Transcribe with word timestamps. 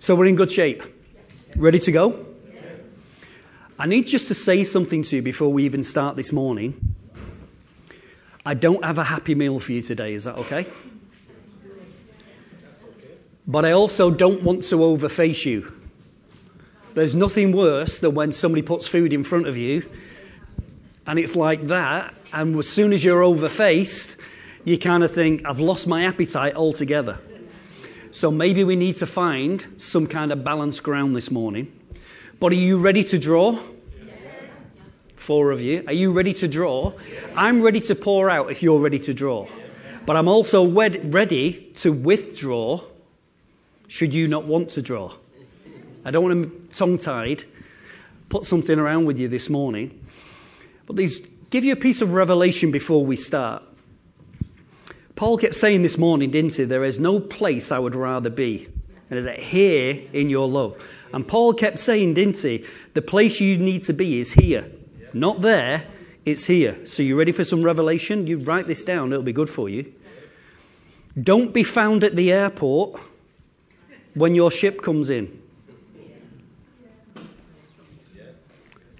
So 0.00 0.14
we're 0.14 0.24
in 0.24 0.34
good 0.34 0.50
shape. 0.50 0.82
Ready 1.56 1.78
to 1.80 1.92
go? 1.92 2.26
I 3.78 3.86
need 3.86 4.06
just 4.06 4.28
to 4.28 4.34
say 4.34 4.64
something 4.64 5.02
to 5.02 5.16
you 5.16 5.22
before 5.22 5.52
we 5.52 5.64
even 5.64 5.82
start 5.82 6.16
this 6.16 6.32
morning. 6.32 6.96
I 8.46 8.54
don't 8.54 8.82
have 8.82 8.96
a 8.96 9.04
happy 9.04 9.34
meal 9.34 9.60
for 9.60 9.72
you 9.72 9.82
today. 9.82 10.14
Is 10.14 10.24
that 10.24 10.38
okay? 10.38 10.66
But 13.46 13.66
I 13.66 13.72
also 13.72 14.10
don't 14.10 14.42
want 14.42 14.64
to 14.64 14.76
overface 14.76 15.44
you. 15.44 15.70
There's 16.94 17.14
nothing 17.14 17.52
worse 17.52 17.98
than 17.98 18.14
when 18.14 18.32
somebody 18.32 18.62
puts 18.62 18.86
food 18.86 19.12
in 19.12 19.22
front 19.22 19.46
of 19.48 19.58
you 19.58 19.86
and 21.06 21.18
it's 21.18 21.36
like 21.36 21.66
that, 21.66 22.14
and 22.32 22.56
as 22.58 22.68
soon 22.68 22.94
as 22.94 23.04
you're 23.04 23.22
overfaced, 23.22 24.18
you 24.64 24.78
kind 24.78 25.02
of 25.02 25.12
think, 25.12 25.44
I've 25.44 25.60
lost 25.60 25.86
my 25.86 26.04
appetite 26.04 26.54
altogether. 26.54 27.18
So 28.12 28.30
maybe 28.30 28.64
we 28.64 28.76
need 28.76 28.96
to 28.96 29.06
find 29.06 29.66
some 29.76 30.06
kind 30.06 30.32
of 30.32 30.42
balanced 30.42 30.82
ground 30.82 31.14
this 31.14 31.30
morning. 31.30 31.72
But 32.40 32.52
are 32.52 32.56
you 32.56 32.78
ready 32.78 33.04
to 33.04 33.18
draw? 33.18 33.58
Four 35.14 35.52
of 35.52 35.60
you. 35.60 35.84
Are 35.86 35.92
you 35.92 36.10
ready 36.12 36.34
to 36.34 36.48
draw? 36.48 36.92
I'm 37.36 37.62
ready 37.62 37.80
to 37.82 37.94
pour 37.94 38.28
out 38.28 38.50
if 38.50 38.62
you're 38.62 38.80
ready 38.80 38.98
to 39.00 39.14
draw. 39.14 39.46
But 40.06 40.16
I'm 40.16 40.26
also 40.26 40.62
wed- 40.62 41.14
ready 41.14 41.70
to 41.76 41.92
withdraw 41.92 42.82
should 43.86 44.12
you 44.14 44.26
not 44.26 44.44
want 44.44 44.70
to 44.70 44.82
draw. 44.82 45.14
I 46.04 46.10
don't 46.10 46.24
want 46.24 46.70
to 46.70 46.76
tongue 46.76 46.98
tied, 46.98 47.44
put 48.28 48.44
something 48.44 48.78
around 48.78 49.04
with 49.04 49.18
you 49.18 49.28
this 49.28 49.50
morning. 49.50 50.04
But 50.86 50.96
these 50.96 51.20
give 51.50 51.64
you 51.64 51.72
a 51.72 51.76
piece 51.76 52.00
of 52.00 52.14
revelation 52.14 52.70
before 52.70 53.04
we 53.04 53.16
start. 53.16 53.62
Paul 55.20 55.36
kept 55.36 55.54
saying 55.54 55.82
this 55.82 55.98
morning, 55.98 56.30
didn't 56.30 56.54
he? 56.54 56.64
There 56.64 56.82
is 56.82 56.98
no 56.98 57.20
place 57.20 57.70
I 57.70 57.78
would 57.78 57.94
rather 57.94 58.30
be. 58.30 58.68
And 59.10 59.18
is 59.18 59.26
it 59.26 59.38
here 59.38 60.02
in 60.14 60.30
your 60.30 60.48
love? 60.48 60.82
And 61.12 61.28
Paul 61.28 61.52
kept 61.52 61.78
saying, 61.78 62.14
didn't 62.14 62.38
he? 62.38 62.64
The 62.94 63.02
place 63.02 63.38
you 63.38 63.58
need 63.58 63.82
to 63.82 63.92
be 63.92 64.18
is 64.18 64.32
here. 64.32 64.72
Not 65.12 65.42
there, 65.42 65.84
it's 66.24 66.46
here. 66.46 66.86
So 66.86 67.02
you 67.02 67.18
ready 67.18 67.32
for 67.32 67.44
some 67.44 67.62
revelation? 67.62 68.26
You 68.26 68.38
write 68.38 68.66
this 68.66 68.82
down, 68.82 69.12
it'll 69.12 69.22
be 69.22 69.34
good 69.34 69.50
for 69.50 69.68
you. 69.68 69.92
Don't 71.22 71.52
be 71.52 71.64
found 71.64 72.02
at 72.02 72.16
the 72.16 72.32
airport 72.32 72.98
when 74.14 74.34
your 74.34 74.50
ship 74.50 74.80
comes 74.80 75.10
in. 75.10 75.38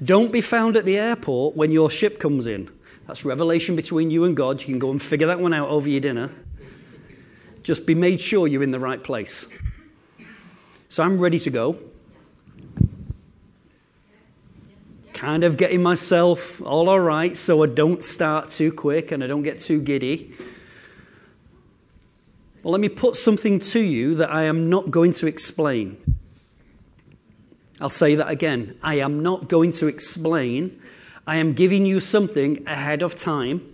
Don't 0.04 0.30
be 0.30 0.42
found 0.42 0.76
at 0.76 0.84
the 0.84 0.98
airport 0.98 1.56
when 1.56 1.72
your 1.72 1.88
ship 1.88 2.20
comes 2.20 2.46
in. 2.46 2.68
That's 3.11 3.25
revelation 3.25 3.75
between 3.75 4.12
you 4.12 4.22
and 4.22 4.36
God. 4.36 4.61
You 4.61 4.66
can 4.66 4.78
go 4.78 4.92
and 4.92 5.03
figure 5.03 5.27
that 5.27 5.41
one 5.41 5.53
out 5.53 5.69
over 5.69 5.89
your 5.89 6.00
dinner. 6.00 6.30
Just 7.64 7.84
be 7.84 7.92
made 7.92 8.20
sure 8.20 8.47
you're 8.47 8.62
in 8.62 8.70
the 8.70 8.78
right 8.78 9.03
place. 9.03 9.48
So 10.89 11.03
I'm 11.03 11.19
ready 11.19 11.41
to 11.41 11.50
go. 11.50 11.81
Kind 15.12 15.42
of 15.42 15.56
getting 15.56 15.83
myself 15.83 16.62
all 16.62 16.88
all 16.88 17.00
right 17.00 17.36
so 17.36 17.64
I 17.64 17.66
don't 17.66 18.05
start 18.05 18.50
too 18.50 18.70
quick 18.70 19.11
and 19.11 19.25
I 19.25 19.27
don't 19.27 19.42
get 19.42 19.61
too 19.61 19.83
giddy. 19.83 20.33
Well, 22.62 22.70
let 22.70 22.81
me 22.81 22.88
put 22.88 23.16
something 23.16 23.58
to 23.58 23.81
you 23.81 24.14
that 24.14 24.31
I 24.31 24.44
am 24.44 24.70
not 24.70 24.92
going 24.92 25.14
to 25.14 25.27
explain. 25.27 26.16
I'll 27.81 27.91
say 27.91 28.14
that 28.14 28.28
again. 28.28 28.78
I 28.84 29.00
am 29.00 29.20
not 29.20 29.48
going 29.48 29.72
to 29.72 29.88
explain 29.88 30.79
I 31.30 31.36
am 31.36 31.52
giving 31.52 31.86
you 31.86 32.00
something 32.00 32.66
ahead 32.66 33.02
of 33.02 33.14
time. 33.14 33.72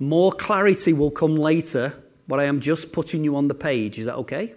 More 0.00 0.32
clarity 0.32 0.92
will 0.92 1.12
come 1.12 1.36
later, 1.36 1.94
but 2.26 2.40
I 2.40 2.46
am 2.46 2.58
just 2.58 2.92
putting 2.92 3.22
you 3.22 3.36
on 3.36 3.46
the 3.46 3.54
page. 3.54 4.00
Is 4.00 4.06
that 4.06 4.16
okay? 4.16 4.54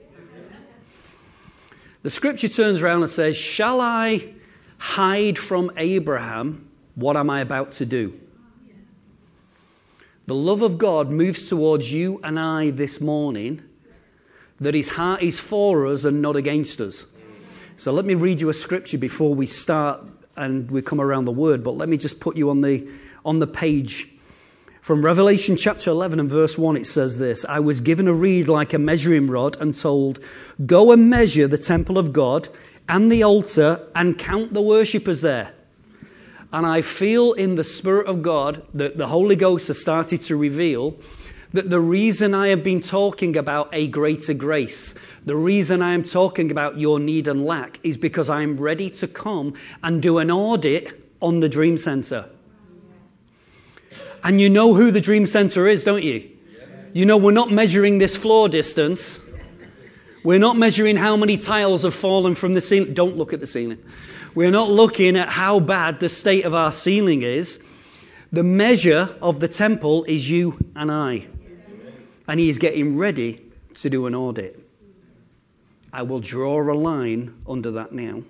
The 2.01 2.09
scripture 2.09 2.49
turns 2.49 2.81
around 2.81 3.03
and 3.03 3.11
says, 3.11 3.37
Shall 3.37 3.79
I 3.79 4.33
hide 4.79 5.37
from 5.37 5.71
Abraham 5.77 6.67
what 6.95 7.15
am 7.15 7.29
I 7.29 7.41
about 7.41 7.73
to 7.73 7.85
do? 7.85 8.19
The 10.25 10.33
love 10.33 10.64
of 10.64 10.80
God 10.80 11.11
moves 11.11 11.47
towards 11.47 11.91
you 11.91 12.19
and 12.23 12.39
I 12.39 12.71
this 12.71 12.99
morning, 12.99 13.61
that 14.59 14.73
his 14.73 14.89
heart 14.89 15.21
is 15.21 15.37
for 15.37 15.85
us 15.85 16.05
and 16.05 16.23
not 16.23 16.35
against 16.35 16.81
us. 16.81 17.05
So 17.77 17.91
let 17.91 18.05
me 18.05 18.15
read 18.15 18.41
you 18.41 18.49
a 18.49 18.53
scripture 18.55 18.97
before 18.97 19.35
we 19.35 19.45
start 19.45 20.14
and 20.35 20.69
we 20.69 20.81
come 20.81 20.99
around 20.99 21.25
the 21.25 21.31
word, 21.31 21.63
but 21.63 21.77
let 21.77 21.89
me 21.89 21.97
just 21.97 22.19
put 22.19 22.35
you 22.35 22.49
on 22.49 22.61
the, 22.61 22.87
on 23.23 23.39
the 23.39 23.47
page. 23.47 24.09
From 24.81 25.03
Revelation 25.03 25.57
chapter 25.57 25.89
11 25.89 26.19
and 26.19 26.29
verse 26.29 26.57
1, 26.57 26.77
it 26.77 26.85
says 26.85 27.17
this 27.17 27.43
I 27.45 27.59
was 27.59 27.81
given 27.81 28.07
a 28.07 28.13
reed 28.13 28.47
like 28.47 28.73
a 28.73 28.79
measuring 28.79 29.27
rod 29.27 29.57
and 29.59 29.75
told, 29.75 30.19
Go 30.65 30.91
and 30.91 31.09
measure 31.09 31.47
the 31.47 31.57
temple 31.57 31.97
of 31.97 32.13
God 32.13 32.49
and 32.87 33.11
the 33.11 33.23
altar 33.23 33.87
and 33.95 34.17
count 34.17 34.53
the 34.53 34.61
worshippers 34.61 35.21
there. 35.21 35.53
And 36.53 36.65
I 36.65 36.81
feel 36.81 37.33
in 37.33 37.55
the 37.55 37.63
Spirit 37.63 38.07
of 38.07 38.21
God 38.21 38.65
that 38.73 38.97
the 38.97 39.07
Holy 39.07 39.35
Ghost 39.35 39.67
has 39.69 39.81
started 39.81 40.21
to 40.21 40.37
reveal 40.37 40.97
that 41.55 41.70
the 41.70 41.80
reason 41.80 42.33
I 42.33 42.49
have 42.49 42.64
been 42.64 42.82
talking 42.82 43.38
about 43.38 43.70
a 43.71 43.88
greater 43.88 44.33
grace, 44.33 44.93
the 45.26 45.38
reason 45.38 45.82
I 45.82 45.93
am 45.93 46.04
talking 46.04 46.52
about 46.52 46.77
your 46.77 46.99
need 46.99 47.30
and 47.30 47.45
lack 47.45 47.80
is 47.82 47.95
because 47.95 48.30
I'm 48.30 48.58
ready 48.58 48.89
to 48.92 49.08
come 49.08 49.54
and 49.82 50.02
do 50.02 50.17
an 50.17 50.30
audit 50.30 51.02
on 51.21 51.39
the 51.39 51.48
Dream 51.48 51.77
Center. 51.77 52.30
And 54.21 54.42
you 54.42 54.49
know 54.49 54.73
who 54.73 54.92
the 54.92 54.99
Dream 54.99 55.26
Center 55.26 55.67
is, 55.67 55.86
don't 55.86 56.04
you? 56.04 56.30
You 56.94 57.05
know, 57.05 57.15
we're 57.15 57.32
not 57.32 57.52
measuring 57.52 57.99
this 57.99 58.17
floor 58.17 58.49
distance. 58.49 59.21
We're 60.26 60.39
not 60.39 60.58
measuring 60.58 60.98
how 60.98 61.15
many 61.15 61.38
tiles 61.38 61.83
have 61.83 61.94
fallen 61.94 62.36
from 62.36 62.54
the 62.54 62.61
ceiling. 62.61 62.94
Don't 62.94 63.15
look 63.15 63.32
at 63.32 63.39
the 63.39 63.48
ceiling. 63.48 63.77
We're 64.33 64.52
not 64.52 64.70
looking 64.70 65.15
at 65.15 65.30
how 65.30 65.61
bad 65.61 66.02
the 66.02 66.10
state 66.10 66.44
of 66.44 66.54
our 66.54 66.73
ceiling 66.73 67.21
is. 67.21 67.64
The 68.32 68.44
measure 68.44 69.15
of 69.21 69.39
the 69.39 69.48
temple 69.48 70.04
is 70.04 70.30
you 70.30 70.58
and 70.76 70.92
I. 70.92 71.27
And 72.27 72.39
he 72.39 72.49
is 72.49 72.58
getting 72.58 72.97
ready 72.97 73.45
to 73.75 73.89
do 73.89 74.05
an 74.05 74.15
audit. 74.15 74.59
I 75.93 76.02
will 76.02 76.19
draw 76.19 76.61
a 76.61 76.73
line 76.73 77.36
under 77.47 77.71
that 77.71 77.91
now. 77.91 78.23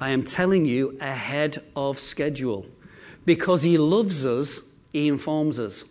I 0.00 0.10
am 0.10 0.24
telling 0.24 0.66
you 0.66 0.98
ahead 1.00 1.62
of 1.76 1.98
schedule. 2.00 2.66
Because 3.24 3.62
he 3.62 3.78
loves 3.78 4.26
us, 4.26 4.68
he 4.92 5.06
informs 5.06 5.58
us. 5.58 5.84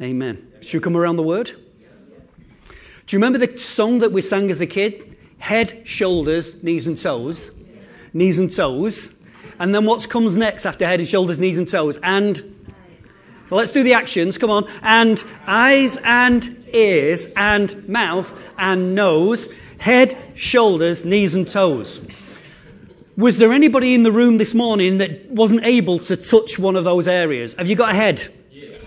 Amen. 0.00 0.52
Should 0.62 0.80
we 0.80 0.84
come 0.84 0.96
around 0.96 1.16
the 1.16 1.22
word? 1.22 1.52
Do 3.06 3.16
you 3.16 3.18
remember 3.18 3.44
the 3.44 3.58
song 3.58 3.98
that 3.98 4.12
we 4.12 4.22
sang 4.22 4.50
as 4.50 4.60
a 4.60 4.66
kid? 4.66 5.16
Head, 5.38 5.82
shoulders, 5.84 6.62
knees 6.62 6.86
and 6.86 6.98
toes. 6.98 7.50
Knees 8.12 8.38
and 8.38 8.50
toes. 8.50 9.16
And 9.58 9.74
then 9.74 9.84
what 9.84 10.08
comes 10.08 10.36
next 10.36 10.64
after 10.64 10.86
head 10.86 11.00
and 11.00 11.08
shoulders, 11.08 11.38
knees 11.38 11.58
and 11.58 11.68
toes? 11.68 11.98
And 12.02 12.51
well, 13.52 13.58
let's 13.58 13.70
do 13.70 13.82
the 13.82 13.92
actions. 13.92 14.38
Come 14.38 14.48
on. 14.48 14.66
And 14.80 15.22
eyes 15.46 15.98
and 16.04 16.64
ears 16.72 17.30
and 17.36 17.86
mouth 17.86 18.32
and 18.56 18.94
nose, 18.94 19.52
head, 19.76 20.16
shoulders, 20.34 21.04
knees 21.04 21.34
and 21.34 21.46
toes. 21.46 22.08
Was 23.14 23.36
there 23.36 23.52
anybody 23.52 23.92
in 23.92 24.04
the 24.04 24.10
room 24.10 24.38
this 24.38 24.54
morning 24.54 24.96
that 24.98 25.30
wasn't 25.30 25.66
able 25.66 25.98
to 25.98 26.16
touch 26.16 26.58
one 26.58 26.76
of 26.76 26.84
those 26.84 27.06
areas? 27.06 27.52
Have 27.58 27.68
you 27.68 27.76
got 27.76 27.90
a 27.90 27.94
head? 27.94 28.26
Yes. 28.50 28.80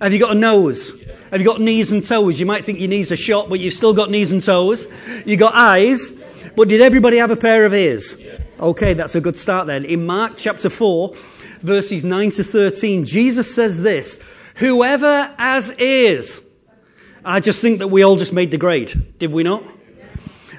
Have 0.00 0.12
you 0.12 0.20
got 0.20 0.30
a 0.30 0.38
nose? 0.38 0.92
Yes. 1.00 1.18
Have 1.32 1.40
you 1.40 1.46
got 1.46 1.60
knees 1.60 1.90
and 1.90 2.06
toes? 2.06 2.38
You 2.38 2.46
might 2.46 2.64
think 2.64 2.78
your 2.78 2.90
knees 2.90 3.10
are 3.10 3.16
short, 3.16 3.48
but 3.48 3.58
you've 3.58 3.74
still 3.74 3.92
got 3.92 4.08
knees 4.08 4.30
and 4.30 4.40
toes. 4.40 4.86
You 5.26 5.36
got 5.36 5.56
eyes, 5.56 6.22
but 6.54 6.68
did 6.68 6.80
everybody 6.80 7.16
have 7.16 7.32
a 7.32 7.36
pair 7.36 7.64
of 7.64 7.74
ears? 7.74 8.20
Yes. 8.20 8.40
Okay, 8.60 8.94
that's 8.94 9.16
a 9.16 9.20
good 9.20 9.36
start 9.36 9.66
then. 9.66 9.84
In 9.84 10.06
Mark 10.06 10.34
chapter 10.36 10.70
4, 10.70 11.12
verses 11.62 12.04
9 12.04 12.30
to 12.32 12.44
13, 12.44 13.04
Jesus 13.04 13.54
says 13.54 13.82
this 13.82 14.22
Whoever 14.56 15.34
as 15.38 15.70
is, 15.78 16.46
I 17.24 17.40
just 17.40 17.60
think 17.60 17.78
that 17.78 17.88
we 17.88 18.02
all 18.02 18.16
just 18.16 18.32
made 18.32 18.50
the 18.50 18.58
grade, 18.58 19.18
did 19.18 19.32
we 19.32 19.42
not? 19.42 19.64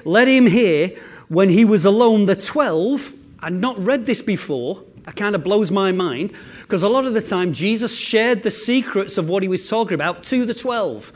Let 0.04 0.28
him 0.28 0.46
hear 0.46 0.98
when 1.28 1.48
he 1.48 1.64
was 1.64 1.84
alone, 1.84 2.26
the 2.26 2.36
12, 2.36 3.12
I'd 3.40 3.52
not 3.52 3.78
read 3.78 4.06
this 4.06 4.20
before. 4.20 4.84
It 5.06 5.16
kind 5.16 5.34
of 5.34 5.44
blows 5.44 5.70
my 5.70 5.92
mind 5.92 6.32
because 6.62 6.82
a 6.82 6.88
lot 6.88 7.04
of 7.04 7.12
the 7.12 7.20
time 7.20 7.52
Jesus 7.52 7.96
shared 7.96 8.42
the 8.42 8.50
secrets 8.50 9.18
of 9.18 9.28
what 9.28 9.42
he 9.42 9.48
was 9.48 9.68
talking 9.68 9.94
about 9.94 10.24
to 10.24 10.46
the 10.46 10.54
12. 10.54 11.12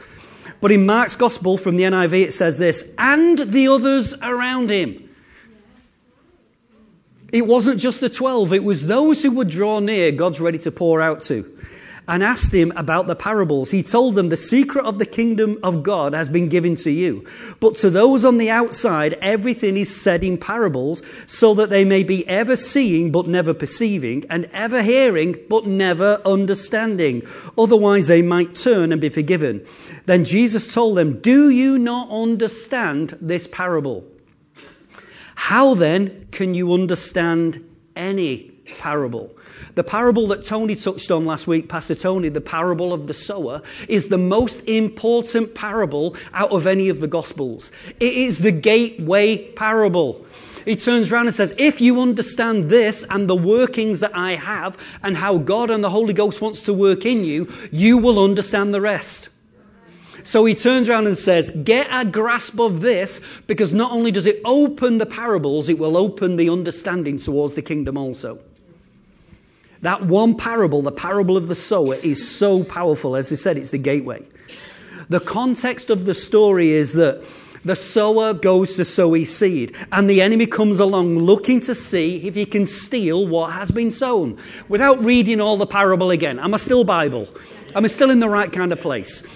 But 0.61 0.73
in 0.73 0.85
Mark's 0.85 1.17
gospel 1.17 1.57
from 1.57 1.77
the 1.77 1.85
NIV, 1.85 2.25
it 2.25 2.33
says 2.33 2.59
this 2.59 2.91
and 2.99 3.39
the 3.39 3.69
others 3.69 4.15
around 4.23 4.71
him. 4.71 5.08
It 7.31 7.47
wasn't 7.47 7.81
just 7.81 8.01
the 8.01 8.09
12, 8.09 8.55
it 8.55 8.65
was 8.65 8.87
those 8.87 9.23
who 9.23 9.31
would 9.33 9.51
draw 9.51 9.81
near, 9.81 10.13
God's 10.13 10.41
ready 10.41 10.59
to 10.59 10.71
pour 10.71 11.01
out 11.01 11.21
to. 11.23 11.45
and 12.09 12.25
asked 12.25 12.55
him 12.55 12.73
about 12.75 13.07
the 13.07 13.15
parables. 13.15 13.71
He 13.71 13.83
told 13.83 14.15
them, 14.15 14.31
The 14.31 14.37
secret 14.37 14.87
of 14.87 14.99
the 14.99 15.05
kingdom 15.05 15.59
of 15.63 15.83
God 15.83 16.15
has 16.15 16.31
been 16.31 16.49
given 16.49 16.75
to 16.77 16.91
you. 16.91 17.27
But 17.61 17.77
to 17.79 17.91
those 17.91 18.25
on 18.25 18.39
the 18.39 18.49
outside, 18.49 19.19
everything 19.21 19.77
is 19.77 19.95
said 19.95 20.25
in 20.25 20.39
parables, 20.39 21.03
so 21.27 21.53
that 21.55 21.69
they 21.69 21.85
may 21.85 22.03
be 22.03 22.27
ever 22.27 22.57
seeing 22.57 23.13
but 23.13 23.29
never 23.29 23.53
perceiving, 23.53 24.25
and 24.31 24.47
ever 24.55 24.83
hearing 24.83 25.37
but 25.51 25.67
never 25.67 26.23
understanding. 26.25 27.27
Otherwise, 27.59 28.07
they 28.07 28.23
might 28.23 28.55
turn 28.55 28.91
and 28.91 29.03
be 29.03 29.11
forgiven. 29.11 29.65
Then 30.07 30.25
Jesus 30.25 30.73
told 30.73 30.97
them, 30.97 31.21
Do 31.21 31.51
you 31.51 31.79
not 31.79 32.09
understand 32.11 33.19
this 33.21 33.47
parable? 33.47 34.07
How 35.39 35.73
then 35.73 36.27
can 36.31 36.53
you 36.53 36.75
understand 36.75 37.65
any 37.97 38.51
parable? 38.81 39.31
The 39.77 39.85
parable 39.85 40.27
that 40.27 40.45
Tony 40.45 40.77
touched 40.77 41.11
on 41.11 41.25
last 41.25 41.47
week, 41.47 41.71
Pastor 41.71 41.95
Tony, 41.95 42.29
the 42.29 42.43
parable 42.43 42.93
of 42.93 43.07
the 43.07 43.15
sower, 43.15 43.63
is 43.89 44.09
the 44.09 44.19
most 44.19 44.61
important 44.65 45.55
parable 45.55 46.17
out 46.35 46.51
of 46.51 46.67
any 46.67 46.91
of 46.91 47.01
the 47.01 47.07
Gospels. 47.07 47.73
It 47.99 48.13
is 48.13 48.41
the 48.41 48.51
gateway 48.51 49.39
parable. 49.53 50.27
He 50.67 50.77
turns 50.77 51.11
around 51.11 51.29
and 51.29 51.35
says, 51.35 51.55
If 51.57 51.81
you 51.81 52.01
understand 52.01 52.69
this 52.69 53.05
and 53.09 53.27
the 53.27 53.37
workings 53.37 54.01
that 54.01 54.15
I 54.15 54.35
have 54.35 54.77
and 55.03 55.17
how 55.17 55.39
God 55.39 55.71
and 55.71 55.83
the 55.83 55.91
Holy 55.91 56.13
Ghost 56.13 56.43
wants 56.43 56.63
to 56.65 56.75
work 56.75 57.07
in 57.07 57.25
you, 57.25 57.51
you 57.71 57.97
will 57.97 58.23
understand 58.23 58.75
the 58.75 58.83
rest. 58.83 59.31
So 60.29 60.45
he 60.45 60.55
turns 60.55 60.91
around 60.91 61.07
and 61.07 61.17
says, 61.17 61.49
Get 61.49 61.89
a 61.91 62.05
grasp 62.05 62.61
of 62.61 62.83
this 62.83 63.23
because 63.47 63.73
not 63.73 63.93
only 63.93 64.11
does 64.11 64.27
it 64.27 64.43
open 64.45 64.99
the 64.99 65.07
parables, 65.07 65.71
it 65.71 65.79
will 65.79 65.97
open 65.97 66.37
the 66.37 66.51
understanding 66.51 67.17
towards 67.17 67.55
the 67.55 67.63
kingdom 67.63 67.97
also. 67.97 68.39
That 69.81 70.05
one 70.05 70.37
parable, 70.37 70.83
the 70.83 70.93
parable 70.93 71.39
of 71.39 71.49
the 71.49 71.55
sower, 71.55 71.95
is 71.95 72.31
so 72.31 72.63
powerful. 72.63 73.17
As 73.17 73.33
I 73.33 73.37
said, 73.37 73.57
it's 73.57 73.71
the 73.71 73.79
gateway. 73.79 74.23
The 75.09 75.19
context 75.19 75.89
of 75.89 76.05
the 76.05 76.13
story 76.13 76.73
is 76.73 76.93
that 76.93 77.25
the 77.65 77.75
sower 77.75 78.35
goes 78.35 78.77
to 78.77 78.85
sow 78.85 79.15
his 79.15 79.35
seed, 79.35 79.75
and 79.91 80.11
the 80.11 80.21
enemy 80.21 80.47
comes 80.47 80.79
along 80.79 81.21
looking 81.21 81.61
to 81.61 81.75
see 81.75 82.19
if 82.27 82.35
he 82.35 82.45
can 82.45 82.67
steal 82.67 83.27
what 83.27 83.55
has 83.55 83.71
been 83.71 83.91
sown. 83.91 84.37
Without 84.69 85.03
reading 85.03 85.41
all 85.41 85.57
the 85.57 85.67
parable 85.67 86.11
again, 86.11 86.39
am 86.39 86.53
I 86.53 86.59
still 86.59 86.85
Bible? 86.85 87.29
Am 87.75 87.83
I 87.83 87.89
still 87.89 88.11
in 88.11 88.21
the 88.21 88.29
right 88.29 88.53
kind 88.53 88.75
of 88.75 88.81
place? 88.83 89.27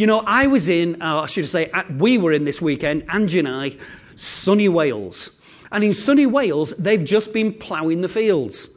You 0.00 0.06
know, 0.06 0.22
I 0.26 0.46
was 0.46 0.66
in, 0.66 1.02
uh, 1.02 1.20
I 1.20 1.26
should 1.26 1.44
say, 1.44 1.70
we 1.98 2.16
were 2.16 2.32
in 2.32 2.46
this 2.46 2.58
weekend, 2.58 3.04
Angie 3.10 3.40
and 3.40 3.46
I, 3.46 3.76
sunny 4.16 4.66
Wales. 4.66 5.28
And 5.70 5.84
in 5.84 5.92
sunny 5.92 6.24
Wales, 6.24 6.70
they've 6.78 7.04
just 7.04 7.34
been 7.34 7.52
ploughing 7.52 8.00
the 8.00 8.08
fields. 8.08 8.70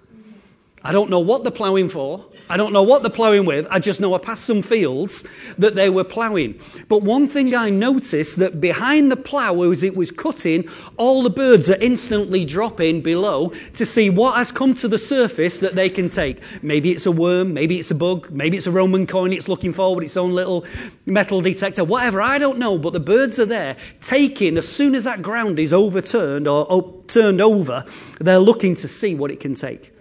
I 0.86 0.92
don't 0.92 1.10
know 1.10 1.20
what 1.20 1.44
they're 1.44 1.52
ploughing 1.52 1.88
for. 1.88 2.26
I 2.50 2.58
don't 2.58 2.74
know 2.74 2.84
what 2.84 3.04
they're 3.04 3.10
ploughing 3.10 3.46
with. 3.46 3.66
I 3.72 3.80
just 3.80 4.02
know 4.02 4.14
I 4.14 4.18
passed 4.18 4.44
some 4.44 4.62
fields 4.62 5.24
that 5.58 5.76
they 5.76 5.90
were 5.90 6.04
ploughing. 6.04 6.60
But 6.90 7.04
one 7.04 7.30
thing 7.30 7.56
I 7.56 7.70
noticed 7.70 8.36
that 8.40 8.60
behind 8.60 9.10
the 9.10 9.16
plough 9.16 9.62
as 9.72 9.82
it 9.82 9.96
was 9.96 10.12
cutting, 10.12 10.68
all 10.98 11.24
the 11.24 11.30
birds 11.30 11.70
are 11.70 11.78
instantly 11.80 12.44
dropping 12.44 13.02
below 13.02 13.54
to 13.76 13.86
see 13.86 14.10
what 14.10 14.36
has 14.36 14.52
come 14.52 14.76
to 14.76 14.90
the 14.90 15.00
surface 15.00 15.62
that 15.62 15.76
they 15.76 15.90
can 15.90 16.10
take. 16.10 16.40
Maybe 16.62 16.92
it's 16.92 17.06
a 17.06 17.12
worm, 17.12 17.54
maybe 17.54 17.80
it's 17.80 17.92
a 17.92 17.96
bug, 17.96 18.30
maybe 18.30 18.58
it's 18.58 18.68
a 18.68 18.72
Roman 18.72 19.08
coin 19.08 19.32
it's 19.32 19.48
looking 19.48 19.72
for 19.72 19.96
with 19.96 20.04
its 20.04 20.18
own 20.18 20.36
little 20.36 20.66
metal 21.06 21.40
detector, 21.40 21.86
whatever. 21.86 22.22
I 22.22 22.38
don't 22.38 22.60
know. 22.60 22.78
But 22.78 22.92
the 22.92 23.00
birds 23.00 23.40
are 23.40 23.46
there 23.46 23.78
taking, 24.02 24.58
as 24.58 24.68
soon 24.68 24.96
as 24.96 25.06
that 25.06 25.22
ground 25.22 25.60
is 25.60 25.72
overturned 25.72 26.46
or 26.46 27.02
turned 27.08 27.40
over, 27.40 27.86
they're 28.20 28.38
looking 28.38 28.76
to 28.76 28.90
see 28.90 29.16
what 29.16 29.32
it 29.32 29.40
can 29.40 29.56
take. 29.56 29.94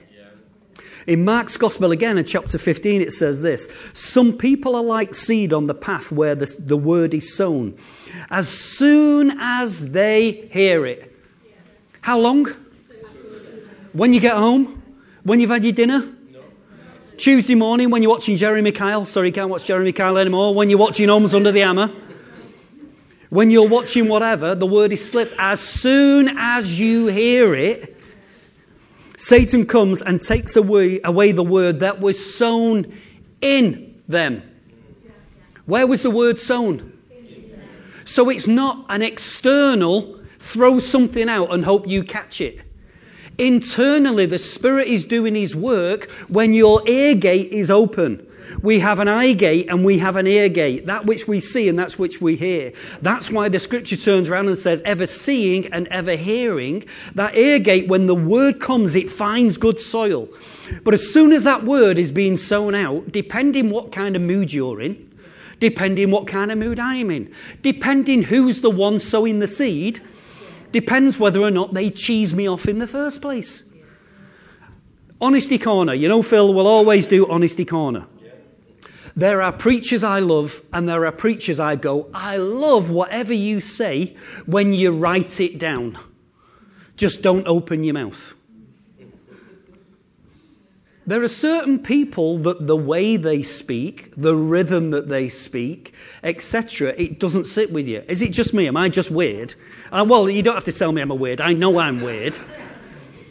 In 1.07 1.25
Mark's 1.25 1.57
Gospel 1.57 1.91
again, 1.91 2.19
in 2.19 2.25
chapter 2.25 2.59
15, 2.59 3.03
it 3.03 3.13
says 3.13 3.43
this 3.43 3.69
Some 3.93 4.37
people 4.37 4.77
are 4.77 4.83
like 4.83 5.15
seed 5.15 5.53
on 5.53 5.67
the 5.67 5.75
path 5.75 6.13
where 6.13 6.35
the, 6.35 6.55
the 6.59 6.77
word 6.77 7.15
is 7.15 7.35
sown. 7.35 7.77
As 8.31 8.49
soon 8.49 9.33
as 9.41 9.93
they 9.93 10.49
hear 10.53 10.87
it. 10.87 11.09
How 12.03 12.19
long? 12.19 12.47
When 13.93 14.13
you 14.13 14.21
get 14.21 14.37
home? 14.37 14.83
When 15.23 15.41
you've 15.41 15.51
had 15.51 15.65
your 15.65 15.73
dinner? 15.73 16.09
Tuesday 17.17 17.55
morning 17.55 17.91
when 17.91 18.03
you're 18.03 18.11
watching 18.11 18.37
Jeremy 18.37 18.73
Kyle. 18.73 19.05
Sorry, 19.05 19.29
you 19.29 19.33
can't 19.33 19.51
watch 19.51 19.65
Jeremy 19.65 19.93
Kyle 19.93 20.19
anymore. 20.19 20.55
When 20.55 20.71
you're 20.71 20.79
watching 20.79 21.09
Homes 21.09 21.35
Under 21.35 21.53
the 21.53 21.61
Hammer. 21.61 21.93
When 23.31 23.51
you're 23.51 23.69
watching 23.69 24.09
whatever, 24.09 24.55
the 24.55 24.67
word 24.67 24.93
is 24.93 25.09
slipped. 25.09 25.35
As 25.39 25.61
soon 25.61 26.37
as 26.37 26.81
you 26.81 27.07
hear 27.07 27.55
it, 27.55 28.02
Satan 29.23 29.67
comes 29.67 30.03
and 30.03 30.21
takes 30.21 30.57
away, 30.57 31.01
away 31.05 31.31
the 31.31 31.45
word 31.45 31.79
that 31.79 32.01
was 32.01 32.35
sown 32.35 32.93
in 33.41 34.03
them. 34.09 34.43
Where 35.65 35.87
was 35.87 36.03
the 36.03 36.11
word 36.11 36.41
sown? 36.41 36.99
So 38.05 38.29
it's 38.29 38.49
not 38.49 38.85
an 38.89 39.01
external 39.01 40.19
throw 40.41 40.81
something 40.81 41.29
out 41.29 41.55
and 41.55 41.65
hope 41.65 41.87
you 41.87 42.03
catch 42.03 42.41
it. 42.41 42.63
Internally, 43.39 44.27
the 44.27 44.41
Spirit 44.41 44.89
is 44.89 45.05
doing 45.05 45.37
His 45.37 45.55
work 45.55 46.11
when 46.27 46.53
your 46.53 46.83
ear 46.89 47.15
gate 47.15 47.53
is 47.53 47.71
open. 47.71 48.27
We 48.61 48.81
have 48.81 48.99
an 48.99 49.09
eye 49.09 49.33
gate 49.33 49.69
and 49.69 49.85
we 49.85 49.99
have 49.99 50.17
an 50.17 50.27
ear 50.27 50.49
gate. 50.49 50.87
That 50.87 51.07
which 51.07 51.27
we 51.27 51.41
see 51.41 51.69
and 51.69 51.79
that's 51.79 51.99
which 51.99 52.21
we 52.21 52.37
hear. 52.37 52.73
That's 53.01 53.31
why 53.31 53.49
the 53.49 53.59
scripture 53.59 53.97
turns 53.97 54.29
around 54.29 54.49
and 54.49 54.59
says, 54.59 54.83
ever 54.85 55.07
seeing 55.07 55.73
and 55.73 55.87
ever 55.89 56.17
hearing. 56.17 56.85
That 57.15 57.37
ear 57.37 57.59
gate, 57.59 57.89
when 57.89 58.07
the 58.07 58.15
word 58.15 58.61
comes, 58.61 58.95
it 58.95 59.11
finds 59.11 59.57
good 59.57 59.81
soil. 59.81 60.29
But 60.85 60.95
as 60.95 61.13
soon 61.13 61.33
as 61.33 61.45
that 61.45 61.65
word 61.65 61.99
is 61.99 62.11
being 62.11 62.37
sown 62.37 62.75
out, 62.75 63.13
depending 63.13 63.71
what 63.71 63.93
kind 63.93 64.17
of 64.17 64.23
mood 64.23 64.53
you're 64.53 64.81
in, 64.81 65.11
depending 65.61 66.11
what 66.11 66.27
kind 66.27 66.51
of 66.51 66.59
mood 66.59 66.79
I'm 66.79 67.11
in, 67.11 67.33
depending 67.63 68.25
who's 68.25 68.61
the 68.61 68.71
one 68.71 68.99
sowing 68.99 69.39
the 69.39 69.49
seed, 69.49 70.03
depends 70.73 71.19
whether 71.19 71.41
or 71.41 71.51
not 71.51 71.75
they 71.75 71.91
cheese 71.91 72.35
me 72.35 72.49
off 72.49 72.67
in 72.67 72.79
the 72.79 72.87
first 72.87 73.23
place. 73.23 73.65
Honesty 75.21 75.59
Corner. 75.59 75.95
You 75.95 76.09
know, 76.09 76.23
Phil 76.23 76.53
will 76.53 76.67
always 76.67 77.07
do 77.07 77.31
Honesty 77.31 77.65
Corner. 77.65 78.07
There 79.15 79.43
are 79.43 79.53
preachers 79.53 80.03
I 80.03 80.21
love, 80.21 80.63
and 80.73 80.89
there 80.89 81.05
are 81.05 81.13
preachers 81.13 81.61
I 81.61 81.77
go, 81.77 82.09
I 82.15 82.39
love 82.39 82.91
whatever 82.91 83.35
you 83.35 83.61
say 83.61 84.17
when 84.47 84.73
you 84.73 84.93
write 84.93 85.41
it 85.41 85.59
down. 85.59 85.99
Just 86.97 87.23
don't 87.23 87.47
open 87.47 87.85
your 87.85 87.95
mouth. 87.95 88.35
There 91.05 91.23
are 91.23 91.29
certain 91.29 91.81
people 91.81 92.39
that 92.39 92.69
the 92.69 92.77
way 92.77 93.17
they 93.17 93.43
speak, 93.43 94.13
the 94.17 94.37
rhythm 94.37 94.91
that 94.91 95.09
they 95.09 95.29
speak, 95.29 95.93
etc., 96.23 96.95
it 96.97 97.19
doesn't 97.19 97.47
sit 97.47 97.73
with 97.73 97.89
you. 97.89 98.05
Is 98.07 98.23
it 98.23 98.31
just 98.31 98.55
me? 98.55 98.69
Am 98.69 98.77
I 98.77 98.89
just 98.89 99.11
weird? 99.11 99.55
Uh, 99.91 100.05
well, 100.09 100.31
you 100.31 100.43
don't 100.43 100.55
have 100.55 100.65
to 100.65 100.73
tell 100.73 100.93
me 100.93 101.03
I'm 101.03 101.11
a 101.11 101.15
weird. 101.15 101.41
I 101.41 101.55
know 101.55 101.81
I'm 101.81 102.03
weird. 102.03 102.39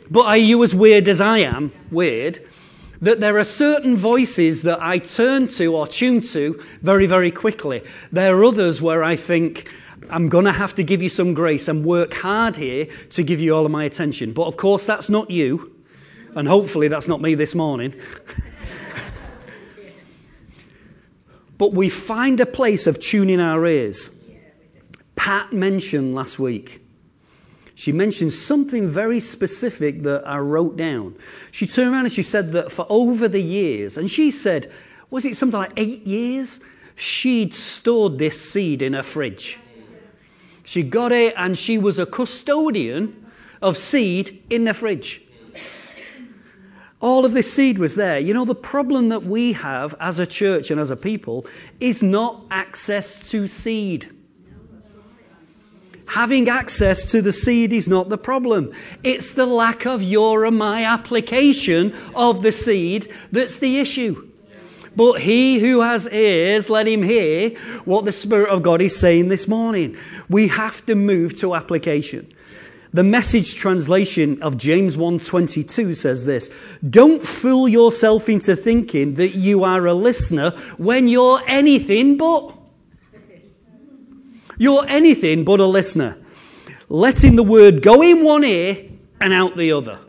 But 0.10 0.26
are 0.26 0.38
you 0.38 0.62
as 0.64 0.76
weird 0.76 1.08
as 1.08 1.22
I 1.22 1.40
am 1.40 1.72
weird? 1.90 2.46
That 3.02 3.20
there 3.20 3.38
are 3.38 3.44
certain 3.44 3.98
voices 3.98 4.62
that 4.62 4.82
I 4.82 5.00
turn 5.00 5.48
to 5.50 5.76
or 5.76 5.88
tune 5.88 6.22
to 6.22 6.64
very, 6.82 7.08
very 7.08 7.32
quickly. 7.32 7.84
There 8.12 8.38
are 8.38 8.46
others 8.46 8.82
where 8.82 9.04
I 9.04 9.16
think, 9.16 9.68
I'm 10.10 10.30
going 10.30 10.46
to 10.46 10.52
have 10.52 10.76
to 10.76 10.84
give 10.84 11.02
you 11.02 11.10
some 11.10 11.34
grace 11.34 11.68
and 11.68 11.84
work 11.84 12.14
hard 12.14 12.58
here 12.58 12.88
to 13.12 13.24
give 13.24 13.42
you 13.42 13.56
all 13.56 13.66
of 13.66 13.72
my 13.72 13.86
attention. 13.86 14.34
But 14.34 14.44
of 14.44 14.56
course, 14.56 14.86
that's 14.86 15.10
not 15.10 15.32
you. 15.32 15.76
And 16.36 16.48
hopefully, 16.48 16.88
that's 16.88 17.08
not 17.08 17.22
me 17.22 17.36
this 17.36 17.56
morning. 17.56 17.94
but 21.58 21.74
we 21.74 21.90
find 21.90 22.40
a 22.40 22.46
place 22.46 22.88
of 22.88 23.00
tuning 23.00 23.40
our 23.40 23.66
ears. 23.66 24.16
Pat 25.16 25.52
mentioned 25.52 26.16
last 26.16 26.40
week 26.40 26.82
she 27.82 27.92
mentioned 27.92 28.32
something 28.32 28.88
very 28.88 29.20
specific 29.20 30.04
that 30.04 30.22
I 30.28 30.38
wrote 30.38 30.78
down. 30.78 31.16
She 31.50 31.66
turned 31.66 31.92
around 31.92 32.06
and 32.06 32.14
she 32.14 32.22
said 32.22 32.52
that 32.52 32.72
for 32.72 32.86
over 32.90 33.28
the 33.28 33.42
years, 33.42 33.98
and 33.98 34.08
she 34.08 34.30
said, 34.30 34.72
was 35.10 35.26
it 35.26 35.36
something 35.36 35.60
like 35.60 35.74
eight 35.78 36.06
years? 36.06 36.60
She'd 36.96 37.56
stored 37.56 38.20
this 38.20 38.40
seed 38.40 38.84
in 38.84 38.94
her 38.94 39.02
fridge. 39.02 39.58
She 40.64 40.84
got 40.84 41.12
it 41.12 41.34
and 41.36 41.58
she 41.58 41.80
was 41.80 41.98
a 41.98 42.06
custodian 42.06 43.26
of 43.64 43.78
seed 43.78 44.44
in 44.52 44.66
the 44.66 44.76
fridge. 44.76 45.24
All 47.00 47.26
of 47.26 47.34
this 47.34 47.52
seed 47.52 47.80
was 47.80 47.96
there. 47.96 48.20
You 48.20 48.36
know, 48.36 48.46
the 48.46 48.54
problem 48.54 49.10
that 49.10 49.24
we 49.24 49.54
have 49.54 49.96
as 50.00 50.20
a 50.20 50.28
church 50.28 50.70
and 50.70 50.80
as 50.80 50.92
a 50.92 50.96
people 50.96 51.48
is 51.80 52.04
not 52.04 52.46
access 52.52 53.28
to 53.32 53.48
seed. 53.48 54.14
Having 56.12 56.50
access 56.50 57.10
to 57.12 57.22
the 57.22 57.32
seed 57.32 57.72
is 57.72 57.88
not 57.88 58.10
the 58.10 58.18
problem. 58.18 58.74
It's 59.02 59.32
the 59.32 59.46
lack 59.46 59.86
of 59.86 60.04
your 60.04 60.44
and 60.44 60.58
my 60.58 60.84
application 60.84 61.96
of 62.14 62.42
the 62.42 62.52
seed 62.52 63.10
that's 63.32 63.60
the 63.60 63.80
issue. 63.80 64.28
But 64.94 65.22
he 65.22 65.60
who 65.60 65.80
has 65.80 66.12
ears, 66.12 66.70
let 66.70 66.86
him 66.86 67.04
hear 67.04 67.52
what 67.86 68.04
the 68.04 68.12
Spirit 68.12 68.50
of 68.50 68.62
God 68.62 68.82
is 68.82 69.00
saying 69.00 69.30
this 69.30 69.48
morning. 69.48 69.96
We 70.28 70.50
have 70.50 70.86
to 70.88 70.96
move 70.96 71.40
to 71.40 71.56
application. 71.56 72.28
The 72.94 73.04
message 73.04 73.56
translation 73.56 74.42
of 74.42 74.58
James 74.58 74.98
1:22 74.98 75.94
says 75.94 76.26
this, 76.26 76.50
"Don't 76.88 77.24
fool 77.24 77.70
yourself 77.70 78.28
into 78.28 78.54
thinking 78.58 79.14
that 79.14 79.34
you 79.36 79.64
are 79.64 79.88
a 79.88 79.94
listener 79.94 80.52
when 80.78 81.08
you're 81.08 81.42
anything 81.48 82.18
but 82.18 82.52
you're 84.62 84.86
anything 84.88 85.44
but 85.44 85.60
a 85.60 85.66
listener, 85.66 86.18
letting 86.88 87.36
the 87.36 87.44
word 87.44 87.82
go 87.82 88.02
in 88.02 88.24
one 88.24 88.44
ear 88.44 88.90
and 89.20 89.34
out 89.34 89.58
the 89.58 89.72
other." 89.72 90.00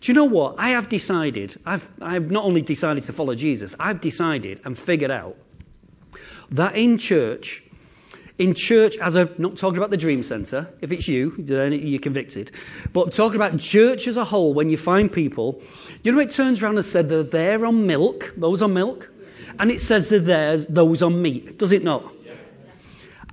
Do 0.00 0.10
you 0.10 0.14
know 0.14 0.24
what? 0.24 0.54
I 0.58 0.70
have 0.70 0.88
decided, 0.88 1.60
I've, 1.66 1.90
I've 2.00 2.30
not 2.30 2.44
only 2.44 2.62
decided 2.62 3.02
to 3.04 3.12
follow 3.12 3.34
Jesus, 3.34 3.74
I've 3.78 4.00
decided 4.00 4.60
and 4.64 4.78
figured 4.78 5.10
out 5.10 5.36
that 6.50 6.74
in 6.74 6.96
church, 6.96 7.62
in 8.38 8.54
church, 8.54 8.96
as 8.96 9.16
a, 9.16 9.28
not 9.36 9.56
talking 9.56 9.76
about 9.76 9.90
the 9.90 9.98
Dream 9.98 10.22
Centre, 10.22 10.72
if 10.80 10.90
it's 10.90 11.06
you, 11.06 11.34
then 11.38 11.72
you're 11.72 12.00
convicted, 12.00 12.50
but 12.94 13.12
talking 13.12 13.36
about 13.36 13.58
church 13.60 14.08
as 14.08 14.16
a 14.16 14.24
whole, 14.24 14.54
when 14.54 14.70
you 14.70 14.78
find 14.78 15.12
people, 15.12 15.60
you 16.02 16.12
know, 16.12 16.20
it 16.20 16.30
turns 16.30 16.62
around 16.62 16.76
and 16.76 16.86
said 16.86 17.10
they're 17.10 17.22
there 17.22 17.66
on 17.66 17.86
milk, 17.86 18.32
those 18.38 18.62
on 18.62 18.72
milk, 18.72 19.10
and 19.58 19.70
it 19.70 19.80
says 19.80 20.08
they're 20.08 20.18
there, 20.18 20.56
those 20.56 21.02
on 21.02 21.20
meat, 21.20 21.58
does 21.58 21.72
it 21.72 21.84
not? 21.84 22.02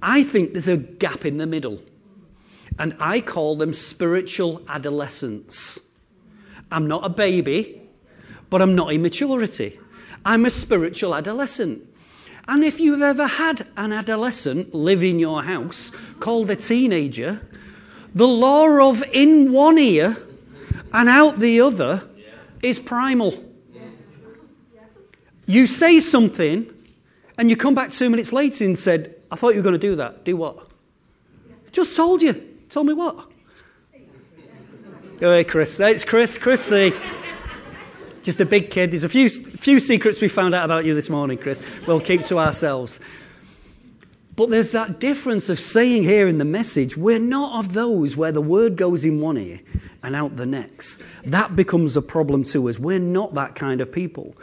I 0.02 0.24
think 0.24 0.54
there's 0.54 0.68
a 0.68 0.78
gap 0.78 1.26
in 1.26 1.38
the 1.38 1.46
middle, 1.46 1.82
and 2.78 2.96
I 3.00 3.22
call 3.22 3.56
them 3.56 3.74
spiritual 3.74 4.62
adolescents. 4.68 5.80
I'm 6.72 6.88
not 6.88 7.06
a 7.06 7.10
baby, 7.10 7.82
but 8.50 8.62
I'm 8.62 8.76
not 8.76 8.94
immaturity. 8.94 9.80
I'm 10.26 10.46
a 10.46 10.50
spiritual 10.50 11.16
adolescent. 11.16 11.84
And 12.48 12.64
if 12.64 12.80
you've 12.80 13.02
ever 13.02 13.28
had 13.28 13.68
an 13.76 13.92
adolescent 13.92 14.74
live 14.74 15.04
in 15.04 15.20
your 15.20 15.44
house 15.44 15.92
called 16.20 16.50
a 16.50 16.56
teenager, 16.56 17.42
the 18.16 18.28
law 18.28 18.90
of 18.90 19.04
in 19.12 19.52
one 19.52 19.78
ear 19.78 20.18
and 20.94 21.10
out 21.10 21.40
the 21.40 21.60
other 21.60 22.08
is 22.64 22.80
primal. 22.80 23.44
You 25.46 25.68
say 25.68 26.00
something 26.00 26.74
and 27.38 27.50
you 27.50 27.56
come 27.56 27.76
back 27.76 27.94
two 27.94 28.10
minutes 28.10 28.34
later 28.34 28.66
and 28.66 28.80
said, 28.80 29.17
I 29.32 29.36
thought 29.36 29.50
you 29.50 29.60
were 29.60 29.64
going 29.64 29.74
to 29.74 29.80
do 29.80 29.96
that. 29.98 30.24
Do 30.24 30.38
what? 30.38 30.68
Just 31.72 31.96
told 31.96 32.22
you. 32.22 32.34
Told 32.70 32.88
me 32.88 32.94
what? 32.94 33.30
Go 35.20 35.32
ahead, 35.32 35.48
Chris. 35.48 35.80
It's 35.80 36.06
Chris. 36.06 36.38
Chris, 36.38 36.68
the 36.68 36.96
just 38.24 38.42
a 38.42 38.46
big 38.46 38.70
kid. 38.70 38.92
There's 38.92 39.04
a 39.04 39.10
few 39.10 39.30
few 39.30 39.80
secrets 39.80 40.22
we 40.22 40.28
found 40.28 40.54
out 40.54 40.66
about 40.66 40.86
you 40.86 40.94
this 40.94 41.10
morning, 41.10 41.38
Chris. 41.38 41.62
We'll 41.88 42.02
keep 42.02 42.24
to 42.26 42.40
ourselves. 42.40 43.00
But 44.36 44.52
there's 44.52 44.72
that 44.74 45.00
difference 45.00 45.50
of 45.50 45.60
saying 45.60 46.04
here 46.04 46.28
in 46.28 46.38
the 46.38 46.46
message, 46.46 46.96
we're 46.96 47.18
not 47.18 47.58
of 47.58 47.74
those 47.74 48.16
where 48.16 48.32
the 48.32 48.42
word 48.42 48.76
goes 48.76 49.04
in 49.04 49.20
one 49.20 49.38
ear 49.38 49.62
and 50.04 50.16
out 50.16 50.36
the 50.36 50.46
next. 50.46 51.02
That 51.26 51.56
becomes 51.56 51.98
a 51.98 52.04
problem 52.04 52.44
to 52.46 52.70
us. 52.70 52.78
We're 52.78 53.00
not 53.00 53.34
that 53.34 53.56
kind 53.56 53.82
of 53.82 53.92
people. 53.92 54.36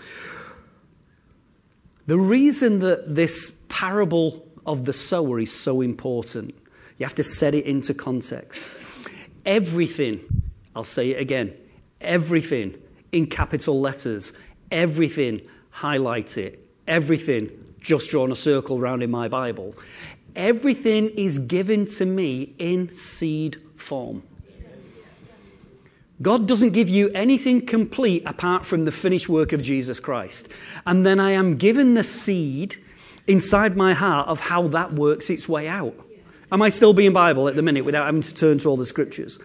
The 2.06 2.18
reason 2.18 2.80
that 2.80 3.14
this 3.14 3.60
parable 3.68 4.44
of 4.66 4.85
the 4.85 4.92
sower 4.92 5.40
is 5.40 5.52
so 5.52 5.80
important, 5.80 6.54
you 6.99 7.06
have 7.06 7.14
to 7.16 7.25
set 7.25 7.54
it 7.54 7.64
into 7.64 7.94
context. 7.94 8.64
Everything 9.44 10.21
I'll 10.75 10.85
say 10.85 11.11
it 11.11 11.21
again. 11.21 11.54
Everything 12.00 12.75
in 13.12 13.26
capital 13.26 13.80
letters. 13.80 14.33
Everything, 14.71 15.40
highlight 15.71 16.37
it. 16.37 16.66
Everything, 16.87 17.50
just 17.80 18.11
drawn 18.11 18.33
a 18.33 18.37
circle 18.37 18.78
around 18.78 19.02
in 19.02 19.11
my 19.11 19.28
Bible. 19.28 19.75
Everything 20.35 21.11
is 21.11 21.38
given 21.38 21.87
to 21.87 22.04
me 22.04 22.54
in 22.59 22.92
seed 22.92 23.61
form. 23.76 24.23
God 26.23 26.47
doesn't 26.47 26.71
give 26.71 26.88
you 26.88 27.11
anything 27.11 27.66
complete 27.66 28.23
apart 28.25 28.64
from 28.64 28.85
the 28.85 28.92
finished 28.92 29.28
work 29.28 29.52
of 29.52 29.62
Jesus 29.62 30.00
Christ. 30.00 30.49
And 30.87 31.04
then 31.04 31.21
I 31.21 31.33
am 31.33 31.56
given 31.56 31.94
the 31.94 32.04
seed 32.04 32.76
inside 33.26 33.76
my 33.76 33.95
heart 33.95 34.28
of 34.28 34.40
how 34.40 34.69
that 34.69 34.93
works 34.93 35.31
its 35.31 35.49
way 35.49 35.69
out. 35.69 35.95
Am 36.52 36.62
I 36.62 36.69
still 36.69 36.93
being 36.93 37.12
Bible 37.12 37.49
at 37.49 37.57
the 37.57 37.62
minute 37.62 37.85
without 37.85 38.07
having 38.07 38.23
to 38.23 38.35
turn 38.35 38.59
to 38.59 38.69
all 38.69 38.76
the 38.76 38.87
scriptures? 38.87 39.38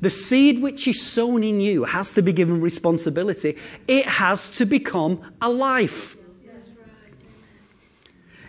The 0.00 0.10
seed 0.10 0.62
which 0.62 0.88
is 0.88 1.02
sown 1.02 1.42
in 1.44 1.60
you 1.60 1.84
has 1.84 2.14
to 2.14 2.22
be 2.22 2.32
given 2.32 2.60
responsibility. 2.60 3.58
It 3.86 4.06
has 4.06 4.50
to 4.52 4.64
become 4.64 5.20
a 5.42 5.50
life. 5.50 6.16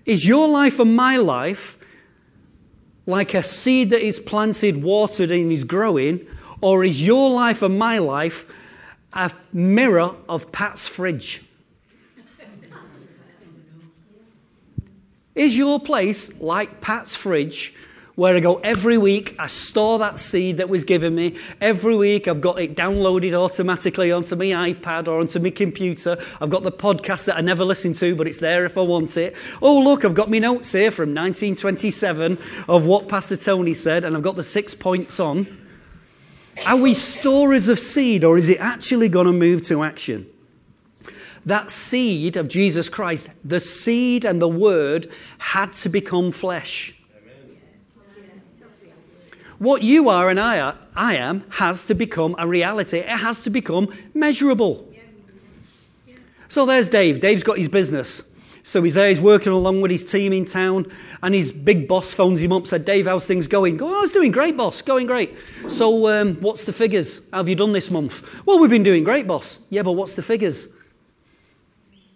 Is 0.05 0.25
your 0.25 0.47
life 0.47 0.79
and 0.79 0.95
my 0.95 1.17
life 1.17 1.77
like 3.05 3.33
a 3.33 3.43
seed 3.43 3.89
that 3.89 4.01
is 4.01 4.19
planted, 4.19 4.83
watered, 4.83 5.31
and 5.31 5.51
is 5.51 5.63
growing? 5.63 6.25
Or 6.61 6.83
is 6.83 7.05
your 7.05 7.29
life 7.31 7.61
and 7.61 7.77
my 7.77 7.97
life 7.97 8.51
a 9.13 9.31
mirror 9.51 10.15
of 10.29 10.51
Pat's 10.51 10.87
fridge? 10.87 11.43
Is 15.33 15.57
your 15.57 15.79
place 15.79 16.39
like 16.41 16.81
Pat's 16.81 17.15
fridge 17.15 17.73
where 18.15 18.35
I 18.35 18.39
go 18.39 18.57
every 18.57 18.97
week, 18.97 19.35
I 19.39 19.47
store 19.47 19.97
that 19.99 20.17
seed 20.17 20.57
that 20.57 20.69
was 20.69 20.83
given 20.83 21.15
me. 21.15 21.37
Every 21.61 21.95
week, 21.95 22.27
I've 22.27 22.41
got 22.41 22.61
it 22.61 22.75
downloaded 22.75 23.33
automatically 23.33 24.11
onto 24.11 24.35
my 24.35 24.45
iPad 24.45 25.07
or 25.07 25.19
onto 25.21 25.39
my 25.39 25.49
computer. 25.49 26.17
I've 26.39 26.49
got 26.49 26.63
the 26.63 26.71
podcast 26.71 27.25
that 27.25 27.37
I 27.37 27.41
never 27.41 27.63
listen 27.63 27.93
to, 27.95 28.15
but 28.15 28.27
it's 28.27 28.39
there 28.39 28.65
if 28.65 28.77
I 28.77 28.81
want 28.81 29.15
it. 29.17 29.35
Oh, 29.61 29.79
look, 29.79 30.03
I've 30.03 30.13
got 30.13 30.29
my 30.29 30.39
notes 30.39 30.73
here 30.73 30.91
from 30.91 31.15
1927 31.15 32.37
of 32.67 32.85
what 32.85 33.07
Pastor 33.07 33.37
Tony 33.37 33.73
said, 33.73 34.03
and 34.03 34.15
I've 34.15 34.23
got 34.23 34.35
the 34.35 34.43
six 34.43 34.75
points 34.75 35.19
on. 35.19 35.47
Are 36.65 36.75
we 36.75 36.93
storers 36.93 37.69
of 37.69 37.79
seed, 37.79 38.23
or 38.23 38.37
is 38.37 38.49
it 38.49 38.59
actually 38.59 39.07
going 39.07 39.27
to 39.27 39.33
move 39.33 39.65
to 39.67 39.83
action? 39.83 40.30
That 41.45 41.71
seed 41.71 42.37
of 42.37 42.47
Jesus 42.47 42.89
Christ, 42.89 43.29
the 43.43 43.59
seed 43.59 44.25
and 44.25 44.41
the 44.41 44.47
word, 44.47 45.11
had 45.39 45.73
to 45.73 45.89
become 45.89 46.31
flesh. 46.31 46.93
What 49.57 49.83
you 49.83 50.09
are 50.09 50.29
and 50.29 50.39
I, 50.39 50.59
are, 50.59 50.75
I 50.95 51.15
am 51.17 51.43
has 51.51 51.85
to 51.87 51.93
become 51.93 52.35
a 52.39 52.47
reality. 52.47 52.97
It 52.97 53.07
has 53.07 53.39
to 53.41 53.51
become 53.51 53.93
measurable. 54.13 54.91
So 56.49 56.65
there's 56.65 56.89
Dave. 56.89 57.19
Dave's 57.19 57.43
got 57.43 57.59
his 57.59 57.67
business. 57.67 58.23
So 58.63 58.83
he's 58.83 58.93
there, 58.93 59.09
he's 59.09 59.21
working 59.21 59.51
along 59.51 59.81
with 59.81 59.89
his 59.91 60.05
team 60.05 60.33
in 60.33 60.45
town, 60.45 60.91
and 61.23 61.33
his 61.33 61.51
big 61.51 61.87
boss 61.87 62.13
phones 62.13 62.41
him 62.41 62.51
up, 62.51 62.67
said, 62.67 62.85
Dave, 62.85 63.05
how's 63.05 63.25
things 63.25 63.47
going? 63.47 63.77
Go, 63.77 63.87
oh, 63.87 63.97
I 63.99 64.01
was 64.01 64.11
doing 64.11 64.31
great, 64.31 64.55
boss, 64.55 64.81
going 64.81 65.07
great. 65.07 65.35
So 65.67 66.07
um, 66.07 66.35
what's 66.35 66.65
the 66.65 66.73
figures? 66.73 67.27
How 67.31 67.37
have 67.37 67.49
you 67.49 67.55
done 67.55 67.71
this 67.71 67.89
month? 67.89 68.23
Well, 68.45 68.59
we've 68.59 68.69
been 68.69 68.83
doing 68.83 69.03
great, 69.03 69.27
boss. 69.27 69.59
Yeah, 69.69 69.83
but 69.83 69.93
what's 69.93 70.15
the 70.15 70.21
figures? 70.21 70.67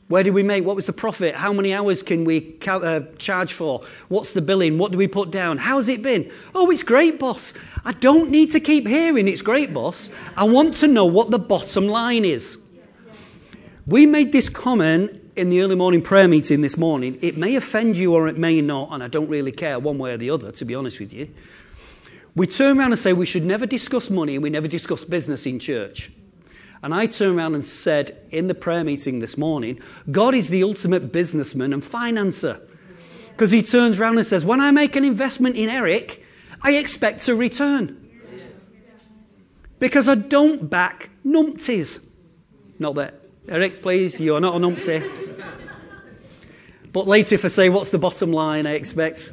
Where 0.07 0.21
did 0.21 0.35
we 0.35 0.43
make? 0.43 0.63
What 0.63 0.75
was 0.75 0.85
the 0.85 0.93
profit? 0.93 1.35
How 1.35 1.51
many 1.51 1.73
hours 1.73 2.03
can 2.03 2.25
we 2.25 2.57
uh, 2.67 3.01
charge 3.17 3.53
for? 3.53 3.81
What's 4.07 4.33
the 4.33 4.41
billing? 4.41 4.77
What 4.77 4.91
do 4.91 4.99
we 4.99 5.07
put 5.07 5.31
down? 5.31 5.57
How's 5.57 5.89
it 5.89 6.03
been? 6.03 6.31
Oh, 6.53 6.69
it's 6.69 6.83
great, 6.83 7.17
boss. 7.17 7.55
I 7.83 7.93
don't 7.93 8.29
need 8.29 8.51
to 8.51 8.59
keep 8.59 8.85
hearing 8.85 9.27
it's 9.27 9.41
great, 9.41 9.73
boss. 9.73 10.11
I 10.37 10.43
want 10.43 10.75
to 10.75 10.87
know 10.87 11.05
what 11.05 11.31
the 11.31 11.39
bottom 11.39 11.87
line 11.87 12.23
is. 12.23 12.59
We 13.87 14.05
made 14.05 14.31
this 14.31 14.47
comment 14.47 15.21
in 15.35 15.49
the 15.49 15.61
early 15.61 15.75
morning 15.75 16.03
prayer 16.03 16.27
meeting 16.27 16.61
this 16.61 16.77
morning. 16.77 17.17
It 17.21 17.35
may 17.35 17.55
offend 17.55 17.97
you 17.97 18.13
or 18.13 18.27
it 18.27 18.37
may 18.37 18.61
not, 18.61 18.89
and 18.91 19.03
I 19.03 19.07
don't 19.07 19.27
really 19.27 19.51
care 19.51 19.79
one 19.79 19.97
way 19.97 20.13
or 20.13 20.17
the 20.17 20.29
other, 20.29 20.51
to 20.51 20.65
be 20.65 20.75
honest 20.75 20.99
with 20.99 21.13
you. 21.13 21.29
We 22.35 22.45
turn 22.45 22.77
around 22.77 22.91
and 22.91 22.99
say 22.99 23.11
we 23.13 23.25
should 23.25 23.45
never 23.45 23.65
discuss 23.65 24.11
money 24.11 24.35
and 24.35 24.43
we 24.43 24.51
never 24.51 24.67
discuss 24.67 25.03
business 25.03 25.47
in 25.47 25.57
church. 25.57 26.11
And 26.85 26.93
I 26.93 27.07
turned 27.07 27.35
around 27.35 27.55
and 27.55 27.65
said 27.65 28.15
in 28.29 28.45
the 28.45 28.53
prayer 28.53 28.83
meeting 28.83 29.17
this 29.17 29.39
morning, 29.39 29.81
God 30.11 30.35
is 30.35 30.49
the 30.49 30.61
ultimate 30.61 31.11
businessman 31.11 31.73
and 31.73 31.81
financer. 31.81 32.61
Because 33.31 33.49
he 33.49 33.63
turns 33.63 33.99
around 33.99 34.19
and 34.19 34.27
says, 34.27 34.45
When 34.45 34.61
I 34.61 34.69
make 34.69 34.95
an 34.95 35.03
investment 35.03 35.55
in 35.55 35.67
Eric, 35.67 36.23
I 36.61 36.73
expect 36.73 37.27
a 37.27 37.35
return. 37.35 38.07
Because 39.79 40.07
I 40.07 40.13
don't 40.13 40.69
back 40.69 41.09
numpties. 41.25 42.05
Not 42.77 42.93
that. 42.93 43.19
Eric, 43.49 43.81
please, 43.81 44.19
you 44.19 44.35
are 44.35 44.39
not 44.39 44.53
a 44.53 44.59
numpty. 44.59 45.11
But 46.93 47.07
later, 47.07 47.33
if 47.33 47.45
I 47.45 47.47
say, 47.47 47.67
What's 47.67 47.89
the 47.89 47.97
bottom 47.97 48.31
line, 48.31 48.67
I 48.67 48.73
expect 48.73 49.31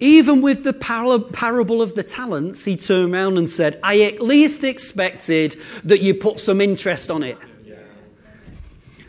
even 0.00 0.40
with 0.40 0.62
the 0.64 0.72
parable 0.72 1.82
of 1.82 1.94
the 1.94 2.02
talents, 2.02 2.64
he 2.64 2.76
turned 2.76 3.12
around 3.12 3.36
and 3.36 3.50
said, 3.50 3.80
I 3.82 4.02
at 4.02 4.20
least 4.20 4.62
expected 4.62 5.56
that 5.84 6.00
you 6.00 6.14
put 6.14 6.38
some 6.38 6.60
interest 6.60 7.10
on 7.10 7.22
it. 7.22 7.38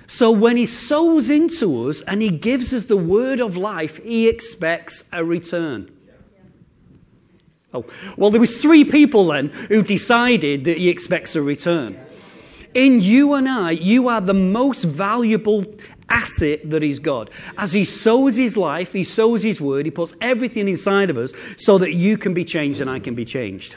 So 0.07 0.31
when 0.31 0.57
he 0.57 0.65
sows 0.65 1.29
into 1.29 1.87
us 1.87 2.01
and 2.01 2.23
he 2.23 2.31
gives 2.31 2.73
us 2.73 2.85
the 2.85 2.97
word 2.97 3.39
of 3.39 3.55
life, 3.55 4.03
he 4.03 4.27
expects 4.27 5.07
a 5.13 5.23
return. 5.23 5.91
Oh, 7.71 7.85
well, 8.17 8.31
there 8.31 8.41
was 8.41 8.59
three 8.59 8.83
people 8.83 9.27
then 9.27 9.49
who 9.49 9.83
decided 9.83 10.65
that 10.65 10.79
he 10.79 10.89
expects 10.89 11.35
a 11.35 11.43
return. 11.43 11.99
In 12.73 13.01
you 13.01 13.35
and 13.35 13.47
I, 13.47 13.71
you 13.71 14.07
are 14.07 14.21
the 14.21 14.33
most 14.33 14.83
valuable 14.83 15.65
asset 16.09 16.69
that 16.69 16.83
is 16.83 16.99
God. 16.99 17.29
As 17.57 17.73
He 17.73 17.83
sows 17.85 18.35
His 18.35 18.57
life, 18.57 18.93
He 18.93 19.03
sows 19.03 19.43
His 19.43 19.61
word, 19.61 19.85
He 19.85 19.91
puts 19.91 20.13
everything 20.21 20.67
inside 20.67 21.09
of 21.09 21.17
us 21.17 21.33
so 21.57 21.77
that 21.77 21.93
you 21.93 22.17
can 22.17 22.33
be 22.33 22.45
changed 22.45 22.81
and 22.81 22.89
I 22.89 22.99
can 22.99 23.15
be 23.15 23.25
changed. 23.25 23.75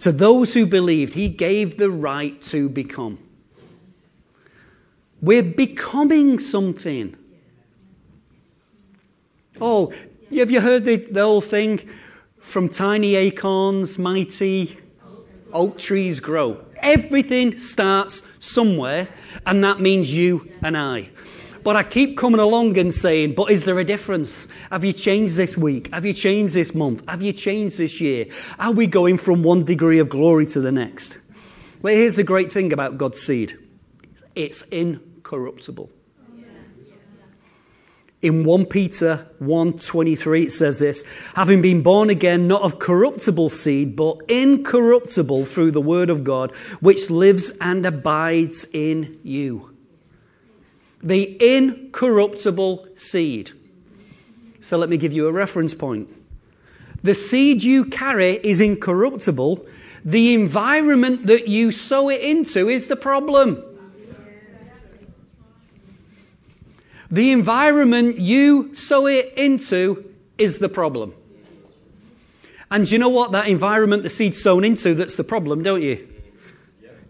To 0.00 0.12
those 0.12 0.54
who 0.54 0.66
believed, 0.66 1.14
He 1.14 1.28
gave 1.28 1.76
the 1.76 1.90
right 1.90 2.40
to 2.44 2.68
become. 2.68 3.18
We're 5.20 5.42
becoming 5.42 6.38
something. 6.38 7.16
Oh, 9.60 9.92
have 10.34 10.50
you 10.50 10.60
heard 10.60 10.84
the, 10.84 10.96
the 10.96 11.22
whole 11.22 11.40
thing? 11.40 11.88
From 12.38 12.68
tiny 12.68 13.16
acorns, 13.16 13.98
mighty 13.98 14.78
oak 15.52 15.78
trees 15.78 16.20
grow. 16.20 16.64
Everything 16.80 17.58
starts 17.58 18.22
somewhere, 18.38 19.08
and 19.46 19.62
that 19.64 19.80
means 19.80 20.14
you 20.14 20.50
and 20.62 20.76
I. 20.76 21.10
But 21.64 21.76
I 21.76 21.82
keep 21.82 22.16
coming 22.16 22.40
along 22.40 22.78
and 22.78 22.94
saying, 22.94 23.34
but 23.34 23.50
is 23.50 23.64
there 23.64 23.78
a 23.78 23.84
difference? 23.84 24.48
Have 24.70 24.84
you 24.84 24.92
changed 24.92 25.36
this 25.36 25.56
week? 25.56 25.92
Have 25.92 26.06
you 26.06 26.14
changed 26.14 26.54
this 26.54 26.74
month? 26.74 27.06
Have 27.08 27.20
you 27.20 27.32
changed 27.32 27.78
this 27.78 28.00
year? 28.00 28.26
Are 28.58 28.72
we 28.72 28.86
going 28.86 29.18
from 29.18 29.42
one 29.42 29.64
degree 29.64 29.98
of 29.98 30.08
glory 30.08 30.46
to 30.46 30.60
the 30.60 30.72
next? 30.72 31.18
Well, 31.82 31.94
here's 31.94 32.16
the 32.16 32.24
great 32.24 32.50
thing 32.50 32.72
about 32.72 32.98
God's 32.98 33.20
seed 33.20 33.58
it's 34.34 34.62
incorruptible. 34.62 35.90
In 38.20 38.44
1 38.44 38.66
Peter 38.66 39.28
1:23 39.40 40.46
it 40.46 40.52
says 40.52 40.80
this, 40.80 41.04
having 41.34 41.62
been 41.62 41.82
born 41.82 42.10
again 42.10 42.48
not 42.48 42.62
of 42.62 42.80
corruptible 42.80 43.48
seed 43.48 43.94
but 43.94 44.18
incorruptible 44.28 45.44
through 45.44 45.70
the 45.70 45.80
word 45.80 46.10
of 46.10 46.24
God 46.24 46.50
which 46.80 47.10
lives 47.10 47.52
and 47.60 47.86
abides 47.86 48.66
in 48.72 49.20
you. 49.22 49.70
The 51.00 51.36
incorruptible 51.40 52.88
seed. 52.96 53.52
So 54.60 54.76
let 54.76 54.88
me 54.88 54.96
give 54.96 55.12
you 55.12 55.28
a 55.28 55.32
reference 55.32 55.74
point. 55.74 56.08
The 57.04 57.14
seed 57.14 57.62
you 57.62 57.84
carry 57.84 58.40
is 58.42 58.60
incorruptible. 58.60 59.64
The 60.04 60.34
environment 60.34 61.28
that 61.28 61.46
you 61.46 61.70
sow 61.70 62.08
it 62.08 62.20
into 62.20 62.68
is 62.68 62.86
the 62.88 62.96
problem. 62.96 63.62
The 67.10 67.30
environment 67.30 68.18
you 68.18 68.74
sow 68.74 69.06
it 69.06 69.32
into 69.36 70.12
is 70.36 70.58
the 70.58 70.68
problem. 70.68 71.14
And 72.70 72.90
you 72.90 72.98
know 72.98 73.08
what? 73.08 73.32
That 73.32 73.48
environment 73.48 74.02
the 74.02 74.10
seed's 74.10 74.42
sown 74.42 74.62
into, 74.62 74.94
that's 74.94 75.16
the 75.16 75.24
problem, 75.24 75.62
don't 75.62 75.82
you? 75.82 75.96
Do 75.96 76.06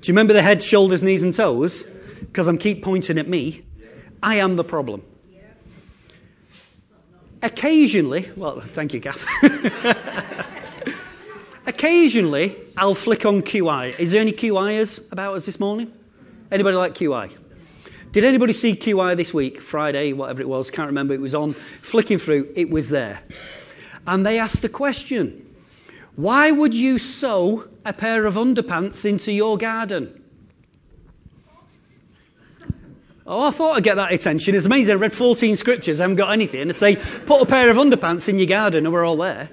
you 0.05 0.13
remember 0.13 0.33
the 0.33 0.43
head, 0.43 0.63
shoulders, 0.63 1.03
knees, 1.03 1.25
and 1.25 1.35
toes? 1.35 1.83
Because 2.21 2.47
I'm 2.47 2.59
keep 2.59 2.85
pointing 2.85 3.19
at 3.19 3.29
me. 3.29 3.65
I 4.23 4.37
am 4.37 4.55
the 4.55 4.65
problem. 4.65 5.03
Occasionally, 7.43 8.31
well, 8.37 8.61
thank 8.61 8.95
you, 8.95 9.01
Gaff. 9.01 9.25
Occasionally, 11.67 12.57
I'll 12.77 12.95
flick 12.95 13.27
on 13.27 13.43
QI. 13.43 13.99
Is 13.99 14.13
there 14.13 14.21
any 14.21 14.33
QIers 14.33 15.11
about 15.13 15.37
us 15.37 15.47
this 15.47 15.61
morning? 15.61 15.93
Anybody 16.51 16.77
like 16.77 16.95
QI? 16.95 17.33
Did 18.13 18.25
anybody 18.25 18.55
see 18.55 18.75
QI 18.75 19.17
this 19.17 19.35
week? 19.35 19.61
Friday, 19.61 20.13
whatever 20.13 20.41
it 20.41 20.49
was, 20.49 20.71
can't 20.71 20.87
remember. 20.87 21.13
It 21.13 21.21
was 21.21 21.35
on. 21.35 21.53
Flicking 21.53 22.19
through, 22.19 22.51
it 22.57 22.71
was 22.71 22.89
there. 22.89 23.21
And 24.07 24.25
they 24.25 24.39
asked 24.39 24.63
the 24.63 24.69
question 24.69 25.45
Why 26.17 26.51
would 26.51 26.73
you 26.73 26.99
sew 26.99 27.69
a 27.85 27.93
pair 27.93 28.25
of 28.25 28.35
underpants 28.35 29.05
into 29.05 29.31
your 29.33 29.59
garden? 29.59 30.15
Oh, 33.27 33.43
I 33.43 33.51
thought 33.51 33.77
I'd 33.77 33.85
get 33.85 33.97
that 33.97 34.11
attention. 34.11 34.55
It's 34.55 34.65
amazing. 34.65 34.95
I 34.95 34.99
read 34.99 35.13
14 35.13 35.55
scriptures, 35.57 36.01
I 36.01 36.05
haven't 36.05 36.17
got 36.17 36.33
anything. 36.33 36.63
And 36.63 36.75
say, 36.75 36.97
put 36.97 37.43
a 37.43 37.47
pair 37.47 37.69
of 37.69 37.77
underpants 37.77 38.27
in 38.27 38.39
your 38.39 38.47
garden, 38.47 38.87
and 38.87 38.93
we're 38.93 39.05
all 39.05 39.19
there. 39.19 39.51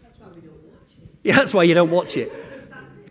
That's 0.00 0.14
why 0.20 0.28
we 0.32 0.42
don't 0.42 0.62
watch 0.62 0.92
it. 0.96 1.18
Yeah, 1.24 1.34
that's 1.34 1.52
why 1.54 1.62
you 1.64 1.74
don't 1.74 1.90
watch 1.90 2.16
it 2.16 2.47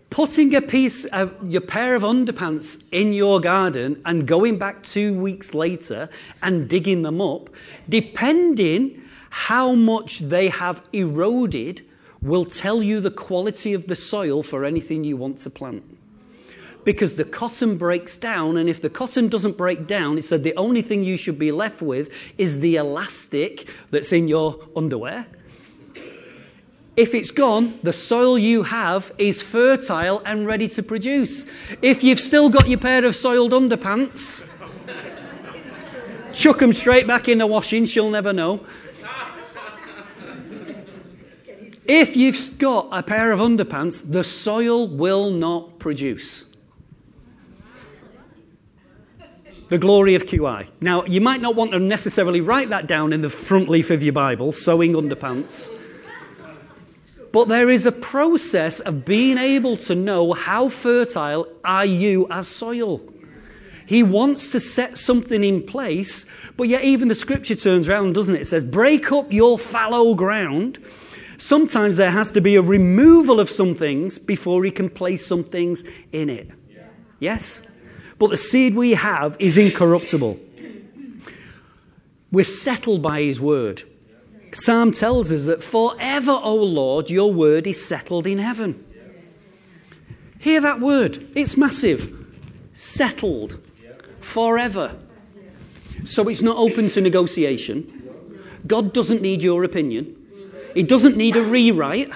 putting 0.10 0.56
a 0.56 0.62
piece 0.62 1.06
of 1.06 1.36
your 1.44 1.62
pair 1.62 1.96
of 1.96 2.04
underpants 2.04 2.84
in 2.92 3.14
your 3.14 3.40
garden 3.40 4.02
and 4.06 4.28
going 4.28 4.58
back 4.58 4.84
two 4.84 5.14
weeks 5.14 5.54
later 5.54 6.10
and 6.42 6.70
digging 6.70 7.02
them 7.02 7.22
up, 7.22 7.50
depending 7.90 9.02
how 9.30 9.74
much 9.74 10.20
they 10.20 10.48
have 10.50 10.82
eroded, 10.94 11.84
will 12.22 12.46
tell 12.46 12.82
you 12.82 13.00
the 13.00 13.12
quality 13.12 13.74
of 13.74 13.88
the 13.88 13.96
soil 13.96 14.42
for 14.42 14.66
anything 14.66 15.04
you 15.04 15.18
want 15.18 15.40
to 15.40 15.50
plant. 15.50 15.84
Because 16.84 17.16
the 17.18 17.26
cotton 17.26 17.78
breaks 17.78 18.16
down, 18.16 18.56
and 18.56 18.70
if 18.70 18.82
the 18.82 18.90
cotton 18.90 19.28
doesn't 19.28 19.58
break 19.58 19.88
down, 19.88 20.18
it 20.18 20.24
said 20.24 20.44
the 20.44 20.56
only 20.56 20.82
thing 20.82 21.04
you 21.04 21.18
should 21.18 21.38
be 21.38 21.52
left 21.52 21.82
with 21.82 22.10
is 22.38 22.62
the 22.62 22.78
elastic 22.78 23.68
that's 23.92 24.14
in 24.14 24.30
your 24.30 24.68
underwear 24.76 25.28
if 26.98 27.14
it's 27.14 27.30
gone, 27.30 27.80
the 27.84 27.94
soil 27.94 28.40
you 28.40 28.64
have 28.64 29.12
is 29.20 29.44
fertile 29.44 30.20
and 30.26 30.48
ready 30.48 30.68
to 30.70 30.82
produce. 30.82 31.46
If 31.80 32.04
you've 32.04 32.20
still 32.20 32.50
got 32.50 32.68
your 32.68 32.80
pair 32.80 33.06
of 33.06 33.16
soiled 33.16 33.52
underpants, 33.52 34.44
chuck 36.34 36.58
them 36.58 36.74
straight 36.74 37.06
back 37.06 37.30
in 37.30 37.38
the 37.38 37.46
washing, 37.46 37.86
she'll 37.86 38.10
never 38.10 38.34
know. 38.34 38.66
If 41.86 42.18
you've 42.18 42.58
got 42.58 42.90
a 42.92 43.04
pair 43.04 43.32
of 43.32 43.40
underpants, 43.40 44.12
the 44.12 44.24
soil 44.24 44.88
will 44.88 45.30
not 45.30 45.78
produce. 45.78 46.46
The 49.70 49.78
glory 49.78 50.16
of 50.16 50.26
QI. 50.26 50.68
Now, 50.82 51.06
you 51.06 51.22
might 51.22 51.42
not 51.42 51.56
want 51.56 51.72
to 51.72 51.80
necessarily 51.80 52.42
write 52.42 52.70
that 52.70 52.88
down 52.88 53.14
in 53.14 53.22
the 53.22 53.30
front 53.30 53.70
leaf 53.70 53.92
of 53.92 54.02
your 54.02 54.14
Bible, 54.14 54.52
sewing 54.52 54.94
underpants. 54.94 55.70
But 57.32 57.48
there 57.48 57.70
is 57.70 57.86
a 57.86 57.92
process 57.92 58.80
of 58.80 59.06
being 59.06 59.38
able 59.38 59.78
to 59.78 59.96
know 59.96 60.34
how 60.34 60.70
fertile 60.70 61.48
are 61.64 61.86
you 61.86 62.28
as 62.30 62.48
soil. 62.48 63.02
He 63.86 64.04
wants 64.04 64.52
to 64.52 64.60
set 64.60 64.98
something 64.98 65.44
in 65.44 65.64
place, 65.64 66.26
but 66.58 66.68
yet 66.68 66.84
even 66.84 67.08
the 67.08 67.16
scripture 67.16 67.56
turns 67.56 67.88
around, 67.88 68.14
doesn't 68.14 68.36
it? 68.36 68.42
It 68.42 68.48
says, 68.48 68.66
break 68.66 69.12
up 69.12 69.32
your 69.32 69.58
fallow 69.58 70.14
ground. 70.14 70.84
Sometimes 71.38 71.98
there 71.98 72.12
has 72.12 72.32
to 72.32 72.42
be 72.42 72.56
a 72.56 72.62
removal 72.62 73.40
of 73.40 73.50
some 73.50 73.76
things 73.76 74.18
before 74.18 74.64
he 74.66 74.72
can 74.72 74.90
place 74.90 75.26
some 75.26 75.44
things 75.44 75.84
in 76.12 76.30
it. 76.30 76.50
Yeah. 76.70 76.84
Yes? 77.20 77.66
But 78.20 78.32
the 78.32 78.38
seed 78.38 78.76
we 78.76 78.92
have 78.92 79.38
is 79.40 79.58
incorruptible. 79.58 80.40
We're 82.32 82.44
settled 82.44 83.02
by 83.02 83.22
his 83.22 83.40
word. 83.40 83.84
Psalm 84.54 84.92
tells 84.92 85.32
us 85.32 85.44
that 85.46 85.64
forever, 85.64 86.32
O 86.32 86.56
Lord, 86.56 87.10
your 87.10 87.32
word 87.34 87.68
is 87.68 87.84
settled 87.84 88.26
in 88.26 88.40
heaven. 88.40 88.84
Hear 90.40 90.62
that 90.62 90.80
word. 90.80 91.28
It's 91.36 91.58
massive. 91.58 92.14
Settled. 92.74 93.60
Forever. 94.22 94.96
So 96.06 96.28
it's 96.30 96.42
not 96.42 96.58
open 96.58 96.88
to 96.90 97.02
negotiation. 97.02 97.94
God 98.66 98.94
doesn't 98.94 99.22
need 99.22 99.44
your 99.44 99.64
opinion. 99.64 100.16
He 100.74 100.84
doesn't 100.84 101.18
need 101.18 101.36
a 101.36 101.42
rewrite. 101.42 102.12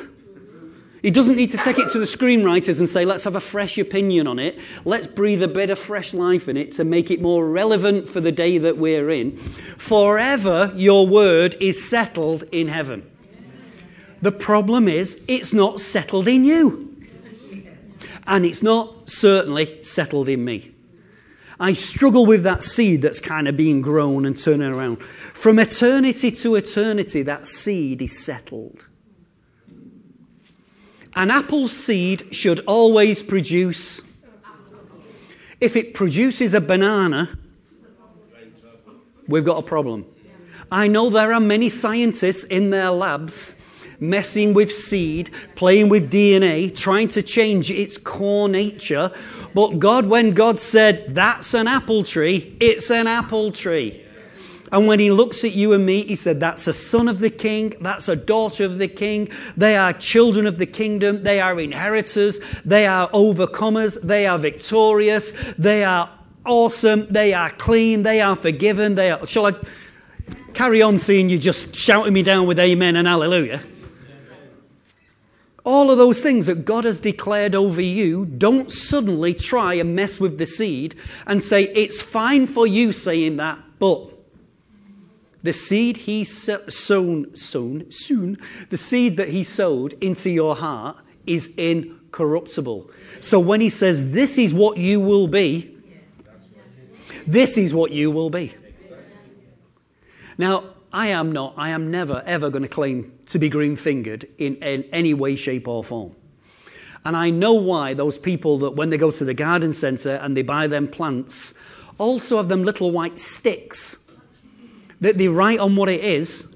He 1.01 1.09
doesn't 1.09 1.35
need 1.35 1.49
to 1.51 1.57
take 1.57 1.79
it 1.79 1.89
to 1.93 1.99
the 1.99 2.05
screenwriters 2.05 2.79
and 2.79 2.87
say, 2.87 3.05
let's 3.05 3.23
have 3.23 3.35
a 3.35 3.41
fresh 3.41 3.79
opinion 3.79 4.27
on 4.27 4.37
it. 4.37 4.59
Let's 4.85 5.07
breathe 5.07 5.41
a 5.41 5.47
bit 5.47 5.71
of 5.71 5.79
fresh 5.79 6.13
life 6.13 6.47
in 6.47 6.57
it 6.57 6.73
to 6.73 6.83
make 6.83 7.09
it 7.09 7.21
more 7.21 7.49
relevant 7.49 8.07
for 8.07 8.21
the 8.21 8.31
day 8.31 8.59
that 8.59 8.77
we're 8.77 9.09
in. 9.09 9.37
Forever, 9.79 10.71
your 10.75 11.07
word 11.07 11.57
is 11.59 11.83
settled 11.83 12.43
in 12.51 12.67
heaven. 12.67 13.09
The 14.21 14.31
problem 14.31 14.87
is, 14.87 15.19
it's 15.27 15.53
not 15.53 15.79
settled 15.79 16.27
in 16.27 16.45
you. 16.45 16.95
And 18.27 18.45
it's 18.45 18.61
not 18.61 19.09
certainly 19.09 19.81
settled 19.81 20.29
in 20.29 20.45
me. 20.45 20.75
I 21.59 21.73
struggle 21.73 22.27
with 22.27 22.43
that 22.43 22.61
seed 22.61 23.01
that's 23.01 23.19
kind 23.19 23.47
of 23.47 23.57
being 23.57 23.81
grown 23.81 24.25
and 24.25 24.37
turning 24.37 24.67
around. 24.67 25.01
From 25.33 25.57
eternity 25.57 26.31
to 26.31 26.55
eternity, 26.55 27.23
that 27.23 27.47
seed 27.47 28.03
is 28.03 28.23
settled. 28.23 28.85
An 31.15 31.29
apple 31.29 31.67
seed 31.67 32.33
should 32.33 32.61
always 32.61 33.21
produce. 33.21 34.01
If 35.59 35.75
it 35.75 35.93
produces 35.93 36.53
a 36.53 36.61
banana, 36.61 37.37
we've 39.27 39.45
got 39.45 39.59
a 39.59 39.61
problem. 39.61 40.05
I 40.71 40.87
know 40.87 41.09
there 41.09 41.33
are 41.33 41.39
many 41.39 41.69
scientists 41.69 42.45
in 42.45 42.69
their 42.69 42.91
labs 42.91 43.59
messing 43.99 44.53
with 44.53 44.71
seed, 44.71 45.29
playing 45.55 45.89
with 45.89 46.11
DNA, 46.11 46.75
trying 46.75 47.07
to 47.09 47.21
change 47.21 47.69
its 47.69 47.97
core 47.97 48.49
nature. 48.49 49.11
But 49.53 49.79
God, 49.79 50.07
when 50.07 50.33
God 50.33 50.59
said, 50.59 51.13
that's 51.13 51.53
an 51.53 51.67
apple 51.67 52.03
tree, 52.03 52.57
it's 52.59 52.89
an 52.89 53.05
apple 53.05 53.51
tree. 53.51 54.03
And 54.71 54.87
when 54.87 54.99
he 54.99 55.11
looks 55.11 55.43
at 55.43 55.53
you 55.53 55.73
and 55.73 55.85
me, 55.85 56.05
he 56.05 56.15
said, 56.15 56.39
That's 56.39 56.67
a 56.67 56.73
son 56.73 57.07
of 57.07 57.19
the 57.19 57.29
king. 57.29 57.73
That's 57.81 58.07
a 58.07 58.15
daughter 58.15 58.63
of 58.65 58.77
the 58.77 58.87
king. 58.87 59.29
They 59.57 59.75
are 59.75 59.93
children 59.93 60.47
of 60.47 60.57
the 60.57 60.65
kingdom. 60.65 61.23
They 61.23 61.39
are 61.41 61.59
inheritors. 61.59 62.39
They 62.63 62.87
are 62.87 63.09
overcomers. 63.09 64.01
They 64.01 64.25
are 64.25 64.37
victorious. 64.37 65.33
They 65.57 65.83
are 65.83 66.09
awesome, 66.45 67.07
they 67.09 67.33
are 67.33 67.49
clean, 67.51 68.03
they 68.03 68.21
are 68.21 68.35
forgiven, 68.35 68.95
they 68.95 69.11
are. 69.11 69.25
Shall 69.25 69.47
I 69.47 69.53
carry 70.53 70.81
on 70.81 70.97
seeing 70.97 71.29
you 71.29 71.37
just 71.37 71.75
shouting 71.75 72.13
me 72.13 72.23
down 72.23 72.47
with 72.47 72.59
amen 72.59 72.95
and 72.95 73.07
hallelujah? 73.07 73.63
All 75.63 75.91
of 75.91 75.99
those 75.99 76.21
things 76.21 76.47
that 76.47 76.65
God 76.65 76.85
has 76.85 76.99
declared 76.99 77.53
over 77.53 77.81
you, 77.81 78.25
don't 78.25 78.71
suddenly 78.71 79.35
try 79.35 79.75
and 79.75 79.95
mess 79.95 80.19
with 80.19 80.39
the 80.39 80.47
seed 80.47 80.95
and 81.27 81.43
say, 81.43 81.65
it's 81.75 82.01
fine 82.01 82.47
for 82.47 82.65
you 82.65 82.91
saying 82.91 83.37
that, 83.37 83.59
but 83.77 84.10
the 85.43 85.53
seed 85.53 85.97
he 85.97 86.23
sown, 86.23 87.35
sown, 87.35 87.91
soon, 87.91 88.37
the 88.69 88.77
seed 88.77 89.17
that 89.17 89.29
he 89.29 89.43
sowed 89.43 89.93
into 90.01 90.29
your 90.29 90.55
heart 90.55 90.97
is 91.25 91.53
incorruptible. 91.55 92.89
So 93.19 93.39
when 93.39 93.61
he 93.61 93.69
says, 93.69 94.11
this 94.11 94.37
is 94.37 94.53
what 94.53 94.77
you 94.77 94.99
will 94.99 95.27
be, 95.27 95.75
this 97.25 97.57
is 97.57 97.73
what 97.73 97.91
you 97.91 98.11
will 98.11 98.29
be. 98.29 98.53
Now, 100.37 100.63
I 100.93 101.07
am 101.07 101.31
not, 101.31 101.53
I 101.57 101.69
am 101.69 101.89
never, 101.89 102.21
ever 102.25 102.49
going 102.49 102.63
to 102.63 102.69
claim 102.69 103.13
to 103.27 103.39
be 103.39 103.49
green 103.49 103.75
fingered 103.75 104.27
in, 104.37 104.55
in 104.57 104.83
any 104.91 105.13
way, 105.13 105.35
shape, 105.35 105.67
or 105.67 105.83
form. 105.83 106.15
And 107.05 107.15
I 107.15 107.29
know 107.29 107.53
why 107.53 107.93
those 107.93 108.17
people 108.17 108.59
that 108.59 108.71
when 108.71 108.89
they 108.89 108.97
go 108.97 109.11
to 109.11 109.25
the 109.25 109.33
garden 109.33 109.73
centre 109.73 110.15
and 110.15 110.35
they 110.35 110.41
buy 110.41 110.67
them 110.67 110.87
plants 110.87 111.53
also 111.97 112.37
have 112.37 112.47
them 112.47 112.63
little 112.63 112.91
white 112.91 113.19
sticks 113.19 114.00
that 115.01 115.17
they 115.17 115.27
write 115.27 115.59
on 115.59 115.75
what 115.75 115.89
it 115.89 116.03
is. 116.03 116.47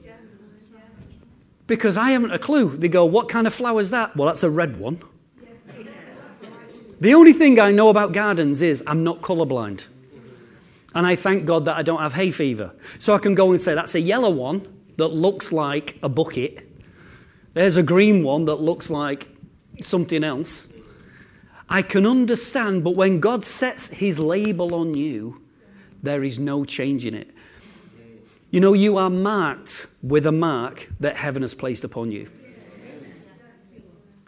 Because 1.68 1.98
I 1.98 2.12
haven't 2.12 2.32
a 2.32 2.40
clue. 2.40 2.78
They 2.78 2.88
go, 2.88 3.06
What 3.06 3.28
kind 3.28 3.48
of 3.48 3.54
flower 3.54 3.82
is 3.82 3.90
that? 3.90 4.16
Well, 4.16 4.28
that's 4.28 4.44
a 4.44 4.50
red 4.50 4.80
one. 4.80 5.02
The 7.02 7.14
only 7.14 7.34
thing 7.34 7.60
I 7.60 7.72
know 7.72 7.90
about 7.90 8.14
gardens 8.14 8.62
is 8.62 8.82
I'm 8.88 9.04
not 9.04 9.22
colorblind. 9.22 9.82
And 10.94 11.06
I 11.06 11.18
thank 11.18 11.46
God 11.46 11.66
that 11.66 11.76
I 11.76 11.82
don't 11.82 12.00
have 12.00 12.14
hay 12.14 12.32
fever. 12.32 12.72
So 13.00 13.14
I 13.14 13.18
can 13.18 13.36
go 13.36 13.52
and 13.52 13.60
say, 13.60 13.76
that's 13.76 13.96
a 13.96 14.00
yellow 14.00 14.30
one 14.30 14.66
that 14.96 15.10
looks 15.10 15.52
like 15.52 16.00
a 16.02 16.08
bucket. 16.08 16.66
There's 17.54 17.76
a 17.76 17.84
green 17.84 18.24
one 18.24 18.46
that 18.46 18.62
looks 18.62 18.90
like 18.90 19.28
something 19.84 20.24
else. 20.24 20.70
I 21.68 21.82
can 21.82 22.06
understand, 22.06 22.84
but 22.84 22.96
when 22.96 23.20
God 23.20 23.46
sets 23.46 23.90
his 23.90 24.20
label 24.20 24.74
on 24.74 24.94
you, 24.94 25.42
there 26.02 26.24
is 26.24 26.40
no 26.40 26.64
changing 26.64 27.14
it. 27.14 27.35
You 28.56 28.62
know, 28.62 28.72
you 28.72 28.96
are 28.96 29.10
marked 29.10 29.88
with 30.02 30.26
a 30.26 30.32
mark 30.32 30.88
that 31.02 31.18
heaven 31.18 31.42
has 31.42 31.54
placed 31.54 31.84
upon 31.84 32.14
you. 32.14 32.32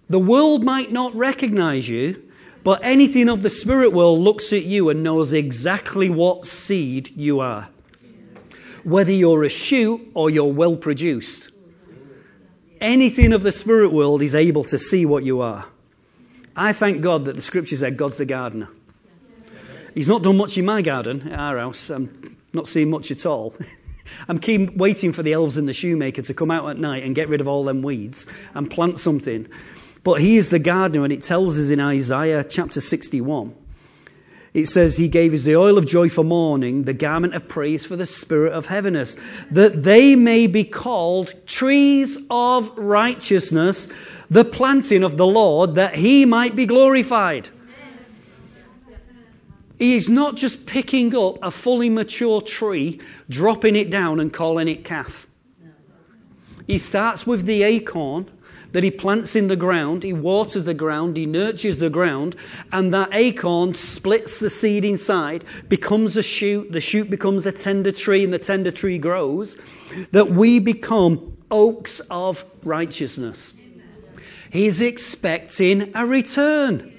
The 0.10 0.20
world 0.20 0.66
might 0.66 0.92
not 0.92 1.16
recognize 1.16 1.88
you, 1.88 2.22
but 2.62 2.84
anything 2.84 3.30
of 3.30 3.42
the 3.42 3.50
spirit 3.50 3.94
world 3.94 4.20
looks 4.20 4.52
at 4.52 4.66
you 4.66 4.90
and 4.90 5.02
knows 5.02 5.32
exactly 5.32 6.10
what 6.10 6.46
seed 6.46 7.16
you 7.16 7.40
are. 7.40 7.70
Whether 8.84 9.14
you're 9.14 9.46
a 9.46 9.50
shoot 9.50 10.02
or 10.14 10.30
you're 10.30 10.52
well 10.52 10.76
produced. 10.76 11.52
Anything 12.82 13.32
of 13.32 13.44
the 13.44 13.54
spirit 13.54 13.94
world 13.94 14.22
is 14.22 14.36
able 14.36 14.66
to 14.66 14.78
see 14.78 15.06
what 15.06 15.24
you 15.24 15.40
are. 15.40 15.68
I 16.54 16.74
thank 16.74 17.00
God 17.00 17.24
that 17.24 17.38
the 17.38 17.42
scripture 17.42 17.78
said 17.78 17.96
God's 17.96 18.18
the 18.18 18.26
gardener. 18.26 18.68
He's 19.94 20.10
not 20.10 20.22
done 20.22 20.36
much 20.36 20.58
in 20.58 20.66
my 20.66 20.82
garden 20.82 21.32
our 21.32 21.58
house. 21.58 21.90
I'm 21.90 22.36
not 22.52 22.68
seeing 22.68 22.90
much 22.90 23.10
at 23.10 23.26
all. 23.26 23.56
I'm 24.28 24.40
keen 24.40 24.78
waiting 24.78 25.14
for 25.14 25.24
the 25.24 25.34
elves 25.34 25.58
and 25.58 25.68
the 25.68 25.74
shoemaker 25.74 26.22
to 26.22 26.34
come 26.34 26.52
out 26.52 26.70
at 26.70 26.78
night 26.78 27.04
and 27.04 27.16
get 27.16 27.30
rid 27.30 27.42
of 27.42 27.48
all 27.48 27.64
them 27.64 27.82
weeds 27.82 28.28
and 28.54 28.70
plant 28.70 28.98
something. 29.00 29.48
But 30.04 30.22
he 30.22 30.38
is 30.38 30.50
the 30.50 30.60
gardener, 30.60 31.04
and 31.04 31.12
it 31.12 31.24
tells 31.24 31.60
us 31.60 31.70
in 31.70 31.80
Isaiah 31.80 32.44
chapter 32.44 32.80
61. 32.80 33.54
It 34.54 34.68
says, 34.68 34.98
He 34.98 35.08
gave 35.08 35.34
us 35.34 35.44
the 35.44 35.56
oil 35.56 35.78
of 35.78 35.86
joy 35.86 36.10
for 36.10 36.24
mourning, 36.24 36.84
the 36.84 36.94
garment 36.94 37.36
of 37.36 37.48
praise 37.48 37.86
for 37.86 37.96
the 37.96 38.06
spirit 38.06 38.54
of 38.54 38.68
heaviness, 38.68 39.18
that 39.52 39.84
they 39.84 40.16
may 40.16 40.48
be 40.48 40.64
called 40.64 41.34
trees 41.46 42.18
of 42.30 42.76
righteousness, 42.78 43.88
the 44.30 44.46
planting 44.46 45.04
of 45.04 45.18
the 45.18 45.28
Lord, 45.28 45.76
that 45.76 45.96
he 45.96 46.26
might 46.26 46.56
be 46.56 46.66
glorified. 46.66 47.50
He 49.78 49.96
is 49.96 50.10
not 50.10 50.36
just 50.36 50.66
picking 50.66 51.16
up 51.16 51.38
a 51.42 51.52
fully 51.52 51.90
mature 51.90 52.42
tree, 52.42 53.00
dropping 53.30 53.76
it 53.76 53.90
down, 53.90 54.20
and 54.20 54.34
calling 54.34 54.68
it 54.68 54.84
calf. 54.84 55.28
He 56.66 56.78
starts 56.78 57.26
with 57.28 57.46
the 57.46 57.64
acorn 57.64 58.30
that 58.74 58.84
he 58.84 58.92
plants 58.92 59.36
in 59.36 59.48
the 59.48 59.56
ground, 59.56 60.04
he 60.04 60.12
waters 60.12 60.66
the 60.66 60.74
ground, 60.74 61.16
he 61.16 61.26
nurtures 61.26 61.80
the 61.80 61.90
ground, 61.90 62.36
and 62.72 62.94
that 62.94 63.10
acorn 63.14 63.74
splits 63.74 64.40
the 64.40 64.50
seed 64.50 64.84
inside, 64.84 65.46
becomes 65.70 66.18
a 66.18 66.24
shoot, 66.24 66.72
the 66.72 66.82
shoot 66.82 67.10
becomes 67.10 67.46
a 67.46 67.52
tender 67.52 67.92
tree, 67.92 68.24
and 68.24 68.34
the 68.34 68.40
tender 68.40 68.72
tree 68.72 68.98
grows, 68.98 69.58
that 70.12 70.32
we 70.32 70.60
become 70.60 71.38
oaks 71.50 72.02
of 72.12 72.44
righteousness. 72.64 73.56
He's 74.52 74.82
expecting 74.82 75.92
a 75.96 76.06
return. 76.06 76.97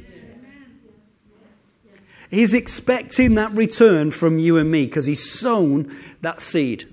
He's 2.30 2.52
expecting 2.52 3.34
that 3.34 3.52
return 3.52 4.10
from 4.10 4.38
you 4.38 4.56
and 4.58 4.70
me 4.70 4.86
because 4.86 5.06
he's 5.06 5.30
sown 5.30 5.96
that 6.20 6.42
seed. 6.42 6.86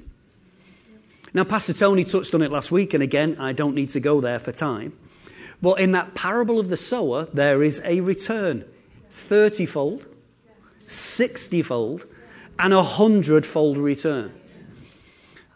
Now, 1.34 1.44
Pastor 1.44 1.74
Tony 1.74 2.06
touched 2.06 2.34
on 2.34 2.42
it 2.42 2.52
last 2.52 2.72
week, 2.72 2.94
and 2.94 3.04
again, 3.04 3.36
I 3.38 3.52
don't 3.52 3.76
need 3.76 3.90
to 3.90 4.00
go 4.00 4.22
there 4.22 4.40
for 4.40 4.54
time. 4.54 4.94
But 5.62 5.80
in 5.80 5.92
that 5.92 6.16
parable 6.16 6.60
of 6.60 6.70
the 6.70 6.78
sower, 6.78 7.28
there 7.34 7.62
is 7.62 7.82
a 7.84 8.00
return 8.00 8.64
30 9.12 9.66
fold, 9.66 10.06
60 10.88 11.62
fold, 11.62 12.06
and 12.58 12.74
a 12.74 12.84
hundredfold 12.84 13.78
return. 13.78 14.32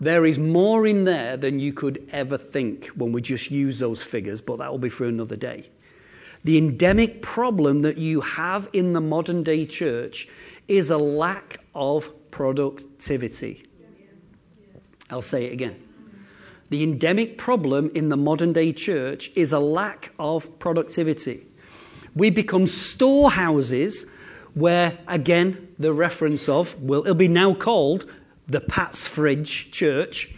There 0.01 0.25
is 0.25 0.37
more 0.37 0.87
in 0.87 1.03
there 1.03 1.37
than 1.37 1.59
you 1.59 1.73
could 1.73 2.07
ever 2.11 2.37
think 2.37 2.87
when 2.87 3.11
we 3.11 3.21
just 3.21 3.51
use 3.51 3.79
those 3.79 4.01
figures, 4.01 4.41
but 4.41 4.57
that 4.57 4.71
will 4.71 4.79
be 4.79 4.89
for 4.89 5.05
another 5.05 5.35
day. 5.35 5.69
The 6.43 6.57
endemic 6.57 7.21
problem 7.21 7.81
that 7.81 7.97
you 7.97 8.21
have 8.21 8.69
in 8.71 8.93
the 8.93 9.01
modern 9.01 9.43
day 9.43 9.65
church 9.65 10.27
is 10.67 10.89
a 10.89 10.97
lack 10.97 11.59
of 11.75 12.09
productivity. 12.31 13.65
I'll 15.09 15.21
say 15.21 15.45
it 15.45 15.53
again. 15.53 15.83
The 16.69 16.83
endemic 16.83 17.37
problem 17.37 17.89
in 17.95 18.09
the 18.09 18.17
modern 18.17 18.53
day 18.53 18.71
church 18.73 19.31
is 19.35 19.51
a 19.51 19.59
lack 19.59 20.13
of 20.19 20.59
productivity. 20.59 21.47
We 22.15 22.29
become 22.29 22.67
storehouses 22.67 24.05
where, 24.53 24.99
again, 25.07 25.73
the 25.79 25.93
reference 25.93 26.47
of, 26.47 26.81
well, 26.81 27.01
it'll 27.01 27.15
be 27.15 27.27
now 27.27 27.53
called 27.53 28.05
the 28.47 28.59
Pat's 28.59 29.07
Fridge 29.07 29.71
Church, 29.71 30.33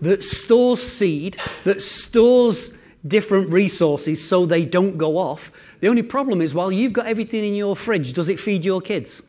that 0.00 0.22
stores 0.22 0.82
seed, 0.82 1.36
that 1.64 1.82
stores 1.82 2.77
different 3.06 3.52
resources 3.52 4.26
so 4.26 4.46
they 4.46 4.64
don't 4.64 4.98
go 4.98 5.18
off. 5.18 5.52
The 5.80 5.88
only 5.88 6.02
problem 6.02 6.40
is, 6.40 6.54
while 6.54 6.72
you've 6.72 6.92
got 6.92 7.06
everything 7.06 7.44
in 7.44 7.54
your 7.54 7.76
fridge, 7.76 8.12
does 8.12 8.28
it 8.28 8.38
feed 8.38 8.64
your 8.64 8.80
kids? 8.80 9.22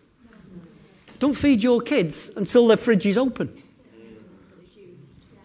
Don't 1.19 1.35
feed 1.35 1.61
your 1.61 1.81
kids 1.81 2.31
until 2.35 2.67
their 2.67 2.77
fridge 2.77 3.05
is 3.05 3.17
open. 3.17 3.61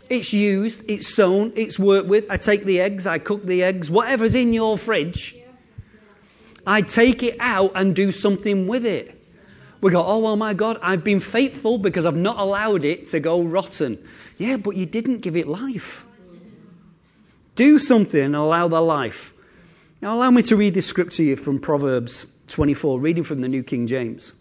It's 0.09 0.33
used, 0.33 0.89
it's 0.89 1.15
sown, 1.15 1.53
it's 1.57 1.79
worked 1.79 2.09
with. 2.09 2.31
I 2.31 2.37
take 2.37 2.65
the 2.65 2.81
eggs, 2.81 3.07
I 3.07 3.19
cook 3.19 3.45
the 3.45 3.63
eggs, 3.63 3.91
whatever's 3.91 4.35
in 4.35 4.53
your 4.53 4.79
fridge, 4.79 5.35
I 6.67 6.83
take 6.83 7.23
it 7.23 7.37
out 7.41 7.73
and 7.75 7.95
do 7.95 8.13
something 8.13 8.67
with 8.67 8.87
it. 8.87 9.21
We 9.81 9.91
go, 9.91 10.05
oh, 10.05 10.19
well, 10.19 10.37
my 10.37 10.55
God, 10.55 10.79
I've 10.83 11.05
been 11.05 11.21
faithful 11.21 11.77
because 11.77 12.07
I've 12.07 12.17
not 12.17 12.39
allowed 12.39 12.85
it 12.85 13.09
to 13.09 13.21
go 13.21 13.43
rotten. 13.43 13.99
Yeah, 14.39 14.57
but 14.57 14.77
you 14.77 14.87
didn't 14.87 15.19
give 15.19 15.37
it 15.37 15.47
life. 15.47 16.07
Do 17.55 17.79
something 17.79 18.21
and 18.21 18.37
allow 18.37 18.69
the 18.69 18.81
life. 18.81 19.33
Now, 20.01 20.17
allow 20.17 20.31
me 20.31 20.43
to 20.43 20.57
read 20.57 20.75
this 20.75 20.87
script 20.87 21.13
to 21.15 21.23
you 21.23 21.37
from 21.37 21.59
Proverbs 21.59 22.27
24, 22.49 23.01
reading 23.01 23.25
from 23.25 23.41
the 23.41 23.49
New 23.49 23.63
King 23.63 23.87
James. 23.87 24.33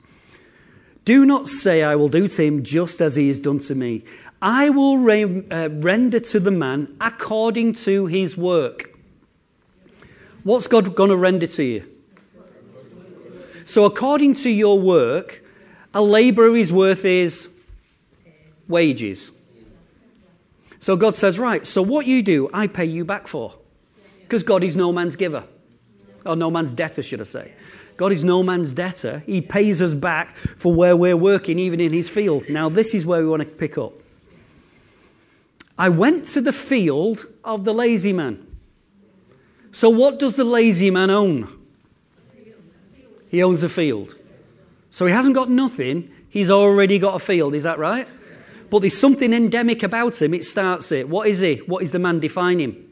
Do 1.05 1.25
not 1.25 1.47
say, 1.47 1.83
I 1.83 1.95
will 1.95 2.09
do 2.09 2.27
to 2.27 2.43
him 2.43 2.63
just 2.63 3.01
as 3.01 3.15
he 3.15 3.27
has 3.27 3.39
done 3.39 3.59
to 3.59 3.75
me. 3.75 4.03
I 4.41 4.69
will 4.69 4.97
re- 4.97 5.47
uh, 5.49 5.69
render 5.69 6.19
to 6.19 6.39
the 6.39 6.51
man 6.51 6.95
according 6.99 7.75
to 7.75 8.07
his 8.07 8.35
work. 8.35 8.97
What's 10.43 10.67
God 10.67 10.95
going 10.95 11.09
to 11.09 11.17
render 11.17 11.47
to 11.47 11.63
you? 11.63 11.89
So, 13.65 13.85
according 13.85 14.35
to 14.35 14.49
your 14.49 14.77
work, 14.79 15.43
a 15.93 16.01
labourer's 16.01 16.71
worth 16.71 17.05
is 17.05 17.49
wages. 18.67 19.31
So, 20.83 20.97
God 20.97 21.15
says, 21.15 21.39
Right, 21.39 21.65
so 21.65 21.81
what 21.81 22.05
you 22.05 22.21
do, 22.21 22.49
I 22.53 22.67
pay 22.67 22.83
you 22.83 23.05
back 23.05 23.29
for. 23.29 23.55
Because 24.23 24.43
God 24.43 24.65
is 24.65 24.75
no 24.75 24.91
man's 24.91 25.15
giver, 25.15 25.45
or 26.25 26.35
no 26.35 26.51
man's 26.51 26.73
debtor, 26.73 27.01
should 27.01 27.21
I 27.21 27.23
say. 27.23 27.53
God 27.95 28.11
is 28.11 28.25
no 28.25 28.43
man's 28.43 28.73
debtor. 28.73 29.23
He 29.25 29.39
pays 29.39 29.81
us 29.81 29.93
back 29.93 30.35
for 30.35 30.73
where 30.73 30.97
we're 30.97 31.15
working, 31.15 31.57
even 31.57 31.79
in 31.79 31.93
his 31.93 32.09
field. 32.09 32.49
Now, 32.49 32.67
this 32.67 32.93
is 32.93 33.05
where 33.05 33.21
we 33.21 33.29
want 33.29 33.43
to 33.43 33.47
pick 33.47 33.77
up. 33.77 33.93
I 35.77 35.87
went 35.87 36.25
to 36.33 36.41
the 36.41 36.51
field 36.51 37.27
of 37.45 37.63
the 37.63 37.73
lazy 37.73 38.11
man. 38.11 38.45
So, 39.71 39.89
what 39.89 40.19
does 40.19 40.35
the 40.35 40.43
lazy 40.43 40.91
man 40.91 41.09
own? 41.09 41.47
He 43.29 43.41
owns 43.41 43.63
a 43.63 43.69
field. 43.69 44.15
So 44.89 45.05
he 45.05 45.13
hasn't 45.13 45.33
got 45.33 45.49
nothing, 45.49 46.11
he's 46.27 46.49
already 46.49 46.99
got 46.99 47.15
a 47.15 47.19
field. 47.19 47.55
Is 47.55 47.63
that 47.63 47.79
right? 47.79 48.05
But 48.73 48.79
there's 48.79 48.97
something 48.97 49.33
endemic 49.33 49.83
about 49.83 50.19
him. 50.19 50.33
It 50.33 50.45
starts 50.45 50.91
it. 50.91 51.07
What 51.07 51.27
is 51.27 51.41
he? 51.41 51.57
What 51.67 51.83
is 51.83 51.91
the 51.91 51.99
man 51.99 52.19
defining? 52.19 52.89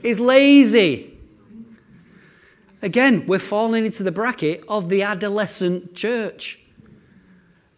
He's 0.00 0.20
lazy. 0.20 1.18
Again, 2.80 3.26
we're 3.26 3.40
falling 3.40 3.84
into 3.84 4.04
the 4.04 4.12
bracket 4.12 4.62
of 4.68 4.90
the 4.90 5.02
adolescent 5.02 5.96
church. 5.96 6.60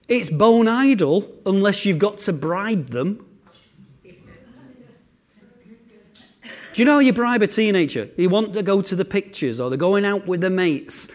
It's 0.07 0.29
bone 0.29 0.69
idle 0.69 1.27
unless 1.47 1.87
you've 1.87 1.99
got 1.99 2.19
to 2.19 2.35
bribe 2.35 2.91
them. 2.91 3.25
Do 4.05 4.13
you 6.75 6.85
know 6.85 6.93
how 6.93 6.99
you 6.99 7.15
bribe 7.15 7.41
a 7.41 7.47
teenager? 7.47 8.11
You 8.19 8.29
want 8.29 8.53
to 8.53 8.63
go 8.63 8.83
to 8.83 8.95
the 8.95 9.07
pictures 9.07 9.61
or 9.61 9.71
they're 9.71 9.79
going 9.79 10.05
out 10.05 10.27
with 10.27 10.43
their 10.43 10.51
mates 10.51 11.09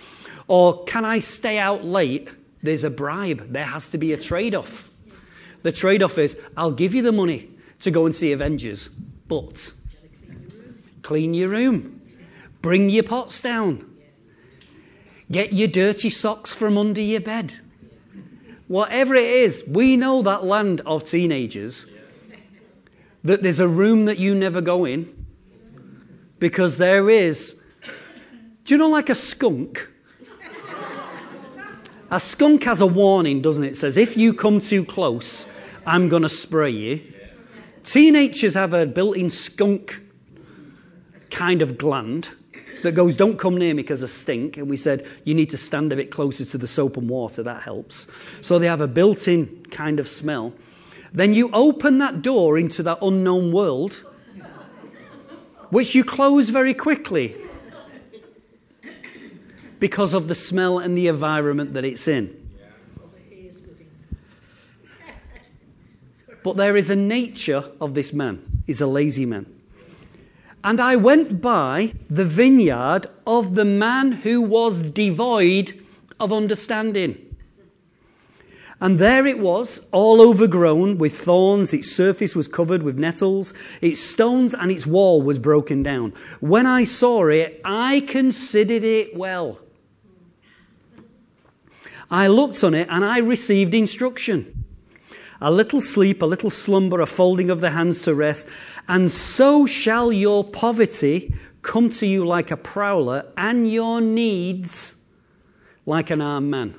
or 0.48 0.84
can 0.86 1.06
I 1.06 1.20
stay 1.20 1.60
out 1.60 1.86
late? 1.86 2.30
There's 2.64 2.84
a 2.84 2.90
bribe. 2.90 3.54
There 3.54 3.64
has 3.64 3.92
to 3.92 4.00
be 4.00 4.12
a 4.12 4.18
trade 4.18 4.56
off. 4.56 4.88
The 5.64 5.72
trade 5.72 6.04
off 6.04 6.18
is 6.18 6.38
I'll 6.58 6.72
give 6.72 6.94
you 6.94 7.02
the 7.02 7.12
money 7.12 7.50
to 7.80 7.92
go 7.92 8.06
and 8.06 8.16
see 8.16 8.32
Avengers, 8.32 8.88
but 8.88 9.74
clean 11.02 11.34
your 11.34 11.50
room, 11.50 12.02
bring 12.62 12.90
your 12.90 13.04
pots 13.04 13.42
down, 13.42 13.90
get 15.32 15.54
your 15.54 15.68
dirty 15.68 16.10
socks 16.10 16.52
from 16.52 16.78
under 16.78 17.02
your 17.02 17.22
bed. 17.22 17.56
Whatever 18.68 19.16
it 19.16 19.26
is, 19.26 19.64
we 19.68 19.98
know 19.98 20.22
that 20.22 20.46
land 20.46 20.82
of 20.86 21.04
teenagers 21.04 21.88
that 23.24 23.44
there's 23.44 23.60
a 23.60 23.68
room 23.68 24.06
that 24.06 24.18
you 24.18 24.34
never 24.34 24.62
go 24.62 24.86
in 24.86 25.26
because 26.40 26.78
there 26.78 27.10
is. 27.10 27.62
Do 28.66 28.74
you 28.74 28.78
know, 28.78 28.90
like 28.90 29.10
a 29.10 29.16
skunk? 29.16 29.88
A 32.10 32.20
skunk 32.20 32.64
has 32.64 32.82
a 32.82 32.86
warning, 32.86 33.42
doesn't 33.42 33.64
it? 33.64 33.72
It 33.72 33.78
says, 33.78 33.96
if 33.96 34.18
you 34.18 34.34
come 34.34 34.60
too 34.60 34.84
close, 34.84 35.46
I'm 35.86 36.10
going 36.10 36.24
to 36.24 36.30
spray 36.30 36.70
you. 36.70 37.14
Teenagers 37.84 38.54
have 38.54 38.74
a 38.74 38.86
built 38.86 39.18
in 39.18 39.30
skunk 39.30 40.02
kind 41.32 41.62
of 41.62 41.78
gland 41.78 42.30
that 42.84 42.92
goes, 42.92 43.16
Don't 43.16 43.38
come 43.38 43.58
near 43.58 43.74
me 43.74 43.82
because 43.82 44.04
I 44.04 44.08
stink. 44.08 44.58
And 44.58 44.70
we 44.70 44.78
said, 44.78 45.08
You 45.24 45.34
need 45.34 45.50
to 45.50 45.58
stand 45.58 45.92
a 45.92 45.96
bit 45.96 46.12
closer 46.12 46.46
to 46.46 46.58
the 46.58 46.68
soap 46.68 46.98
and 46.98 47.10
water. 47.10 47.42
That 47.42 47.64
helps. 47.64 48.08
So 48.42 48.60
they 48.60 48.68
have 48.68 48.82
a 48.82 48.88
built 48.88 49.28
in 49.28 49.66
kind 49.72 50.00
of 50.00 50.08
smell. 50.08 50.54
Then 51.14 51.34
you 51.34 51.50
open 51.52 51.98
that 51.98 52.22
door 52.22 52.58
into 52.58 52.84
that 52.84 53.00
unknown 53.02 53.52
world, 53.52 53.94
which 55.70 55.96
you 55.96 56.04
close 56.04 56.50
very 56.50 56.74
quickly 56.74 57.36
because 59.80 60.14
of 60.14 60.28
the 60.28 60.36
smell 60.36 60.78
and 60.80 60.98
the 60.98 61.08
environment 61.08 61.74
that 61.74 61.84
it's 61.84 62.08
in. 62.08 62.41
But 66.44 66.58
there 66.58 66.76
is 66.76 66.90
a 66.90 66.96
nature 66.96 67.66
of 67.80 67.94
this 67.94 68.14
man. 68.14 68.64
He's 68.66 68.82
a 68.82 68.88
lazy 68.88 69.26
man. 69.26 69.46
And 70.64 70.80
I 70.80 70.96
went 70.96 71.42
by 71.42 71.94
the 72.10 72.26
vineyard 72.26 73.08
of 73.26 73.56
the 73.56 73.66
man 73.66 74.12
who 74.24 74.42
was 74.42 74.82
devoid 74.82 75.84
of 76.20 76.32
understanding. 76.32 77.36
And 78.80 78.98
there 78.98 79.28
it 79.28 79.40
was, 79.40 79.88
all 79.92 80.22
overgrown 80.22 80.98
with 80.98 81.20
thorns. 81.20 81.74
Its 81.74 81.92
surface 81.92 82.36
was 82.36 82.48
covered 82.48 82.82
with 82.82 82.98
nettles. 82.98 83.54
Its 83.80 84.00
stones 84.00 84.56
and 84.56 84.72
its 84.72 84.88
wall 84.88 85.22
was 85.22 85.38
broken 85.38 85.84
down. 85.84 86.14
When 86.40 86.66
I 86.66 86.84
saw 86.84 87.28
it, 87.28 87.62
I 87.64 88.02
considered 88.02 88.84
it 88.84 89.16
well. 89.16 89.60
I 92.10 92.28
looked 92.28 92.64
on 92.64 92.74
it 92.74 92.88
and 92.90 93.06
I 93.06 93.20
received 93.20 93.74
instruction 93.74 94.61
a 95.42 95.52
little 95.52 95.82
sleep, 95.82 96.22
a 96.22 96.26
little 96.26 96.50
slumber, 96.50 97.02
a 97.02 97.06
folding 97.06 97.50
of 97.50 97.60
the 97.60 97.72
hands 97.72 98.04
to 98.04 98.14
rest, 98.14 98.48
and 98.88 99.12
so 99.12 99.66
shall 99.66 100.12
your 100.12 100.44
poverty 100.44 101.34
come 101.62 101.90
to 101.90 102.08
you 102.08 102.26
like 102.26 102.52
a 102.52 102.58
prowler, 102.58 103.26
and 103.38 103.72
your 103.72 104.02
needs 104.02 105.02
like 105.86 106.10
an 106.10 106.22
armed 106.22 106.50
man. 106.50 106.76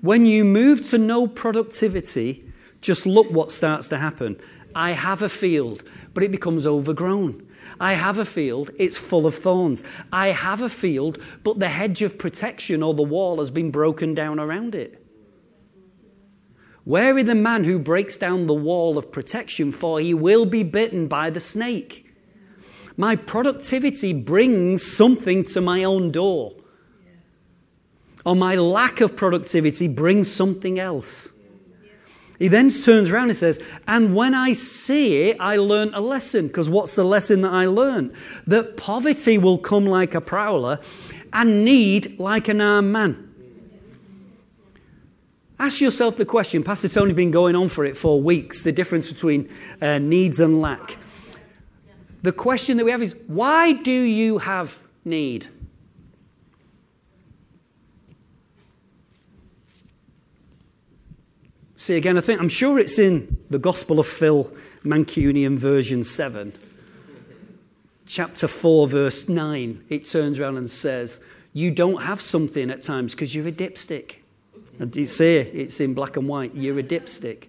When 0.00 0.26
you 0.26 0.44
move 0.44 0.88
to 0.90 0.98
no 0.98 1.26
productivity, 1.26 2.44
just 2.80 3.06
look 3.06 3.30
what 3.30 3.52
starts 3.52 3.88
to 3.88 3.98
happen. 3.98 4.40
I 4.74 4.90
have 4.90 5.22
a 5.22 5.28
field, 5.28 5.82
but 6.14 6.22
it 6.22 6.30
becomes 6.30 6.66
overgrown. 6.66 7.46
I 7.80 7.94
have 7.94 8.18
a 8.18 8.24
field, 8.24 8.70
it's 8.76 8.98
full 8.98 9.26
of 9.26 9.34
thorns. 9.34 9.82
I 10.12 10.28
have 10.28 10.62
a 10.62 10.68
field, 10.68 11.18
but 11.42 11.58
the 11.58 11.68
hedge 11.68 12.02
of 12.02 12.18
protection 12.18 12.82
or 12.82 12.94
the 12.94 13.02
wall 13.02 13.38
has 13.38 13.50
been 13.50 13.70
broken 13.70 14.14
down 14.14 14.38
around 14.38 14.74
it. 14.74 15.05
Where 16.86 17.18
is 17.18 17.24
the 17.24 17.34
man 17.34 17.64
who 17.64 17.80
breaks 17.80 18.16
down 18.16 18.46
the 18.46 18.54
wall 18.54 18.96
of 18.96 19.10
protection, 19.10 19.72
for 19.72 19.98
he 19.98 20.14
will 20.14 20.46
be 20.46 20.62
bitten 20.62 21.08
by 21.08 21.30
the 21.30 21.40
snake? 21.40 22.14
My 22.96 23.16
productivity 23.16 24.12
brings 24.12 24.86
something 24.86 25.44
to 25.46 25.60
my 25.60 25.82
own 25.82 26.12
door. 26.12 26.54
Or 28.24 28.36
my 28.36 28.54
lack 28.54 29.00
of 29.00 29.16
productivity 29.16 29.88
brings 29.88 30.30
something 30.30 30.78
else. 30.78 31.30
He 32.38 32.46
then 32.46 32.70
turns 32.70 33.10
around 33.10 33.30
and 33.30 33.36
says, 33.36 33.60
And 33.88 34.14
when 34.14 34.32
I 34.32 34.52
see 34.52 35.30
it, 35.30 35.38
I 35.40 35.56
learn 35.56 35.92
a 35.92 36.00
lesson. 36.00 36.46
Because 36.46 36.70
what's 36.70 36.94
the 36.94 37.02
lesson 37.02 37.42
that 37.42 37.52
I 37.52 37.66
learned? 37.66 38.12
That 38.46 38.76
poverty 38.76 39.38
will 39.38 39.58
come 39.58 39.86
like 39.86 40.14
a 40.14 40.20
prowler 40.20 40.78
and 41.32 41.64
need 41.64 42.20
like 42.20 42.46
an 42.46 42.60
armed 42.60 42.92
man. 42.92 43.25
Ask 45.58 45.80
yourself 45.80 46.16
the 46.16 46.26
question, 46.26 46.62
Pastor 46.62 46.88
Tony's 46.88 47.14
been 47.14 47.30
going 47.30 47.56
on 47.56 47.68
for 47.68 47.84
it 47.84 47.96
for 47.96 48.20
weeks, 48.20 48.62
the 48.62 48.72
difference 48.72 49.10
between 49.10 49.48
uh, 49.80 49.98
needs 49.98 50.38
and 50.38 50.60
lack. 50.60 50.98
The 52.22 52.32
question 52.32 52.76
that 52.76 52.84
we 52.84 52.90
have 52.90 53.02
is 53.02 53.14
why 53.26 53.72
do 53.72 53.90
you 53.90 54.38
have 54.38 54.78
need? 55.04 55.48
See, 61.76 61.94
again, 61.94 62.18
I 62.18 62.20
think, 62.20 62.40
I'm 62.40 62.48
sure 62.48 62.78
it's 62.78 62.98
in 62.98 63.36
the 63.48 63.60
Gospel 63.60 64.00
of 64.00 64.08
Phil, 64.08 64.52
Mancunian 64.82 65.56
version 65.56 66.02
7. 66.02 66.52
Chapter 68.06 68.48
4, 68.48 68.88
verse 68.88 69.28
9. 69.28 69.84
It 69.88 70.04
turns 70.04 70.38
around 70.38 70.56
and 70.56 70.70
says, 70.70 71.22
You 71.52 71.70
don't 71.70 72.02
have 72.02 72.20
something 72.20 72.70
at 72.70 72.82
times 72.82 73.14
because 73.14 73.34
you're 73.34 73.46
a 73.46 73.52
dipstick. 73.52 74.16
And 74.78 74.94
you 74.94 75.06
see 75.06 75.36
it's 75.36 75.80
in 75.80 75.94
black 75.94 76.16
and 76.16 76.28
white. 76.28 76.54
You're 76.54 76.78
a 76.78 76.82
dipstick. 76.82 77.44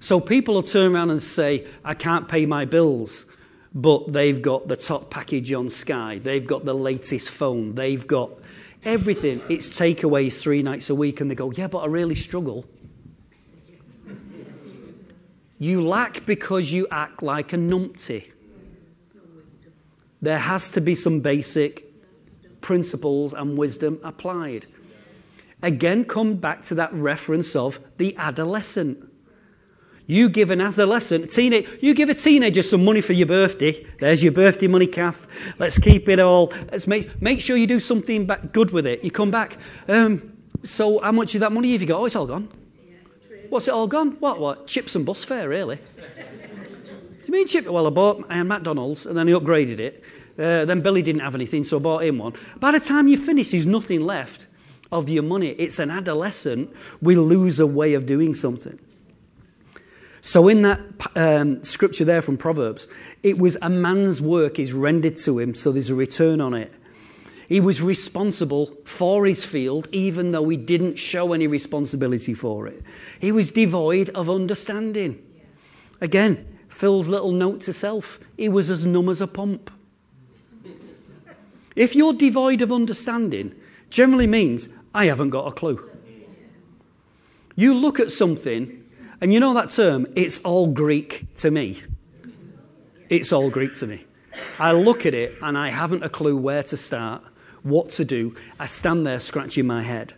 So 0.00 0.18
people 0.18 0.54
will 0.54 0.62
turn 0.64 0.94
around 0.94 1.10
and 1.10 1.22
say, 1.22 1.66
I 1.84 1.94
can't 1.94 2.26
pay 2.26 2.44
my 2.44 2.64
bills, 2.64 3.24
but 3.72 4.12
they've 4.12 4.42
got 4.42 4.66
the 4.66 4.76
top 4.76 5.10
package 5.10 5.52
on 5.52 5.70
Sky. 5.70 6.20
They've 6.22 6.46
got 6.46 6.64
the 6.64 6.74
latest 6.74 7.30
phone. 7.30 7.76
They've 7.76 8.04
got 8.04 8.30
everything. 8.84 9.40
It's 9.48 9.68
takeaways 9.68 10.40
three 10.40 10.62
nights 10.62 10.90
a 10.90 10.94
week. 10.94 11.20
And 11.20 11.30
they 11.30 11.36
go, 11.36 11.52
Yeah, 11.52 11.68
but 11.68 11.78
I 11.78 11.86
really 11.86 12.16
struggle. 12.16 12.66
You 15.58 15.80
lack 15.80 16.26
because 16.26 16.72
you 16.72 16.88
act 16.90 17.22
like 17.22 17.52
a 17.52 17.56
numpty. 17.56 18.32
There 20.20 20.38
has 20.38 20.70
to 20.70 20.80
be 20.80 20.96
some 20.96 21.20
basic 21.20 21.84
principles 22.60 23.32
and 23.32 23.56
wisdom 23.56 24.00
applied. 24.02 24.66
Again, 25.62 26.04
come 26.04 26.36
back 26.36 26.62
to 26.64 26.74
that 26.74 26.92
reference 26.92 27.54
of 27.54 27.78
the 27.96 28.16
adolescent. 28.16 29.08
You 30.06 30.28
give 30.28 30.50
an 30.50 30.60
adolescent, 30.60 31.24
a 31.24 31.26
teenage, 31.28 31.68
you 31.80 31.94
give 31.94 32.08
a 32.08 32.14
teenager 32.14 32.62
some 32.62 32.84
money 32.84 33.00
for 33.00 33.12
your 33.12 33.28
birthday. 33.28 33.86
There's 34.00 34.22
your 34.22 34.32
birthday 34.32 34.66
money, 34.66 34.88
Kath. 34.88 35.26
Let's 35.60 35.78
keep 35.78 36.08
it 36.08 36.18
all. 36.18 36.52
Let's 36.72 36.88
make, 36.88 37.22
make 37.22 37.40
sure 37.40 37.56
you 37.56 37.68
do 37.68 37.78
something 37.78 38.26
back, 38.26 38.52
good 38.52 38.72
with 38.72 38.86
it. 38.86 39.04
You 39.04 39.12
come 39.12 39.30
back. 39.30 39.56
Um, 39.86 40.36
so, 40.64 40.98
how 40.98 41.12
much 41.12 41.34
of 41.34 41.40
that 41.40 41.52
money 41.52 41.72
have 41.72 41.80
you 41.80 41.88
got? 41.88 42.00
Oh, 42.00 42.04
it's 42.06 42.16
all 42.16 42.26
gone. 42.26 42.48
What's 43.48 43.68
it 43.68 43.74
all 43.74 43.86
gone? 43.86 44.12
What? 44.18 44.40
What? 44.40 44.66
Chips 44.66 44.96
and 44.96 45.06
bus 45.06 45.22
fare, 45.24 45.48
really? 45.48 45.76
Do 45.76 47.26
you 47.26 47.32
mean 47.32 47.46
chip? 47.46 47.66
Well, 47.66 47.86
I 47.86 47.90
bought 47.90 48.30
had 48.30 48.44
McDonald's 48.44 49.06
and 49.06 49.16
then 49.16 49.28
he 49.28 49.34
upgraded 49.34 49.78
it. 49.78 50.02
Uh, 50.38 50.64
then 50.64 50.80
Billy 50.80 51.02
didn't 51.02 51.20
have 51.20 51.34
anything, 51.34 51.62
so 51.62 51.76
I 51.76 51.80
bought 51.80 52.04
him 52.04 52.18
one. 52.18 52.32
By 52.58 52.72
the 52.72 52.80
time 52.80 53.06
you 53.06 53.16
finish, 53.16 53.50
there's 53.50 53.66
nothing 53.66 54.00
left 54.00 54.46
of 54.92 55.08
your 55.08 55.22
money. 55.22 55.48
It's 55.58 55.78
an 55.78 55.90
adolescent, 55.90 56.70
we 57.00 57.16
lose 57.16 57.58
a 57.58 57.66
way 57.66 57.94
of 57.94 58.06
doing 58.06 58.34
something. 58.34 58.78
So, 60.20 60.46
in 60.46 60.62
that 60.62 60.80
um, 61.16 61.64
scripture 61.64 62.04
there 62.04 62.22
from 62.22 62.36
Proverbs, 62.36 62.86
it 63.24 63.38
was 63.38 63.56
a 63.60 63.68
man's 63.68 64.20
work 64.20 64.60
is 64.60 64.72
rendered 64.72 65.16
to 65.18 65.40
him, 65.40 65.56
so 65.56 65.72
there's 65.72 65.90
a 65.90 65.96
return 65.96 66.40
on 66.40 66.54
it. 66.54 66.72
He 67.48 67.60
was 67.60 67.82
responsible 67.82 68.72
for 68.84 69.26
his 69.26 69.44
field, 69.44 69.88
even 69.90 70.30
though 70.30 70.48
he 70.48 70.56
didn't 70.56 70.96
show 70.96 71.32
any 71.32 71.48
responsibility 71.48 72.34
for 72.34 72.68
it. 72.68 72.82
He 73.20 73.32
was 73.32 73.50
devoid 73.50 74.10
of 74.10 74.30
understanding. 74.30 75.20
Again, 76.00 76.46
Phil's 76.68 77.08
little 77.08 77.32
note 77.32 77.60
to 77.62 77.72
self 77.72 78.20
he 78.36 78.48
was 78.48 78.70
as 78.70 78.86
numb 78.86 79.08
as 79.08 79.20
a 79.20 79.26
pump. 79.26 79.70
If 81.74 81.96
you're 81.96 82.12
devoid 82.12 82.62
of 82.62 82.70
understanding, 82.70 83.54
generally 83.90 84.26
means 84.26 84.68
I 84.94 85.06
haven't 85.06 85.30
got 85.30 85.46
a 85.46 85.52
clue. 85.52 85.88
You 87.56 87.74
look 87.74 88.00
at 88.00 88.10
something, 88.10 88.84
and 89.20 89.32
you 89.32 89.40
know 89.40 89.54
that 89.54 89.70
term, 89.70 90.06
it's 90.16 90.38
all 90.40 90.66
Greek 90.66 91.34
to 91.36 91.50
me. 91.50 91.82
It's 93.08 93.32
all 93.32 93.50
Greek 93.50 93.76
to 93.76 93.86
me. 93.86 94.04
I 94.58 94.72
look 94.72 95.04
at 95.06 95.14
it 95.14 95.36
and 95.42 95.56
I 95.58 95.70
haven't 95.70 96.02
a 96.02 96.08
clue 96.08 96.36
where 96.36 96.62
to 96.64 96.76
start, 96.76 97.22
what 97.62 97.90
to 97.90 98.04
do. 98.04 98.34
I 98.58 98.66
stand 98.66 99.06
there 99.06 99.20
scratching 99.20 99.66
my 99.66 99.82
head. 99.82 100.14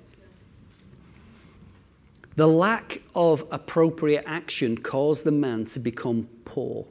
The 2.37 2.49
lack 2.49 3.01
of 3.15 3.45
appropriate 3.51 4.25
action 4.27 4.79
caused 4.79 5.25
the 5.25 5.33
man 5.33 5.67
to 5.67 5.81
become 5.81 6.29
poor. 6.45 6.87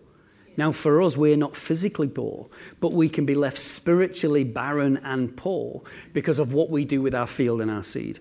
Now, 0.56 0.72
for 0.72 1.02
us, 1.02 1.18
we're 1.18 1.38
not 1.38 1.56
physically 1.56 2.08
poor, 2.08 2.48
but 2.80 2.92
we 2.92 3.10
can 3.10 3.26
be 3.26 3.36
left 3.36 3.58
spiritually 3.58 4.44
barren 4.44 4.98
and 4.98 5.36
poor 5.36 5.82
because 6.14 6.40
of 6.40 6.54
what 6.54 6.70
we 6.70 6.86
do 6.86 7.02
with 7.02 7.16
our 7.16 7.28
field 7.28 7.62
and 7.62 7.72
our 7.72 7.84
seed. 7.84 8.20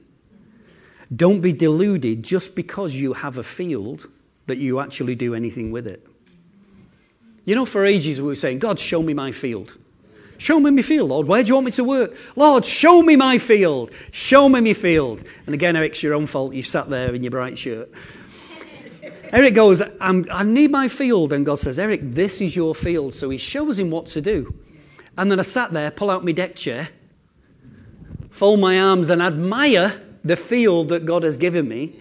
Don't 1.14 1.40
be 1.40 1.52
deluded 1.52 2.22
just 2.22 2.56
because 2.56 2.94
you 2.94 3.12
have 3.12 3.36
a 3.36 3.42
field 3.42 4.08
that 4.46 4.56
you 4.56 4.80
actually 4.80 5.14
do 5.14 5.34
anything 5.34 5.70
with 5.70 5.86
it. 5.86 6.06
You 7.44 7.54
know, 7.54 7.66
for 7.66 7.84
ages 7.84 8.20
we 8.20 8.28
were 8.28 8.34
saying, 8.34 8.60
God, 8.60 8.78
show 8.78 9.02
me 9.02 9.12
my 9.12 9.32
field. 9.32 9.76
Show 10.38 10.58
me 10.58 10.70
my 10.70 10.82
field, 10.82 11.10
Lord. 11.10 11.28
Where 11.28 11.42
do 11.42 11.48
you 11.48 11.54
want 11.54 11.66
me 11.66 11.72
to 11.72 11.84
work? 11.84 12.16
Lord, 12.34 12.64
show 12.64 13.02
me 13.02 13.14
my 13.14 13.38
field. 13.38 13.90
Show 14.10 14.48
me 14.48 14.60
my 14.60 14.72
field. 14.72 15.22
And 15.46 15.54
again, 15.54 15.76
Eric's 15.76 16.02
your 16.02 16.14
own 16.14 16.26
fault. 16.26 16.54
You 16.54 16.62
sat 16.62 16.88
there 16.88 17.14
in 17.14 17.22
your 17.22 17.30
bright 17.30 17.58
shirt. 17.58 17.92
Eric 19.32 19.54
goes, 19.54 19.80
i 20.00 20.42
need 20.42 20.70
my 20.70 20.88
field. 20.88 21.32
And 21.32 21.46
God 21.46 21.58
says, 21.58 21.78
Eric, 21.78 22.00
this 22.02 22.40
is 22.40 22.54
your 22.54 22.74
field. 22.74 23.14
So 23.14 23.30
he 23.30 23.38
shows 23.38 23.78
him 23.78 23.90
what 23.90 24.06
to 24.08 24.20
do. 24.20 24.54
And 25.16 25.30
then 25.30 25.40
I 25.40 25.42
sat 25.42 25.72
there, 25.72 25.90
pull 25.90 26.10
out 26.10 26.24
my 26.24 26.32
deck 26.32 26.54
chair, 26.54 26.90
fold 28.30 28.60
my 28.60 28.78
arms, 28.78 29.10
and 29.10 29.22
admire 29.22 30.00
the 30.24 30.36
field 30.36 30.88
that 30.88 31.04
God 31.04 31.22
has 31.22 31.36
given 31.36 31.68
me, 31.68 32.00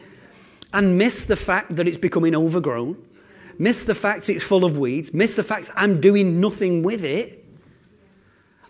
and 0.73 0.97
miss 0.97 1.25
the 1.25 1.35
fact 1.35 1.75
that 1.75 1.87
it's 1.87 1.97
becoming 1.97 2.35
overgrown, 2.35 2.97
miss 3.57 3.83
the 3.83 3.95
fact 3.95 4.29
it's 4.29 4.43
full 4.43 4.63
of 4.63 4.77
weeds, 4.77 5.13
miss 5.13 5.35
the 5.35 5.43
fact 5.43 5.69
I'm 5.75 5.99
doing 5.99 6.39
nothing 6.39 6.83
with 6.83 7.03
it. 7.03 7.43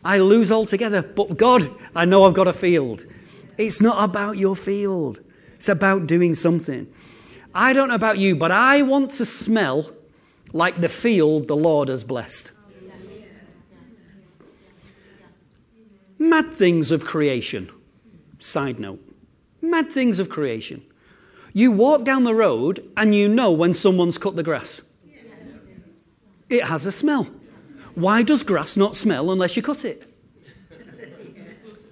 I 0.04 0.18
lose 0.18 0.52
altogether. 0.52 1.04
But 1.04 1.38
God, 1.38 1.70
I 1.96 2.06
know 2.06 2.24
I've 2.24 2.34
got 2.34 2.48
a 2.48 2.54
field. 2.54 3.06
It's 3.58 3.82
not 3.82 4.04
about 4.04 4.38
your 4.38 4.56
field, 4.56 5.20
it's 5.56 5.70
about 5.70 6.08
doing 6.08 6.34
something. 6.34 6.92
I 7.54 7.74
don't 7.74 7.90
know 7.90 7.96
about 7.96 8.18
you, 8.18 8.36
but 8.36 8.52
I 8.52 8.82
want 8.82 9.12
to 9.12 9.26
smell 9.26 9.92
like 10.54 10.82
the 10.82 10.90
field 10.90 11.48
the 11.48 11.56
Lord 11.56 11.90
has 11.90 12.04
blessed. 12.04 12.52
Mad 16.18 16.54
things 16.54 16.92
of 16.92 17.04
creation. 17.04 17.72
Side 18.40 18.80
note. 18.80 19.00
Mad 19.62 19.90
things 19.90 20.20
of 20.20 20.30
creation. 20.30 20.84
You 21.54 21.72
walk 21.72 22.04
down 22.04 22.24
the 22.24 22.34
road 22.34 22.90
and 22.96 23.14
you 23.14 23.28
know 23.28 23.52
when 23.52 23.74
someone's 23.74 24.18
cut 24.18 24.36
the 24.36 24.44
grass. 24.44 24.82
It 26.50 26.66
has 26.66 26.86
a 26.86 26.92
smell. 26.92 27.28
Why 27.96 28.24
does 28.24 28.44
grass 28.44 28.78
not 28.78 28.96
smell 28.96 29.32
unless 29.32 29.58
you 29.58 29.64
cut 29.64 29.84
it? 29.84 30.04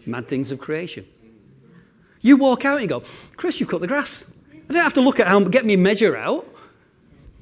Mad 0.06 0.28
things 0.28 0.52
of 0.52 0.60
creation. 0.60 1.06
You 2.22 2.38
walk 2.38 2.65
out 2.65 2.80
and 2.80 2.84
you 2.84 2.88
go, 2.88 3.04
Chris, 3.36 3.60
you've 3.60 3.69
cut 3.69 3.82
the 3.82 3.88
grass. 3.88 4.26
I 4.70 4.74
don't 4.74 4.84
have 4.84 4.94
to 4.94 5.02
look 5.02 5.20
at 5.20 5.28
how, 5.28 5.40
get 5.42 5.66
me 5.66 5.76
measure 5.76 6.16
out. 6.16 6.48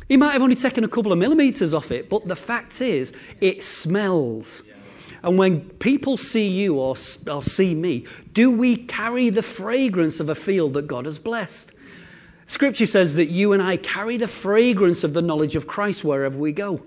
He 0.08 0.16
might 0.16 0.32
have 0.32 0.42
only 0.42 0.56
taken 0.56 0.86
a 0.86 0.88
couple 0.88 1.12
of 1.12 1.18
millimeters 1.18 1.74
off 1.74 1.92
it, 1.92 2.10
but 2.10 2.28
the 2.28 2.36
fact 2.36 2.80
is, 2.80 3.14
it 3.42 3.62
smells. 3.62 4.64
And 5.22 5.38
when 5.38 5.62
people 5.72 6.16
see 6.16 6.48
you 6.48 6.76
or, 6.76 6.96
or 7.30 7.42
see 7.42 7.76
me, 7.76 8.06
do 8.34 8.50
we 8.50 8.78
carry 8.78 9.30
the 9.30 9.42
fragrance 9.42 10.22
of 10.22 10.30
a 10.30 10.36
field 10.36 10.74
that 10.76 10.88
God 10.88 11.06
has 11.06 11.20
blessed? 11.20 11.74
Scripture 12.48 12.86
says 12.86 13.16
that 13.16 13.26
you 13.26 13.52
and 13.52 13.62
I 13.62 13.76
carry 13.76 14.16
the 14.16 14.28
fragrance 14.28 15.04
of 15.04 15.14
the 15.14 15.22
knowledge 15.22 15.58
of 15.58 15.68
Christ 15.68 16.06
wherever 16.06 16.38
we 16.38 16.54
go. 16.54 16.82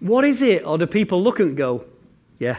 What 0.00 0.24
is 0.24 0.42
it? 0.42 0.64
Or 0.64 0.76
do 0.76 0.86
people 0.86 1.22
look 1.22 1.38
and 1.38 1.56
go, 1.56 1.84
yeah, 2.40 2.58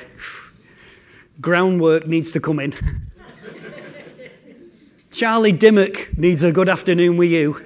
groundwork 1.42 2.08
needs 2.08 2.32
to 2.32 2.40
come 2.40 2.62
in? 2.62 3.08
Charlie 5.12 5.52
Dimmock 5.52 6.18
needs 6.18 6.42
a 6.42 6.54
good 6.54 6.70
afternoon 6.70 7.18
with 7.18 7.30
you. 7.30 7.66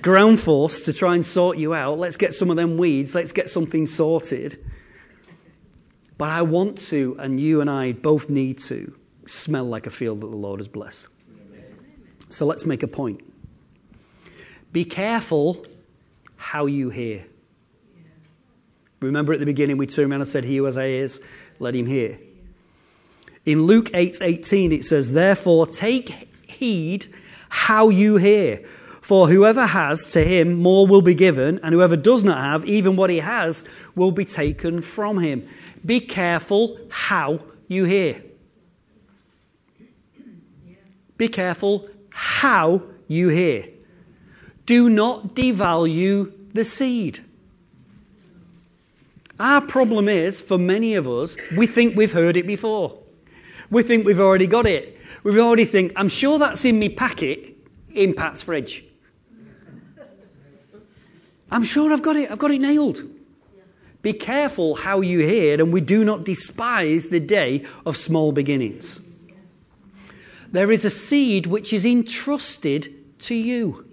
Ground 0.00 0.40
force 0.40 0.86
to 0.86 0.92
try 0.94 1.14
and 1.14 1.24
sort 1.24 1.58
you 1.58 1.74
out. 1.74 1.98
Let's 1.98 2.16
get 2.16 2.32
some 2.32 2.48
of 2.48 2.56
them 2.56 2.78
weeds. 2.78 3.14
Let's 3.14 3.32
get 3.32 3.50
something 3.50 3.86
sorted. 3.86 4.58
But 6.16 6.30
I 6.30 6.40
want 6.42 6.80
to, 6.88 7.14
and 7.18 7.38
you 7.38 7.60
and 7.60 7.68
I 7.68 7.92
both 7.92 8.30
need 8.30 8.58
to, 8.60 8.96
smell 9.26 9.64
like 9.64 9.86
a 9.86 9.90
field 9.90 10.22
that 10.22 10.28
the 10.28 10.36
Lord 10.36 10.60
has 10.60 10.68
blessed. 10.68 11.08
So 12.30 12.46
let's 12.46 12.64
make 12.64 12.82
a 12.82 12.88
point. 12.88 13.20
Be 14.72 14.86
careful 14.86 15.66
how 16.36 16.64
you 16.64 16.88
hear. 16.88 17.26
Remember 19.00 19.34
at 19.34 19.40
the 19.40 19.46
beginning 19.46 19.76
we 19.76 19.86
turned 19.86 20.10
around 20.10 20.22
and 20.22 20.30
said, 20.30 20.44
He 20.44 20.56
who 20.56 20.64
has 20.64 20.78
ears, 20.78 21.20
let 21.58 21.74
him 21.74 21.84
hear. 21.84 22.18
In 23.44 23.64
Luke 23.64 23.90
8 23.92 24.18
18, 24.22 24.72
it 24.72 24.84
says, 24.86 25.12
Therefore 25.12 25.66
take 25.66 26.29
heed 26.60 27.06
how 27.48 27.88
you 27.88 28.16
hear. 28.16 28.64
For 29.00 29.28
whoever 29.28 29.66
has, 29.66 30.12
to 30.12 30.22
him 30.22 30.54
more 30.54 30.86
will 30.86 31.02
be 31.02 31.14
given, 31.14 31.58
and 31.62 31.74
whoever 31.74 31.96
does 31.96 32.22
not 32.22 32.38
have, 32.38 32.64
even 32.64 32.94
what 32.94 33.10
he 33.10 33.18
has, 33.18 33.66
will 33.96 34.12
be 34.12 34.24
taken 34.24 34.82
from 34.82 35.18
him. 35.18 35.48
Be 35.84 35.98
careful 35.98 36.78
how 36.90 37.40
you 37.66 37.84
hear. 37.84 38.22
Be 41.16 41.28
careful 41.28 41.88
how 42.10 42.82
you 43.08 43.30
hear. 43.30 43.66
Do 44.66 44.88
not 44.88 45.34
devalue 45.34 46.32
the 46.52 46.64
seed. 46.64 47.20
Our 49.40 49.62
problem 49.62 50.08
is, 50.08 50.40
for 50.40 50.58
many 50.58 50.94
of 50.94 51.08
us, 51.08 51.36
we 51.56 51.66
think 51.66 51.96
we've 51.96 52.12
heard 52.12 52.36
it 52.36 52.46
before. 52.46 52.98
We 53.70 53.82
think 53.82 54.06
we've 54.06 54.20
already 54.20 54.46
got 54.46 54.66
it. 54.66 54.99
We 55.22 55.38
already 55.38 55.64
think, 55.64 55.92
I'm 55.96 56.08
sure 56.08 56.38
that's 56.38 56.64
in 56.64 56.78
me 56.78 56.88
packet 56.88 57.56
in 57.92 58.14
Pat's 58.14 58.42
fridge. 58.42 58.84
I'm 61.50 61.64
sure 61.64 61.92
I've 61.92 62.02
got 62.02 62.16
it. 62.16 62.30
I've 62.30 62.38
got 62.38 62.52
it 62.52 62.60
nailed. 62.60 63.02
Be 64.02 64.12
careful 64.12 64.76
how 64.76 65.02
you 65.02 65.18
hear, 65.18 65.60
and 65.60 65.72
we 65.72 65.80
do 65.80 66.04
not 66.04 66.24
despise 66.24 67.10
the 67.10 67.20
day 67.20 67.66
of 67.84 67.96
small 67.96 68.32
beginnings. 68.32 69.00
There 70.52 70.72
is 70.72 70.84
a 70.84 70.90
seed 70.90 71.46
which 71.46 71.72
is 71.72 71.84
entrusted 71.84 73.18
to 73.20 73.34
you. 73.34 73.86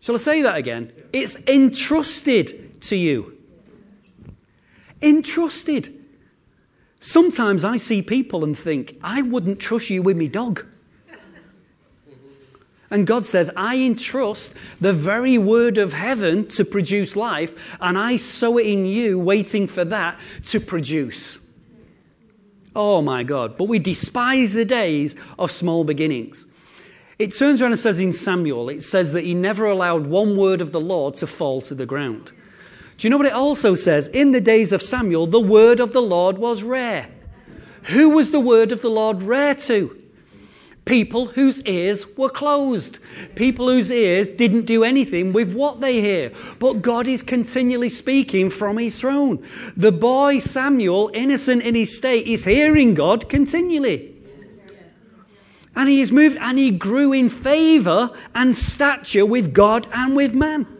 Shall 0.00 0.14
I 0.14 0.18
say 0.18 0.42
that 0.42 0.56
again? 0.56 0.92
It's 1.12 1.44
entrusted 1.46 2.80
to 2.82 2.96
you. 2.96 3.36
Entrusted. 5.02 5.95
Sometimes 7.06 7.64
I 7.64 7.76
see 7.76 8.02
people 8.02 8.42
and 8.42 8.58
think, 8.58 8.98
I 9.00 9.22
wouldn't 9.22 9.60
trust 9.60 9.90
you 9.90 10.02
with 10.02 10.16
me 10.16 10.26
dog. 10.26 10.66
And 12.90 13.06
God 13.06 13.26
says, 13.26 13.48
I 13.56 13.76
entrust 13.76 14.56
the 14.80 14.92
very 14.92 15.38
word 15.38 15.78
of 15.78 15.92
heaven 15.92 16.48
to 16.48 16.64
produce 16.64 17.14
life, 17.14 17.54
and 17.80 17.96
I 17.96 18.16
sow 18.16 18.58
it 18.58 18.66
in 18.66 18.86
you, 18.86 19.20
waiting 19.20 19.68
for 19.68 19.84
that 19.84 20.18
to 20.46 20.58
produce. 20.58 21.38
Oh 22.74 23.00
my 23.02 23.22
God. 23.22 23.56
But 23.56 23.68
we 23.68 23.78
despise 23.78 24.54
the 24.54 24.64
days 24.64 25.14
of 25.38 25.52
small 25.52 25.84
beginnings. 25.84 26.44
It 27.20 27.34
turns 27.34 27.62
around 27.62 27.70
and 27.70 27.80
says 27.80 28.00
in 28.00 28.12
Samuel, 28.12 28.68
it 28.68 28.82
says 28.82 29.12
that 29.12 29.24
he 29.24 29.32
never 29.32 29.66
allowed 29.66 30.08
one 30.08 30.36
word 30.36 30.60
of 30.60 30.72
the 30.72 30.80
Lord 30.80 31.14
to 31.18 31.28
fall 31.28 31.62
to 31.62 31.74
the 31.76 31.86
ground. 31.86 32.32
Do 32.96 33.06
you 33.06 33.10
know 33.10 33.18
what 33.18 33.26
it 33.26 33.32
also 33.32 33.74
says? 33.74 34.08
In 34.08 34.32
the 34.32 34.40
days 34.40 34.72
of 34.72 34.80
Samuel, 34.80 35.26
the 35.26 35.40
word 35.40 35.80
of 35.80 35.92
the 35.92 36.00
Lord 36.00 36.38
was 36.38 36.62
rare. 36.62 37.08
Who 37.84 38.10
was 38.10 38.30
the 38.30 38.40
word 38.40 38.72
of 38.72 38.80
the 38.80 38.88
Lord 38.88 39.22
rare 39.22 39.54
to? 39.54 40.02
People 40.86 41.26
whose 41.26 41.60
ears 41.62 42.16
were 42.16 42.30
closed. 42.30 42.98
People 43.34 43.68
whose 43.68 43.90
ears 43.90 44.28
didn't 44.28 44.66
do 44.66 44.82
anything 44.82 45.32
with 45.32 45.52
what 45.52 45.80
they 45.80 46.00
hear. 46.00 46.32
But 46.58 46.80
God 46.80 47.06
is 47.06 47.22
continually 47.22 47.88
speaking 47.88 48.50
from 48.50 48.78
his 48.78 49.00
throne. 49.00 49.44
The 49.76 49.92
boy 49.92 50.38
Samuel, 50.38 51.10
innocent 51.12 51.62
in 51.62 51.74
his 51.74 51.96
state, 51.96 52.26
is 52.26 52.44
hearing 52.44 52.94
God 52.94 53.28
continually. 53.28 54.14
And 55.74 55.88
he 55.88 56.00
is 56.00 56.12
moved 56.12 56.38
and 56.40 56.56
he 56.56 56.70
grew 56.70 57.12
in 57.12 57.28
favor 57.28 58.10
and 58.34 58.56
stature 58.56 59.26
with 59.26 59.52
God 59.52 59.86
and 59.92 60.16
with 60.16 60.32
man 60.32 60.75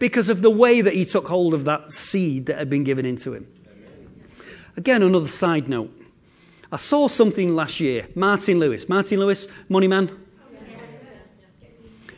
because 0.00 0.28
of 0.30 0.42
the 0.42 0.50
way 0.50 0.80
that 0.80 0.94
he 0.94 1.04
took 1.04 1.28
hold 1.28 1.54
of 1.54 1.64
that 1.66 1.92
seed 1.92 2.46
that 2.46 2.58
had 2.58 2.68
been 2.68 2.82
given 2.82 3.06
into 3.06 3.34
him. 3.34 3.46
Again, 4.76 5.02
another 5.02 5.28
side 5.28 5.68
note. 5.68 5.92
I 6.72 6.78
saw 6.78 7.06
something 7.06 7.54
last 7.54 7.80
year. 7.80 8.08
Martin 8.14 8.58
Lewis. 8.58 8.88
Martin 8.88 9.20
Lewis, 9.20 9.46
money 9.68 9.86
man. 9.86 10.10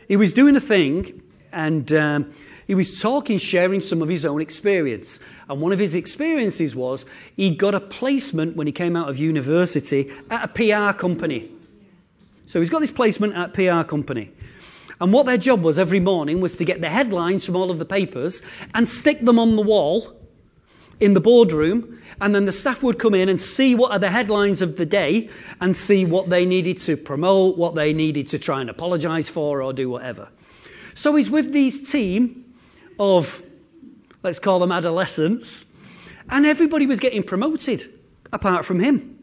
He 0.07 0.15
was 0.15 0.31
doing 0.33 0.55
a 0.55 0.61
thing 0.61 1.21
and 1.51 1.91
um, 1.91 2.33
he 2.67 2.73
was 2.73 3.01
talking, 3.01 3.37
sharing 3.37 3.81
some 3.81 4.01
of 4.01 4.07
his 4.07 4.23
own 4.23 4.39
experience. 4.39 5.19
And 5.49 5.59
one 5.59 5.73
of 5.73 5.79
his 5.79 5.93
experiences 5.93 6.75
was 6.75 7.05
he 7.35 7.51
got 7.51 7.75
a 7.75 7.81
placement 7.81 8.55
when 8.55 8.65
he 8.65 8.73
came 8.73 8.95
out 8.95 9.09
of 9.09 9.17
university 9.17 10.09
at 10.29 10.45
a 10.45 10.47
PR 10.47 10.97
company. 10.97 11.51
So 12.45 12.59
he's 12.59 12.69
got 12.69 12.79
this 12.79 12.91
placement 12.91 13.35
at 13.35 13.49
a 13.49 13.51
PR 13.51 13.87
company. 13.87 14.31
And 15.03 15.11
what 15.11 15.25
their 15.25 15.37
job 15.37 15.63
was 15.63 15.77
every 15.77 15.99
morning 15.99 16.39
was 16.39 16.55
to 16.55 16.63
get 16.63 16.79
the 16.79 16.89
headlines 16.89 17.45
from 17.45 17.57
all 17.57 17.69
of 17.69 17.77
the 17.77 17.83
papers 17.83 18.41
and 18.73 18.87
stick 18.87 19.19
them 19.19 19.37
on 19.37 19.57
the 19.57 19.61
wall 19.61 20.15
in 21.01 21.13
the 21.13 21.19
boardroom. 21.19 22.01
And 22.21 22.33
then 22.33 22.45
the 22.45 22.53
staff 22.53 22.81
would 22.83 22.99
come 22.99 23.13
in 23.13 23.27
and 23.27 23.39
see 23.39 23.75
what 23.75 23.91
are 23.91 23.99
the 23.99 24.11
headlines 24.11 24.61
of 24.61 24.77
the 24.77 24.85
day 24.85 25.29
and 25.59 25.75
see 25.75 26.05
what 26.05 26.29
they 26.29 26.45
needed 26.45 26.79
to 26.79 26.95
promote, 26.95 27.57
what 27.57 27.75
they 27.75 27.91
needed 27.91 28.29
to 28.29 28.39
try 28.39 28.61
and 28.61 28.69
apologize 28.69 29.27
for 29.27 29.61
or 29.61 29.73
do 29.73 29.89
whatever. 29.89 30.29
So 30.95 31.13
he's 31.17 31.29
with 31.29 31.51
these 31.51 31.91
team 31.91 32.55
of, 32.97 33.43
let's 34.23 34.39
call 34.39 34.59
them 34.59 34.71
adolescents, 34.71 35.65
and 36.29 36.45
everybody 36.45 36.87
was 36.87 37.01
getting 37.01 37.23
promoted 37.23 37.93
apart 38.31 38.63
from 38.63 38.79
him. 38.79 39.19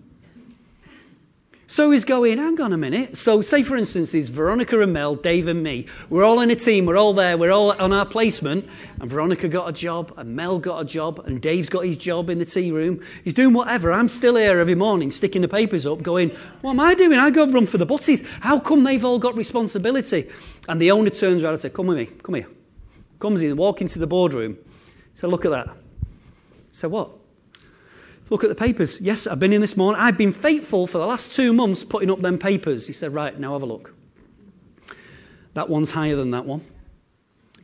So 1.71 1.93
he's 1.93 2.05
going, 2.05 2.39
hang 2.39 2.61
on 2.61 2.73
a 2.73 2.77
minute. 2.77 3.17
So, 3.17 3.43
say 3.43 3.63
for 3.63 3.77
instance, 3.77 4.11
there's 4.11 4.29
Veronica 4.29 4.81
and 4.81 4.93
Mel, 4.93 5.15
Dave 5.15 5.47
and 5.47 5.63
me. 5.63 5.87
We're 6.09 6.25
all 6.25 6.41
in 6.41 6.51
a 6.51 6.57
team, 6.57 6.85
we're 6.85 6.97
all 6.97 7.15
there, 7.15 7.39
we're 7.39 7.53
all 7.53 7.71
on 7.71 7.93
our 7.93 8.05
placement. 8.05 8.69
And 9.01 9.09
Veronica 9.09 9.47
got 9.47 9.69
a 9.69 9.73
job, 9.73 10.13
and 10.17 10.35
Mel 10.35 10.59
got 10.59 10.81
a 10.81 10.85
job, 10.85 11.21
and 11.21 11.41
Dave's 11.41 11.69
got 11.69 11.85
his 11.85 11.97
job 11.97 12.29
in 12.29 12.41
the 12.41 12.45
tea 12.45 12.73
room. 12.73 13.01
He's 13.23 13.35
doing 13.35 13.55
whatever. 13.55 13.93
I'm 13.93 14.09
still 14.09 14.35
here 14.35 14.59
every 14.59 14.75
morning, 14.75 15.13
sticking 15.13 15.43
the 15.43 15.49
papers 15.49 15.87
up, 15.87 16.03
going, 16.03 16.31
What 16.61 16.73
am 16.73 16.81
I 16.81 16.95
doing? 16.97 17.21
I 17.21 17.31
go 17.31 17.47
run 17.47 17.67
for 17.67 17.79
the 17.79 17.87
butties. 17.87 18.27
How 18.41 18.59
come 18.59 18.83
they've 18.83 19.05
all 19.05 19.21
got 19.21 19.37
responsibility? 19.37 20.29
And 20.69 20.83
the 20.83 20.91
owner 20.91 21.11
turns 21.11 21.45
around 21.45 21.53
and 21.53 21.61
says, 21.61 21.73
Come 21.73 21.87
with 21.87 21.99
me, 21.99 22.07
come 22.07 22.35
here. 22.35 22.49
Comes 23.21 23.43
in, 23.43 23.57
walk 23.57 23.81
into 23.81 24.01
the 24.01 24.09
boardroom. 24.09 24.59
So, 25.15 25.29
look 25.29 25.45
at 25.45 25.53
that. 25.53 25.69
So, 26.73 26.89
what? 26.89 27.20
Look 28.31 28.45
at 28.45 28.49
the 28.49 28.55
papers. 28.55 29.01
Yes, 29.01 29.27
I've 29.27 29.41
been 29.41 29.53
in 29.53 29.61
this 29.61 29.77
morning. 29.77 30.01
I've 30.01 30.17
been 30.17 30.33
faithful 30.33 30.87
for 30.87 30.99
the 30.99 31.07
last 31.07 31.35
two 31.35 31.53
months 31.53 31.83
putting 31.83 32.11
up 32.11 32.21
them 32.21 32.39
papers. 32.39 32.87
He 32.87 32.93
said, 32.93 33.13
Right, 33.13 33.39
now 33.39 33.55
have 33.55 33.63
a 33.63 33.67
look. 33.67 33.93
That 35.55 35.69
one's 35.69 35.91
higher 35.91 36.15
than 36.15 36.31
that 36.31 36.47
one. 36.47 36.65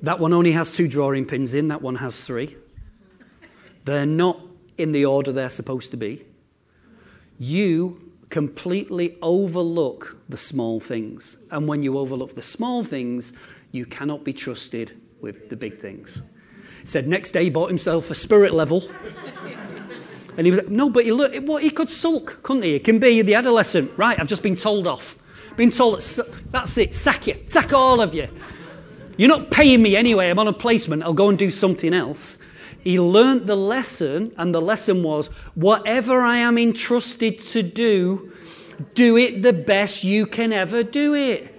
That 0.02 0.18
one 0.18 0.32
only 0.32 0.52
has 0.52 0.74
two 0.74 0.88
drawing 0.88 1.24
pins 1.24 1.54
in, 1.54 1.68
that 1.68 1.82
one 1.82 1.96
has 1.96 2.24
three. 2.24 2.56
They're 3.84 4.04
not 4.04 4.40
in 4.76 4.90
the 4.90 5.04
order 5.04 5.30
they're 5.30 5.50
supposed 5.50 5.92
to 5.92 5.96
be. 5.96 6.26
You 7.38 8.12
completely 8.28 9.16
overlook 9.22 10.16
the 10.28 10.36
small 10.36 10.80
things. 10.80 11.36
And 11.50 11.68
when 11.68 11.84
you 11.84 11.96
overlook 11.96 12.34
the 12.34 12.42
small 12.42 12.82
things, 12.82 13.32
you 13.70 13.86
cannot 13.86 14.24
be 14.24 14.32
trusted 14.32 15.00
with 15.20 15.48
the 15.48 15.56
big 15.56 15.80
things. 15.80 16.22
He 16.82 16.88
said, 16.88 17.06
next 17.06 17.30
day 17.30 17.44
he 17.44 17.50
bought 17.50 17.68
himself 17.68 18.10
a 18.10 18.14
spirit 18.14 18.52
level. 18.52 18.90
And 20.36 20.46
he 20.46 20.50
was 20.50 20.60
like, 20.60 20.68
no, 20.68 20.90
but 20.90 21.04
he, 21.04 21.12
look, 21.12 21.32
well, 21.42 21.56
he 21.58 21.70
could 21.70 21.90
sulk, 21.90 22.40
couldn't 22.42 22.62
he? 22.62 22.74
He 22.74 22.78
can 22.78 22.98
be 22.98 23.22
the 23.22 23.34
adolescent. 23.34 23.90
Right, 23.96 24.18
I've 24.18 24.26
just 24.26 24.42
been 24.42 24.56
told 24.56 24.86
off. 24.86 25.16
Been 25.56 25.70
told, 25.70 26.02
that's 26.50 26.76
it, 26.76 26.92
sack 26.92 27.26
you, 27.26 27.36
sack 27.44 27.72
all 27.72 28.02
of 28.02 28.14
you. 28.14 28.28
You're 29.16 29.30
not 29.30 29.50
paying 29.50 29.82
me 29.82 29.96
anyway, 29.96 30.28
I'm 30.28 30.38
on 30.38 30.48
a 30.48 30.52
placement, 30.52 31.02
I'll 31.02 31.14
go 31.14 31.30
and 31.30 31.38
do 31.38 31.50
something 31.50 31.94
else. 31.94 32.36
He 32.84 33.00
learnt 33.00 33.46
the 33.46 33.56
lesson, 33.56 34.32
and 34.36 34.54
the 34.54 34.60
lesson 34.60 35.02
was 35.02 35.28
whatever 35.54 36.20
I 36.20 36.36
am 36.36 36.58
entrusted 36.58 37.40
to 37.42 37.62
do, 37.62 38.32
do 38.92 39.16
it 39.16 39.42
the 39.42 39.54
best 39.54 40.04
you 40.04 40.26
can 40.26 40.52
ever 40.52 40.82
do 40.82 41.14
it. 41.14 41.54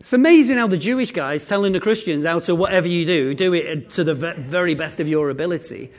It's 0.00 0.12
amazing 0.12 0.58
how 0.58 0.66
the 0.66 0.76
Jewish 0.76 1.12
guys 1.12 1.46
telling 1.46 1.72
the 1.72 1.80
Christians 1.80 2.24
how 2.24 2.40
to 2.40 2.54
whatever 2.54 2.88
you 2.88 3.06
do, 3.06 3.34
do 3.34 3.54
it 3.54 3.90
to 3.90 4.02
the 4.02 4.14
very 4.14 4.74
best 4.74 4.98
of 4.98 5.06
your 5.06 5.30
ability. 5.30 5.92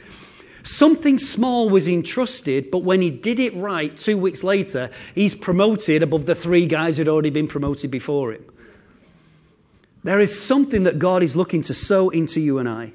Something 0.70 1.18
small 1.18 1.68
was 1.68 1.88
entrusted, 1.88 2.70
but 2.70 2.84
when 2.84 3.02
he 3.02 3.10
did 3.10 3.40
it 3.40 3.56
right 3.56 3.98
two 3.98 4.20
weeks 4.20 4.44
later, 4.44 4.92
he's 5.16 5.34
promoted 5.34 6.04
above 6.04 6.28
the 6.28 6.36
three 6.36 6.68
guys 6.68 6.98
who'd 6.98 7.08
already 7.08 7.32
been 7.32 7.48
promoted 7.48 7.90
before 7.90 8.34
him. 8.34 8.46
There 10.04 10.20
is 10.20 10.40
something 10.40 10.84
that 10.84 11.00
God 11.00 11.24
is 11.24 11.36
looking 11.36 11.64
to 11.64 11.74
sow 11.74 12.10
into 12.10 12.40
you 12.40 12.60
and 12.60 12.70
I. 12.70 12.94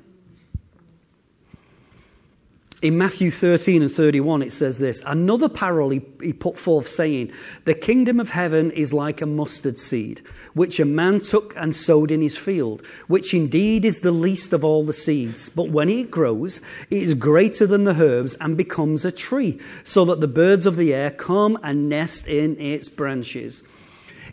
In 2.85 2.99
Matthew 2.99 3.30
13 3.30 3.80
and 3.80 3.91
31, 3.91 4.43
it 4.43 4.53
says 4.53 4.78
this 4.78 5.03
Another 5.07 5.49
parable 5.49 5.89
he, 5.89 6.03
he, 6.20 6.35
put 6.35 6.59
forth, 6.59 6.87
saying, 6.87 7.32
The 7.64 7.72
kingdom 7.72 8.20
of 8.20 8.28
heaven 8.28 8.70
is 8.72 8.93
like 8.93 9.22
a 9.22 9.26
mustard 9.26 9.78
seed, 9.78 10.20
which 10.53 10.78
a 10.78 10.85
man 10.85 11.20
took 11.20 11.57
and 11.57 11.74
sowed 11.74 12.11
in 12.11 12.20
his 12.20 12.37
field, 12.37 12.85
which 13.07 13.32
indeed 13.32 13.87
is 13.87 14.01
the 14.01 14.11
least 14.11 14.53
of 14.53 14.66
all 14.66 14.85
the 14.85 14.93
seeds. 14.93 15.49
But 15.49 15.70
when 15.70 15.89
it 15.89 16.11
grows, 16.11 16.61
it 16.91 17.03
is 17.03 17.14
greater 17.14 17.66
than 17.66 17.85
the 17.85 18.03
herbs 18.03 18.35
and 18.35 18.55
becomes 18.55 19.07
a 19.07 19.11
tree, 19.11 19.59
so 19.82 20.05
that 20.05 20.20
the 20.20 20.28
birds 20.28 20.66
of 20.66 20.76
the 20.76 20.93
air 20.93 21.11
come 21.11 21.59
and 21.62 21.89
nest 21.89 22.26
in 22.26 22.61
its 22.61 22.91
branches. 22.91 23.62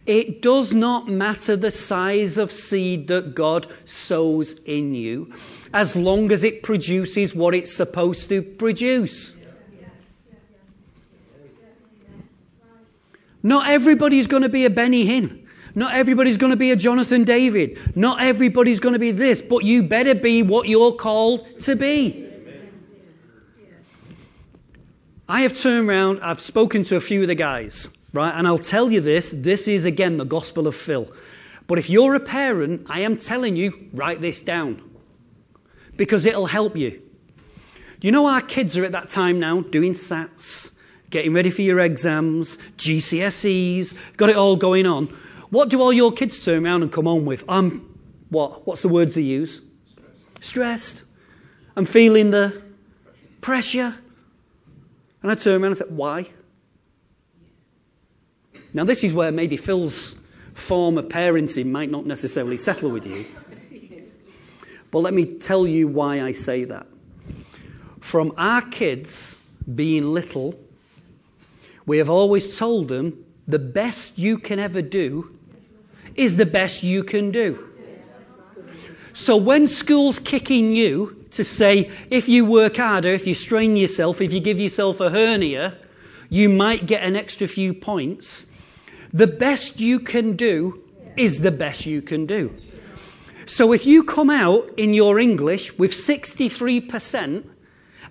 It 0.05 0.41
does 0.41 0.73
not 0.73 1.07
matter 1.07 1.55
the 1.55 1.71
size 1.71 2.37
of 2.37 2.51
seed 2.51 3.07
that 3.07 3.33
God 3.33 3.67
sows 3.85 4.59
in 4.65 4.93
you 4.93 5.31
as 5.73 5.95
long 5.95 6.31
as 6.31 6.43
it 6.43 6.63
produces 6.63 7.33
what 7.33 7.55
it's 7.55 7.73
supposed 7.73 8.29
to 8.29 8.41
produce. 8.41 9.37
Not 13.43 13.67
everybody's 13.67 14.27
going 14.27 14.43
to 14.43 14.49
be 14.49 14.65
a 14.65 14.69
Benny 14.69 15.05
Hinn. 15.05 15.47
Not 15.73 15.95
everybody's 15.95 16.37
going 16.37 16.51
to 16.51 16.57
be 16.57 16.71
a 16.71 16.75
Jonathan 16.75 17.23
David. 17.23 17.95
Not 17.95 18.21
everybody's 18.21 18.79
going 18.79 18.93
to 18.93 18.99
be 18.99 19.11
this, 19.11 19.41
but 19.41 19.63
you 19.63 19.83
better 19.83 20.13
be 20.13 20.43
what 20.43 20.67
you're 20.67 20.91
called 20.91 21.59
to 21.61 21.75
be. 21.75 22.27
I 25.29 25.41
have 25.41 25.53
turned 25.53 25.87
around, 25.87 26.19
I've 26.21 26.41
spoken 26.41 26.83
to 26.83 26.97
a 26.97 26.99
few 26.99 27.21
of 27.21 27.29
the 27.29 27.35
guys, 27.35 27.87
right? 28.11 28.33
And 28.35 28.45
I'll 28.45 28.59
tell 28.59 28.91
you 28.91 28.99
this 28.99 29.31
this 29.31 29.65
is 29.65 29.85
again 29.85 30.17
the 30.17 30.25
gospel 30.25 30.67
of 30.67 30.75
Phil. 30.75 31.09
But 31.67 31.79
if 31.79 31.89
you're 31.89 32.15
a 32.15 32.19
parent, 32.19 32.85
I 32.89 32.99
am 32.99 33.15
telling 33.15 33.55
you, 33.55 33.87
write 33.93 34.19
this 34.19 34.41
down 34.41 34.90
because 36.01 36.25
it'll 36.25 36.47
help 36.47 36.75
you. 36.75 36.99
You 38.01 38.11
know, 38.11 38.25
our 38.25 38.41
kids 38.41 38.75
are 38.75 38.83
at 38.83 38.91
that 38.91 39.11
time 39.11 39.39
now 39.39 39.61
doing 39.61 39.93
SATs, 39.93 40.71
getting 41.11 41.31
ready 41.31 41.51
for 41.51 41.61
your 41.61 41.79
exams, 41.79 42.57
GCSEs, 42.77 43.93
got 44.17 44.31
it 44.31 44.35
all 44.35 44.55
going 44.55 44.87
on. 44.87 45.15
What 45.51 45.69
do 45.69 45.79
all 45.79 45.93
your 45.93 46.11
kids 46.11 46.43
turn 46.43 46.65
around 46.65 46.81
and 46.81 46.91
come 46.91 47.07
on 47.07 47.23
with? 47.23 47.43
I'm, 47.47 47.99
what? 48.29 48.65
What's 48.65 48.81
the 48.81 48.87
words 48.87 49.13
they 49.13 49.21
use? 49.21 49.61
Stressed. 50.39 51.03
I'm 51.75 51.85
feeling 51.85 52.31
the 52.31 52.63
pressure. 53.41 53.99
And 55.21 55.31
I 55.31 55.35
turn 55.35 55.61
around 55.61 55.73
and 55.73 55.75
I 55.75 55.85
say, 55.85 55.93
why? 55.93 56.29
Now, 58.73 58.85
this 58.85 59.03
is 59.03 59.13
where 59.13 59.31
maybe 59.31 59.55
Phil's 59.55 60.15
form 60.55 60.97
of 60.97 61.09
parenting 61.09 61.67
might 61.67 61.91
not 61.91 62.07
necessarily 62.07 62.57
settle 62.57 62.89
with 62.89 63.05
you. 63.05 63.23
But 64.91 64.99
let 64.99 65.13
me 65.13 65.25
tell 65.25 65.65
you 65.65 65.87
why 65.87 66.21
I 66.21 66.33
say 66.33 66.65
that. 66.65 66.85
From 68.01 68.33
our 68.37 68.61
kids 68.61 69.41
being 69.73 70.13
little, 70.13 70.59
we 71.85 71.97
have 71.97 72.09
always 72.09 72.57
told 72.57 72.89
them 72.89 73.23
the 73.47 73.59
best 73.59 74.19
you 74.19 74.37
can 74.37 74.59
ever 74.59 74.81
do 74.81 75.37
is 76.15 76.37
the 76.37 76.45
best 76.45 76.83
you 76.83 77.03
can 77.03 77.31
do. 77.31 77.67
So 79.13 79.35
when 79.35 79.67
school's 79.67 80.19
kicking 80.19 80.75
you 80.75 81.25
to 81.31 81.43
say, 81.43 81.89
if 82.09 82.27
you 82.27 82.45
work 82.45 82.77
harder, 82.77 83.13
if 83.13 83.27
you 83.27 83.33
strain 83.33 83.75
yourself, 83.77 84.21
if 84.21 84.33
you 84.33 84.39
give 84.39 84.59
yourself 84.59 84.99
a 84.99 85.09
hernia, 85.09 85.77
you 86.29 86.49
might 86.49 86.85
get 86.85 87.03
an 87.03 87.15
extra 87.15 87.47
few 87.47 87.73
points. 87.73 88.47
The 89.13 89.27
best 89.27 89.79
you 89.79 89.99
can 89.99 90.35
do 90.35 90.81
is 91.17 91.41
the 91.41 91.51
best 91.51 91.85
you 91.85 92.01
can 92.01 92.25
do. 92.25 92.55
So 93.51 93.73
if 93.73 93.85
you 93.85 94.03
come 94.03 94.29
out 94.29 94.69
in 94.77 94.93
your 94.93 95.19
English 95.19 95.77
with 95.77 95.91
63%, 95.91 97.43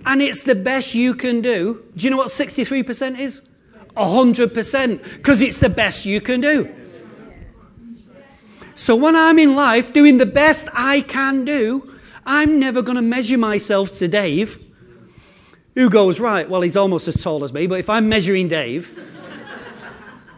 and 0.05 0.20
it's 0.20 0.43
the 0.43 0.55
best 0.55 0.95
you 0.95 1.14
can 1.14 1.41
do, 1.41 1.82
do 1.97 2.05
you 2.05 2.11
know 2.11 2.18
what 2.18 2.28
63% 2.28 3.18
is? 3.18 3.41
100%, 3.97 5.03
because 5.16 5.41
it's 5.41 5.57
the 5.57 5.70
best 5.70 6.05
you 6.05 6.20
can 6.20 6.43
do. 6.43 6.68
So 8.74 8.95
when 8.95 9.16
I'm 9.16 9.38
in 9.38 9.57
life 9.57 9.95
doing 9.95 10.18
the 10.18 10.26
best 10.26 10.68
I 10.74 11.01
can 11.01 11.47
do, 11.47 11.91
I'm 12.26 12.61
never 12.61 12.82
going 12.82 12.97
to 12.97 13.03
measure 13.03 13.38
myself 13.38 13.95
to 13.95 14.09
Dave, 14.09 14.62
who 15.74 15.88
goes, 15.88 16.20
right, 16.20 16.51
well, 16.51 16.61
he's 16.61 16.76
almost 16.76 17.09
as 17.09 17.14
tall 17.14 17.45
as 17.45 17.53
me, 17.55 17.66
but 17.66 17.80
if 17.80 17.88
I'm 17.88 18.11
measuring 18.11 18.49
Dave, 18.49 18.91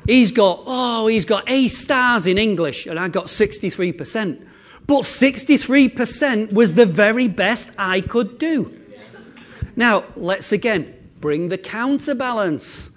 he's 0.06 0.30
got, 0.30 0.62
oh, 0.64 1.08
he's 1.08 1.24
got 1.24 1.50
A 1.50 1.66
stars 1.66 2.28
in 2.28 2.38
English, 2.38 2.86
and 2.86 3.00
I 3.00 3.08
got 3.08 3.26
63%. 3.26 4.50
But 4.92 5.04
63% 5.04 6.52
was 6.52 6.74
the 6.74 6.84
very 6.84 7.26
best 7.26 7.70
I 7.78 8.02
could 8.02 8.38
do. 8.38 8.78
Now, 9.74 10.04
let's 10.16 10.52
again 10.52 10.94
bring 11.18 11.48
the 11.48 11.56
counterbalance. 11.56 12.90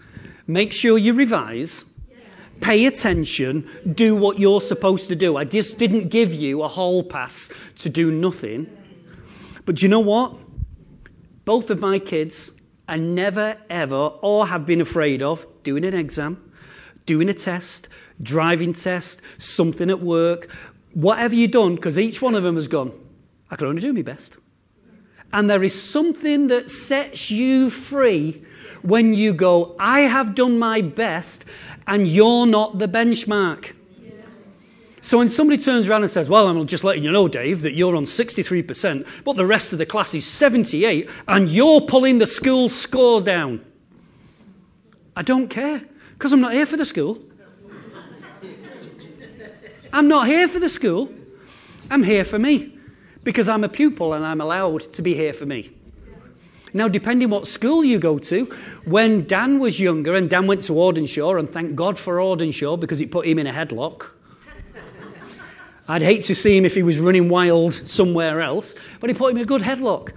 Make 0.46 0.74
sure 0.74 0.98
you 0.98 1.14
revise. 1.14 1.86
pay 2.60 2.86
attention, 2.86 3.70
do 3.94 4.14
what 4.14 4.40
you're 4.40 4.60
supposed 4.60 5.08
to 5.08 5.16
do. 5.16 5.38
I 5.38 5.46
just 5.46 5.78
didn't 5.78 6.10
give 6.10 6.34
you 6.34 6.64
a 6.64 6.68
hall 6.68 7.02
pass 7.02 7.50
to 7.78 7.90
do 7.90 8.12
nothing. 8.12 8.68
But 9.64 9.82
you 9.82 9.88
know 9.88 10.02
what? 10.02 10.36
Both 11.46 11.70
of 11.70 11.80
my 11.80 12.00
kids 12.00 12.52
are 12.90 12.98
never, 12.98 13.58
ever, 13.70 14.12
or 14.22 14.48
have 14.48 14.66
been 14.66 14.82
afraid 14.82 15.22
of 15.22 15.46
doing 15.64 15.86
an 15.86 15.94
exam, 15.94 16.52
doing 17.06 17.30
a 17.30 17.34
test, 17.34 17.88
driving 18.22 18.74
test, 18.74 19.22
something 19.38 19.90
at 19.90 20.02
work, 20.02 20.50
whatever 20.96 21.36
you've 21.36 21.52
done, 21.52 21.76
because 21.76 22.00
each 22.00 22.22
one 22.22 22.34
of 22.34 22.42
them 22.42 22.56
has 22.56 22.68
gone, 22.68 22.92
I 23.52 23.56
can 23.56 23.68
only 23.68 23.82
do 23.82 23.94
my 23.94 24.02
best. 24.02 24.38
And 25.32 25.50
there 25.50 25.64
is 25.64 25.80
something 25.80 26.48
that 26.48 26.70
sets 26.70 27.30
you 27.30 27.70
free 27.70 28.44
when 28.82 29.14
you 29.14 29.34
go, 29.34 29.76
I 29.80 30.02
have 30.02 30.34
done 30.34 30.58
my 30.58 30.82
best, 30.82 31.44
and 31.86 32.08
you're 32.08 32.46
not 32.46 32.80
the 32.80 32.88
benchmark. 32.88 33.74
So 35.02 35.20
when 35.20 35.30
somebody 35.30 35.62
turns 35.62 35.88
around 35.88 36.02
and 36.02 36.12
says, 36.12 36.30
Well, 36.30 36.48
I'm 36.48 36.66
just 36.66 36.84
letting 36.84 37.04
you 37.04 37.12
know, 37.12 37.28
Dave, 37.28 37.62
that 37.62 37.74
you're 37.74 37.96
on 37.96 38.06
63%, 38.06 39.06
but 39.24 39.36
the 39.36 39.46
rest 39.46 39.72
of 39.72 39.78
the 39.78 39.86
class 39.86 40.16
is 40.16 40.26
78, 40.26 41.10
and 41.28 41.50
you're 41.50 41.82
pulling 41.82 42.18
the 42.18 42.26
school 42.26 42.70
score 42.70 43.22
down. 43.22 43.64
I 45.16 45.22
don't 45.22 45.48
care, 45.48 45.84
because 46.14 46.32
I'm 46.32 46.42
not 46.42 46.54
here 46.54 46.66
for 46.66 46.78
the 46.78 46.86
school. 46.86 47.20
I'm 49.96 50.10
not 50.10 50.28
here 50.28 50.50
for 50.50 50.60
the 50.60 50.68
school. 50.68 51.10
I'm 51.90 52.04
here 52.04 52.26
for 52.26 52.38
me, 52.38 52.78
because 53.24 53.48
I'm 53.48 53.64
a 53.64 53.70
pupil 53.70 54.12
and 54.12 54.26
I'm 54.26 54.42
allowed 54.42 54.92
to 54.92 55.02
be 55.02 55.14
here 55.14 55.32
for 55.32 55.46
me. 55.46 55.72
Now, 56.74 56.90
depending 56.90 57.30
what 57.30 57.48
school 57.48 57.82
you 57.82 57.98
go 57.98 58.20
to, 58.20 58.54
when 58.84 59.26
Dan 59.26 59.58
was 59.58 59.80
younger 59.80 60.14
and 60.14 60.30
Dan 60.30 60.48
went 60.48 60.64
to 60.64 60.74
Audenshaw, 60.74 61.40
and 61.40 61.50
thank 61.50 61.76
God 61.76 61.98
for 61.98 62.18
Audenshaw 62.18 62.78
because 62.78 63.00
it 63.00 63.10
put 63.10 63.26
him 63.26 63.40
in 63.40 63.48
a 63.48 63.54
headlock. 63.54 64.08
I'd 65.88 66.02
hate 66.02 66.26
to 66.26 66.36
see 66.36 66.58
him 66.58 66.66
if 66.66 66.76
he 66.76 66.84
was 66.84 67.00
running 67.00 67.30
wild 67.30 67.74
somewhere 67.76 68.42
else, 68.42 68.76
but 69.00 69.10
he 69.10 69.14
put 69.14 69.32
him 69.32 69.38
in 69.38 69.44
a 69.44 69.48
good 69.48 69.62
headlock. 69.62 70.12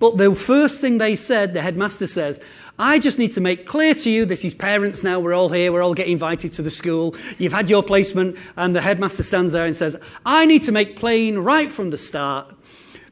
But 0.00 0.16
the 0.16 0.34
first 0.34 0.80
thing 0.80 0.98
they 0.98 1.14
said, 1.14 1.54
the 1.54 1.62
headmaster 1.62 2.08
says, 2.08 2.40
I 2.80 2.98
just 2.98 3.18
need 3.18 3.32
to 3.32 3.40
make 3.40 3.66
clear 3.66 3.94
to 3.94 4.10
you, 4.10 4.24
this 4.24 4.44
is 4.44 4.54
parents 4.54 5.04
now, 5.04 5.20
we're 5.20 5.34
all 5.34 5.50
here, 5.50 5.70
we're 5.70 5.82
all 5.82 5.94
getting 5.94 6.14
invited 6.14 6.52
to 6.54 6.62
the 6.62 6.70
school, 6.70 7.14
you've 7.38 7.52
had 7.52 7.70
your 7.70 7.82
placement, 7.82 8.36
and 8.56 8.74
the 8.74 8.80
headmaster 8.80 9.22
stands 9.22 9.52
there 9.52 9.66
and 9.66 9.76
says, 9.76 9.96
I 10.24 10.46
need 10.46 10.62
to 10.62 10.72
make 10.72 10.96
plain 10.96 11.38
right 11.38 11.70
from 11.70 11.90
the 11.90 11.98
start 11.98 12.54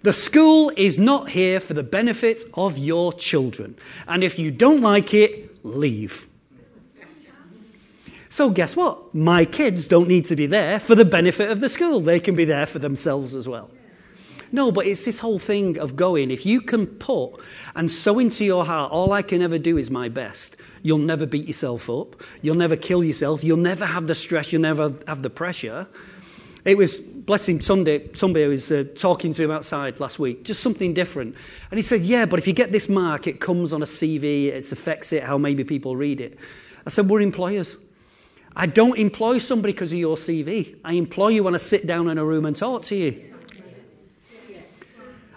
the 0.03 0.13
school 0.13 0.71
is 0.77 0.97
not 0.99 1.31
here 1.31 1.59
for 1.59 1.75
the 1.75 1.83
benefit 1.83 2.45
of 2.55 2.79
your 2.79 3.13
children. 3.13 3.77
And 4.07 4.23
if 4.23 4.39
you 4.39 4.51
don't 4.51 4.81
like 4.81 5.13
it, 5.13 5.65
leave. 5.65 6.29
So, 8.31 8.51
guess 8.51 8.77
what? 8.77 9.13
My 9.13 9.45
kids 9.45 9.89
don't 9.89 10.07
need 10.07 10.27
to 10.27 10.37
be 10.37 10.47
there 10.47 10.79
for 10.79 10.95
the 10.95 11.05
benefit 11.05 11.51
of 11.51 11.61
the 11.61 11.69
school. 11.69 12.01
They 12.01 12.21
can 12.21 12.37
be 12.37 12.45
there 12.45 12.67
for 12.67 12.79
themselves 12.79 13.35
as 13.35 13.49
well. 13.49 13.71
No, 14.51 14.73
but 14.73 14.87
it's 14.87 15.05
this 15.05 15.19
whole 15.19 15.39
thing 15.39 15.79
of 15.79 15.97
going. 15.97 16.31
If 16.31 16.47
you 16.47 16.61
can 16.61 16.87
put 16.87 17.35
and 17.75 17.91
sow 17.91 18.19
into 18.19 18.45
your 18.45 18.65
heart, 18.65 18.91
all 18.93 19.13
I 19.13 19.23
can 19.23 19.43
ever 19.43 19.59
do 19.59 19.77
is 19.77 19.91
my 19.91 20.09
best, 20.09 20.57
you'll 20.83 20.99
never 20.99 21.27
beat 21.27 21.47
yourself 21.47 21.91
up. 21.91 22.23
You'll 22.41 22.55
never 22.55 22.77
kill 22.77 23.05
yourself. 23.05 23.45
You'll 23.45 23.59
never 23.59 23.87
have 23.87 24.07
the 24.07 24.15
stress. 24.15 24.53
You'll 24.53 24.63
never 24.63 24.95
have 25.07 25.23
the 25.23 25.31
pressure. 25.31 25.87
It 26.65 26.77
was, 26.77 26.99
bless 26.99 27.49
him, 27.49 27.63
Sunday, 27.63 28.11
somebody 28.15 28.47
was 28.47 28.71
uh, 28.71 28.85
talking 28.95 29.33
to 29.33 29.43
him 29.43 29.51
outside 29.51 30.01
last 30.01 30.19
week, 30.19 30.45
just 30.45 30.63
something 30.63 30.93
different. 30.93 31.35
And 31.71 31.79
he 31.79 31.83
said, 31.83 32.03
Yeah, 32.03 32.27
but 32.27 32.39
if 32.39 32.47
you 32.47 32.53
get 32.53 32.73
this 32.73 32.89
mark, 32.89 33.27
it 33.27 33.41
comes 33.41 33.73
on 33.73 33.83
a 33.83 33.87
CV, 33.87 34.49
it 34.49 34.71
affects 34.71 35.13
it, 35.13 35.23
how 35.23 35.39
maybe 35.39 35.65
people 35.65 35.97
read 35.97 36.21
it. 36.21 36.39
I 36.85 36.91
said, 36.91 37.09
We're 37.09 37.21
employers. 37.21 37.79
I 38.57 38.67
don't 38.67 38.99
employ 38.99 39.39
somebody 39.39 39.73
because 39.73 39.93
of 39.93 39.99
your 39.99 40.17
CV. 40.17 40.77
I 40.85 40.95
employ 40.95 41.29
you 41.29 41.45
when 41.45 41.55
I 41.55 41.59
sit 41.59 41.87
down 41.87 42.09
in 42.09 42.19
a 42.19 42.25
room 42.25 42.45
and 42.45 42.57
talk 42.57 42.83
to 42.85 42.97
you. 42.97 43.28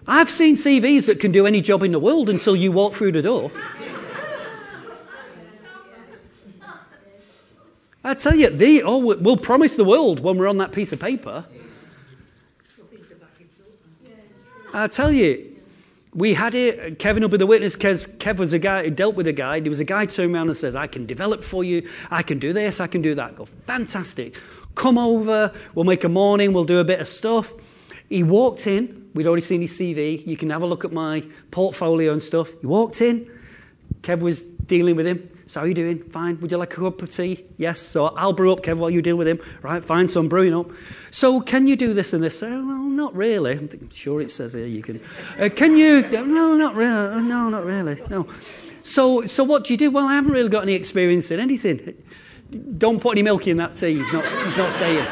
I've 0.07 0.29
seen 0.29 0.55
CVs 0.55 1.05
that 1.05 1.19
can 1.19 1.31
do 1.31 1.45
any 1.45 1.61
job 1.61 1.83
in 1.83 1.91
the 1.91 1.99
world 1.99 2.29
until 2.29 2.55
you 2.55 2.71
walk 2.71 2.93
through 2.93 3.11
the 3.11 3.21
door. 3.21 3.51
I 8.03 8.15
tell 8.15 8.35
you, 8.35 8.49
they, 8.49 8.81
oh, 8.81 8.97
we'll 8.97 9.37
promise 9.37 9.75
the 9.75 9.85
world 9.85 10.21
when 10.21 10.37
we're 10.37 10.47
on 10.47 10.57
that 10.57 10.71
piece 10.71 10.91
of 10.91 10.99
paper. 10.99 11.45
I 14.73 14.87
tell 14.87 15.11
you, 15.11 15.51
we 16.13 16.33
had 16.33 16.55
it. 16.55 16.97
Kevin 16.97 17.21
will 17.21 17.29
be 17.29 17.37
the 17.37 17.45
witness 17.45 17.75
because 17.75 18.07
Kev 18.07 18.37
was 18.37 18.53
a 18.53 18.59
guy 18.59 18.83
who 18.83 18.89
dealt 18.89 19.15
with 19.15 19.27
a 19.27 19.33
guy. 19.33 19.59
There 19.59 19.69
was 19.69 19.79
a 19.79 19.85
guy 19.85 20.05
turned 20.07 20.33
around 20.33 20.47
and 20.47 20.57
says, 20.57 20.75
I 20.75 20.87
can 20.87 21.05
develop 21.05 21.43
for 21.43 21.63
you. 21.63 21.87
I 22.09 22.23
can 22.23 22.39
do 22.39 22.53
this. 22.53 22.79
I 22.79 22.87
can 22.87 23.01
do 23.01 23.13
that. 23.15 23.31
I 23.31 23.33
go, 23.33 23.45
fantastic. 23.45 24.35
Come 24.73 24.97
over. 24.97 25.53
We'll 25.75 25.85
make 25.85 26.03
a 26.03 26.09
morning. 26.09 26.53
We'll 26.53 26.65
do 26.65 26.79
a 26.79 26.83
bit 26.83 26.99
of 26.99 27.07
stuff. 27.07 27.53
He 28.09 28.23
walked 28.23 28.65
in. 28.65 29.00
We'd 29.13 29.27
already 29.27 29.41
seen 29.41 29.61
his 29.61 29.71
CV. 29.71 30.25
You 30.25 30.37
can 30.37 30.49
have 30.49 30.61
a 30.61 30.65
look 30.65 30.85
at 30.85 30.91
my 30.91 31.23
portfolio 31.51 32.11
and 32.11 32.21
stuff. 32.21 32.49
He 32.61 32.67
walked 32.67 33.01
in. 33.01 33.29
Kev 34.01 34.19
was 34.19 34.41
dealing 34.43 34.95
with 34.95 35.05
him. 35.05 35.29
So 35.47 35.59
how 35.59 35.65
are 35.65 35.67
you 35.67 35.73
doing? 35.73 36.01
Fine. 36.03 36.39
Would 36.39 36.49
you 36.49 36.57
like 36.57 36.77
a 36.77 36.79
cup 36.79 37.01
of 37.01 37.13
tea? 37.13 37.45
Yes. 37.57 37.81
So 37.81 38.07
I'll 38.07 38.31
brew 38.31 38.53
up, 38.53 38.63
Kev, 38.63 38.77
while 38.77 38.89
you 38.89 39.01
deal 39.01 39.17
with 39.17 39.27
him. 39.27 39.41
Right, 39.61 39.83
fine. 39.83 40.07
So 40.07 40.21
I'm 40.21 40.29
brewing 40.29 40.53
up. 40.53 40.71
So 41.11 41.41
can 41.41 41.67
you 41.67 41.75
do 41.75 41.93
this 41.93 42.13
and 42.13 42.23
this? 42.23 42.41
well, 42.41 42.61
not 42.61 43.13
really. 43.13 43.51
I'm 43.51 43.67
thinking, 43.67 43.89
sure 43.89 44.21
it 44.21 44.31
says 44.31 44.53
here 44.53 44.65
you 44.65 44.81
can. 44.81 45.01
Uh, 45.37 45.49
can 45.49 45.75
you? 45.75 46.01
No, 46.09 46.55
not 46.55 46.75
really. 46.75 47.21
No, 47.21 47.49
not 47.49 47.65
really. 47.65 48.01
No. 48.09 48.27
So, 48.83 49.25
so 49.25 49.43
what 49.43 49.65
do 49.65 49.73
you 49.73 49.77
do? 49.77 49.91
Well, 49.91 50.07
I 50.07 50.15
haven't 50.15 50.31
really 50.31 50.49
got 50.49 50.63
any 50.63 50.73
experience 50.73 51.29
in 51.31 51.39
anything. 51.39 52.01
Don't 52.77 53.01
put 53.01 53.11
any 53.11 53.21
milk 53.21 53.45
in 53.47 53.57
that 53.57 53.75
tea. 53.75 53.97
He's 53.97 54.13
not, 54.13 54.23
he's 54.23 54.57
not 54.57 54.73
staying. 54.73 55.05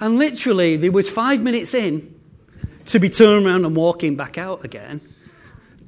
And 0.00 0.18
literally, 0.18 0.76
there 0.76 0.92
was 0.92 1.08
five 1.10 1.42
minutes 1.42 1.74
in 1.74 2.14
to 2.86 2.98
be 2.98 3.10
turning 3.10 3.46
around 3.46 3.64
and 3.64 3.76
walking 3.76 4.16
back 4.16 4.38
out 4.38 4.64
again. 4.64 5.00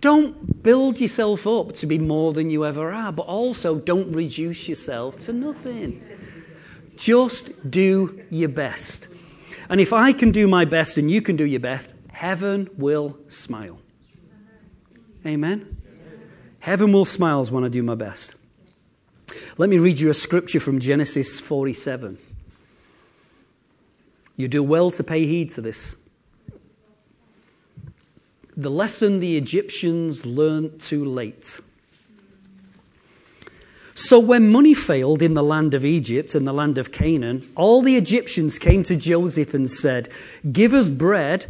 Don't 0.00 0.62
build 0.62 1.00
yourself 1.00 1.46
up 1.46 1.74
to 1.76 1.86
be 1.86 1.98
more 1.98 2.32
than 2.32 2.50
you 2.50 2.66
ever 2.66 2.92
are, 2.92 3.12
but 3.12 3.22
also 3.22 3.76
don't 3.76 4.12
reduce 4.12 4.68
yourself 4.68 5.18
to 5.20 5.32
nothing. 5.32 6.02
Just 6.96 7.70
do 7.70 8.20
your 8.30 8.48
best. 8.48 9.08
And 9.68 9.80
if 9.80 9.92
I 9.92 10.12
can 10.12 10.32
do 10.32 10.46
my 10.46 10.64
best 10.64 10.98
and 10.98 11.10
you 11.10 11.22
can 11.22 11.36
do 11.36 11.44
your 11.44 11.60
best, 11.60 11.88
heaven 12.10 12.68
will 12.76 13.16
smile. 13.28 13.78
Amen? 15.24 15.80
Heaven 16.60 16.92
will 16.92 17.04
smile 17.04 17.44
when 17.44 17.64
I 17.64 17.68
do 17.68 17.82
my 17.82 17.94
best. 17.94 18.34
Let 19.56 19.70
me 19.70 19.78
read 19.78 20.00
you 20.00 20.10
a 20.10 20.14
scripture 20.14 20.60
from 20.60 20.80
Genesis 20.80 21.40
47. 21.40 22.18
You 24.36 24.48
do 24.48 24.62
well 24.62 24.90
to 24.92 25.04
pay 25.04 25.26
heed 25.26 25.50
to 25.50 25.60
this 25.60 25.96
the 28.56 28.70
lesson 28.70 29.20
the 29.20 29.36
Egyptians 29.36 30.26
learned 30.26 30.80
too 30.80 31.04
late. 31.04 31.60
So, 33.94 34.18
when 34.18 34.50
money 34.50 34.74
failed 34.74 35.22
in 35.22 35.34
the 35.34 35.42
land 35.42 35.74
of 35.74 35.84
Egypt 35.84 36.34
and 36.34 36.46
the 36.46 36.52
land 36.52 36.78
of 36.78 36.92
Canaan, 36.92 37.48
all 37.54 37.82
the 37.82 37.96
Egyptians 37.96 38.58
came 38.58 38.82
to 38.84 38.96
Joseph 38.96 39.54
and 39.54 39.70
said, 39.70 40.08
Give 40.50 40.72
us 40.72 40.88
bread, 40.88 41.46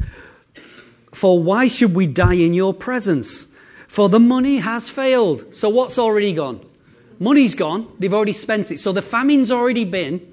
for 1.12 1.42
why 1.42 1.68
should 1.68 1.94
we 1.94 2.06
die 2.06 2.34
in 2.34 2.52
your 2.52 2.74
presence? 2.74 3.48
For 3.86 4.08
the 4.08 4.20
money 4.20 4.58
has 4.58 4.88
failed. 4.88 5.54
So, 5.54 5.68
what's 5.68 5.98
already 5.98 6.32
gone? 6.32 6.64
Money's 7.20 7.54
gone. 7.54 7.88
They've 7.98 8.12
already 8.12 8.32
spent 8.32 8.70
it. 8.72 8.80
So, 8.80 8.92
the 8.92 9.02
famine's 9.02 9.50
already 9.50 9.84
been. 9.84 10.31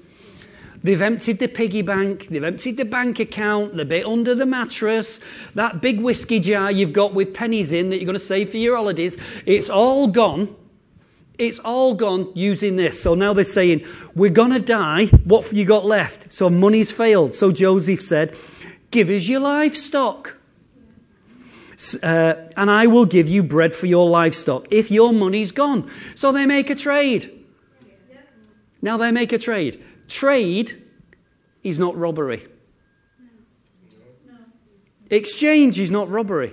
They've 0.82 1.00
emptied 1.00 1.38
the 1.38 1.48
piggy 1.48 1.82
bank, 1.82 2.28
they've 2.28 2.42
emptied 2.42 2.78
the 2.78 2.86
bank 2.86 3.18
account, 3.18 3.76
the 3.76 3.84
bit 3.84 4.06
under 4.06 4.34
the 4.34 4.46
mattress, 4.46 5.20
that 5.54 5.82
big 5.82 6.00
whiskey 6.00 6.40
jar 6.40 6.70
you've 6.70 6.94
got 6.94 7.12
with 7.12 7.34
pennies 7.34 7.70
in 7.70 7.90
that 7.90 7.96
you're 7.96 8.06
going 8.06 8.14
to 8.14 8.24
save 8.24 8.50
for 8.50 8.56
your 8.56 8.76
holidays. 8.76 9.18
It's 9.44 9.68
all 9.68 10.06
gone. 10.06 10.56
It's 11.38 11.58
all 11.58 11.94
gone 11.94 12.30
using 12.34 12.76
this. 12.76 13.02
So 13.02 13.14
now 13.14 13.32
they're 13.32 13.44
saying, 13.44 13.86
We're 14.14 14.30
going 14.30 14.52
to 14.52 14.60
die. 14.60 15.06
What 15.06 15.44
have 15.44 15.52
you 15.52 15.64
got 15.64 15.84
left? 15.84 16.32
So 16.32 16.48
money's 16.48 16.92
failed. 16.92 17.34
So 17.34 17.52
Joseph 17.52 18.00
said, 18.02 18.36
Give 18.90 19.10
us 19.10 19.26
your 19.26 19.40
livestock. 19.40 20.36
Uh, 22.02 22.34
and 22.58 22.70
I 22.70 22.86
will 22.86 23.06
give 23.06 23.26
you 23.26 23.42
bread 23.42 23.74
for 23.74 23.86
your 23.86 24.08
livestock 24.08 24.66
if 24.70 24.90
your 24.90 25.14
money's 25.14 25.50
gone. 25.50 25.90
So 26.14 26.30
they 26.30 26.44
make 26.44 26.68
a 26.68 26.74
trade. 26.74 27.32
Now 28.82 28.96
they 28.96 29.10
make 29.10 29.32
a 29.32 29.38
trade. 29.38 29.82
Trade 30.10 30.82
is 31.62 31.78
not 31.78 31.96
robbery. 31.96 32.46
Exchange 35.08 35.78
is 35.78 35.90
not 35.90 36.10
robbery 36.10 36.52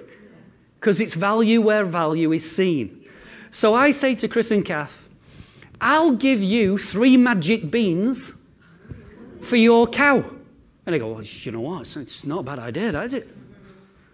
because 0.80 1.00
it's 1.00 1.14
value 1.14 1.60
where 1.62 1.84
value 1.84 2.32
is 2.32 2.50
seen. 2.50 3.04
So 3.52 3.74
I 3.74 3.92
say 3.92 4.16
to 4.16 4.28
Chris 4.28 4.52
and 4.52 4.64
Kath, 4.64 5.08
I'll 5.82 6.14
give 6.14 6.42
you 6.42 6.78
three 6.78 7.18
magic 7.18 7.70
beans 7.70 8.40
for 9.42 9.56
your 9.56 9.88
cow. 9.88 10.24
And 10.86 10.94
they 10.94 11.00
go, 11.00 11.14
well, 11.14 11.24
you 11.24 11.52
know 11.52 11.62
what? 11.62 11.96
It's 11.98 12.24
not 12.24 12.40
a 12.40 12.44
bad 12.44 12.60
idea, 12.60 13.00
is 13.02 13.14
it? 13.14 13.28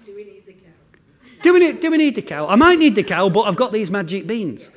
Do 0.05 0.15
we 0.15 0.23
need 0.23 0.45
the 0.45 0.53
cow? 0.53 1.41
Do 1.41 1.53
we, 1.53 1.59
need, 1.59 1.81
do 1.81 1.91
we 1.91 1.97
need 1.97 2.15
the 2.15 2.21
cow? 2.21 2.47
I 2.47 2.55
might 2.55 2.79
need 2.79 2.95
the 2.95 3.03
cow, 3.03 3.29
but 3.29 3.41
I've 3.41 3.55
got 3.55 3.71
these 3.71 3.91
magic 3.91 4.25
beans. 4.25 4.71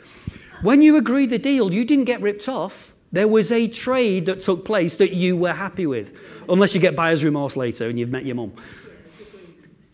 When 0.63 0.83
you 0.83 0.97
agreed 0.97 1.31
the 1.31 1.39
deal, 1.39 1.73
you 1.73 1.85
didn't 1.85 2.05
get 2.05 2.21
ripped 2.21 2.49
off. 2.49 2.93
There 3.17 3.27
was 3.27 3.51
a 3.51 3.67
trade 3.67 4.27
that 4.27 4.43
took 4.43 4.67
place 4.67 4.99
that 4.99 5.15
you 5.15 5.39
were 5.39 5.55
happy 5.55 5.87
with, 5.87 6.15
unless 6.51 6.75
you 6.75 6.83
get 6.83 6.95
buyer's 6.95 7.25
remorse 7.25 7.57
later 7.57 7.89
and 7.89 7.99
you've 7.99 8.11
met 8.11 8.27
your 8.27 8.35
mum. 8.35 8.53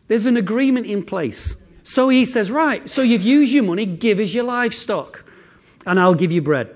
There's 0.08 0.26
an 0.26 0.36
agreement 0.36 0.86
in 0.86 1.04
place. 1.04 1.54
So 1.84 2.08
he 2.08 2.26
says, 2.26 2.50
Right, 2.50 2.90
so 2.90 3.00
you've 3.00 3.22
used 3.22 3.52
your 3.52 3.62
money, 3.62 3.86
give 3.86 4.18
us 4.18 4.34
your 4.34 4.42
livestock, 4.42 5.24
and 5.86 6.00
I'll 6.00 6.16
give 6.16 6.32
you 6.32 6.42
bread. 6.42 6.74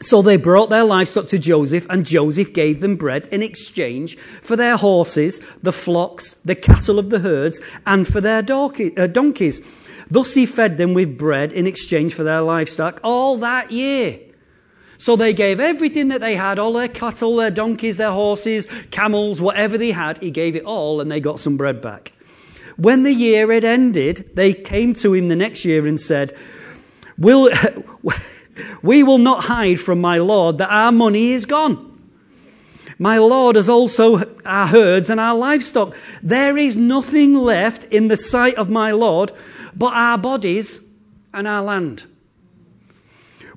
So 0.00 0.20
they 0.20 0.36
brought 0.36 0.68
their 0.68 0.82
livestock 0.82 1.28
to 1.28 1.38
Joseph, 1.38 1.86
and 1.88 2.04
Joseph 2.04 2.52
gave 2.52 2.80
them 2.80 2.96
bread 2.96 3.28
in 3.28 3.44
exchange 3.44 4.18
for 4.18 4.56
their 4.56 4.78
horses, 4.78 5.40
the 5.62 5.72
flocks, 5.72 6.32
the 6.44 6.56
cattle 6.56 6.98
of 6.98 7.10
the 7.10 7.20
herds, 7.20 7.60
and 7.86 8.04
for 8.04 8.20
their 8.20 8.38
uh, 8.38 9.06
donkeys. 9.06 9.64
Thus 10.10 10.34
he 10.34 10.44
fed 10.44 10.76
them 10.76 10.92
with 10.92 11.16
bread 11.16 11.52
in 11.52 11.68
exchange 11.68 12.14
for 12.14 12.24
their 12.24 12.40
livestock 12.40 12.98
all 13.04 13.36
that 13.36 13.70
year. 13.70 14.18
So 14.98 15.14
they 15.16 15.32
gave 15.32 15.60
everything 15.60 16.08
that 16.08 16.20
they 16.20 16.34
had, 16.34 16.58
all 16.58 16.72
their 16.72 16.88
cattle, 16.88 17.36
their 17.36 17.50
donkeys, 17.50 17.96
their 17.96 18.10
horses, 18.10 18.66
camels, 18.90 19.40
whatever 19.40 19.78
they 19.78 19.92
had, 19.92 20.18
he 20.18 20.30
gave 20.30 20.56
it 20.56 20.64
all, 20.64 21.00
and 21.00 21.10
they 21.10 21.20
got 21.20 21.40
some 21.40 21.56
bread 21.56 21.80
back. 21.80 22.12
When 22.76 23.04
the 23.04 23.12
year 23.12 23.52
had 23.52 23.64
ended, 23.64 24.30
they 24.34 24.52
came 24.52 24.94
to 24.94 25.14
him 25.14 25.28
the 25.28 25.36
next 25.36 25.64
year 25.64 25.86
and 25.86 26.00
said, 26.00 26.36
will, 27.16 27.48
We 28.82 29.02
will 29.02 29.18
not 29.18 29.44
hide 29.44 29.80
from 29.80 30.00
my 30.00 30.18
Lord 30.18 30.58
that 30.58 30.70
our 30.70 30.92
money 30.92 31.32
is 31.32 31.46
gone. 31.46 31.84
My 32.98 33.18
Lord 33.18 33.56
has 33.56 33.68
also 33.68 34.24
our 34.44 34.66
herds 34.66 35.08
and 35.08 35.20
our 35.20 35.36
livestock. 35.36 35.94
There 36.22 36.56
is 36.58 36.74
nothing 36.76 37.34
left 37.34 37.84
in 37.84 38.08
the 38.08 38.16
sight 38.16 38.56
of 38.56 38.68
my 38.68 38.90
Lord 38.90 39.32
but 39.76 39.92
our 39.94 40.18
bodies 40.18 40.84
and 41.32 41.46
our 41.46 41.62
land. 41.62 42.04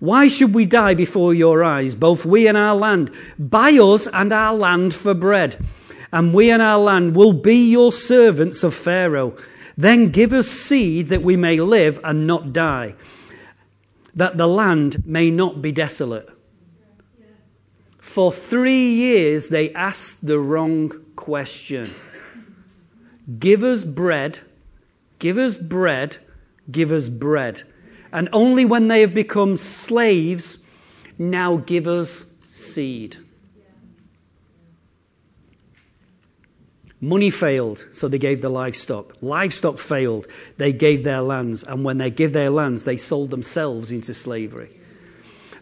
Why 0.02 0.30
should 0.30 0.56
we 0.56 0.66
die 0.66 0.96
before 0.96 1.32
your 1.32 1.64
eyes, 1.64 1.94
both 1.94 2.26
we 2.26 2.48
and 2.48 2.58
our 2.58 2.76
land? 2.76 3.12
Buy 3.38 3.74
us 3.74 4.08
and 4.08 4.34
our 4.34 4.58
land 4.58 4.96
for 4.96 5.14
bread, 5.14 5.64
and 6.12 6.34
we 6.34 6.50
and 6.50 6.60
our 6.60 6.80
land 6.80 7.16
will 7.16 7.34
be 7.34 7.70
your 7.70 7.92
servants 7.92 8.64
of 8.64 8.74
Pharaoh. 8.74 9.38
Then 9.78 10.10
give 10.10 10.34
us 10.34 10.48
seed 10.48 11.10
that 11.10 11.22
we 11.22 11.38
may 11.38 11.62
live 11.62 12.00
and 12.04 12.26
not 12.26 12.52
die, 12.52 12.96
that 14.16 14.38
the 14.38 14.48
land 14.48 15.06
may 15.06 15.30
not 15.30 15.62
be 15.62 15.72
desolate. 15.72 16.28
For 18.00 18.32
three 18.32 18.94
years 18.94 19.50
they 19.50 19.72
asked 19.74 20.26
the 20.26 20.40
wrong 20.40 20.90
question. 21.16 21.94
Give 23.38 23.64
us 23.64 23.84
bread, 23.84 24.40
give 25.20 25.38
us 25.38 25.58
bread, 25.58 26.18
give 26.72 26.92
us 26.92 27.08
bread. 27.08 27.62
And 28.12 28.30
only 28.34 28.66
when 28.66 28.88
they 28.88 29.02
have 29.02 29.14
become 29.14 29.58
slaves, 29.58 30.60
now 31.18 31.58
give 31.58 31.88
us 31.88 32.26
seed. 32.54 33.18
Money 37.04 37.32
failed, 37.32 37.88
so 37.92 38.08
they 38.08 38.20
gave 38.20 38.42
the 38.42 38.50
livestock. 38.50 39.16
Livestock 39.22 39.80
failed, 39.80 40.28
they 40.58 40.72
gave 40.72 41.04
their 41.04 41.22
lands. 41.22 41.64
And 41.64 41.84
when 41.84 41.98
they 41.98 42.12
give 42.12 42.32
their 42.32 42.52
lands, 42.52 42.84
they 42.84 42.98
sold 42.98 43.32
themselves 43.32 43.92
into 43.92 44.14
slavery. 44.14 44.70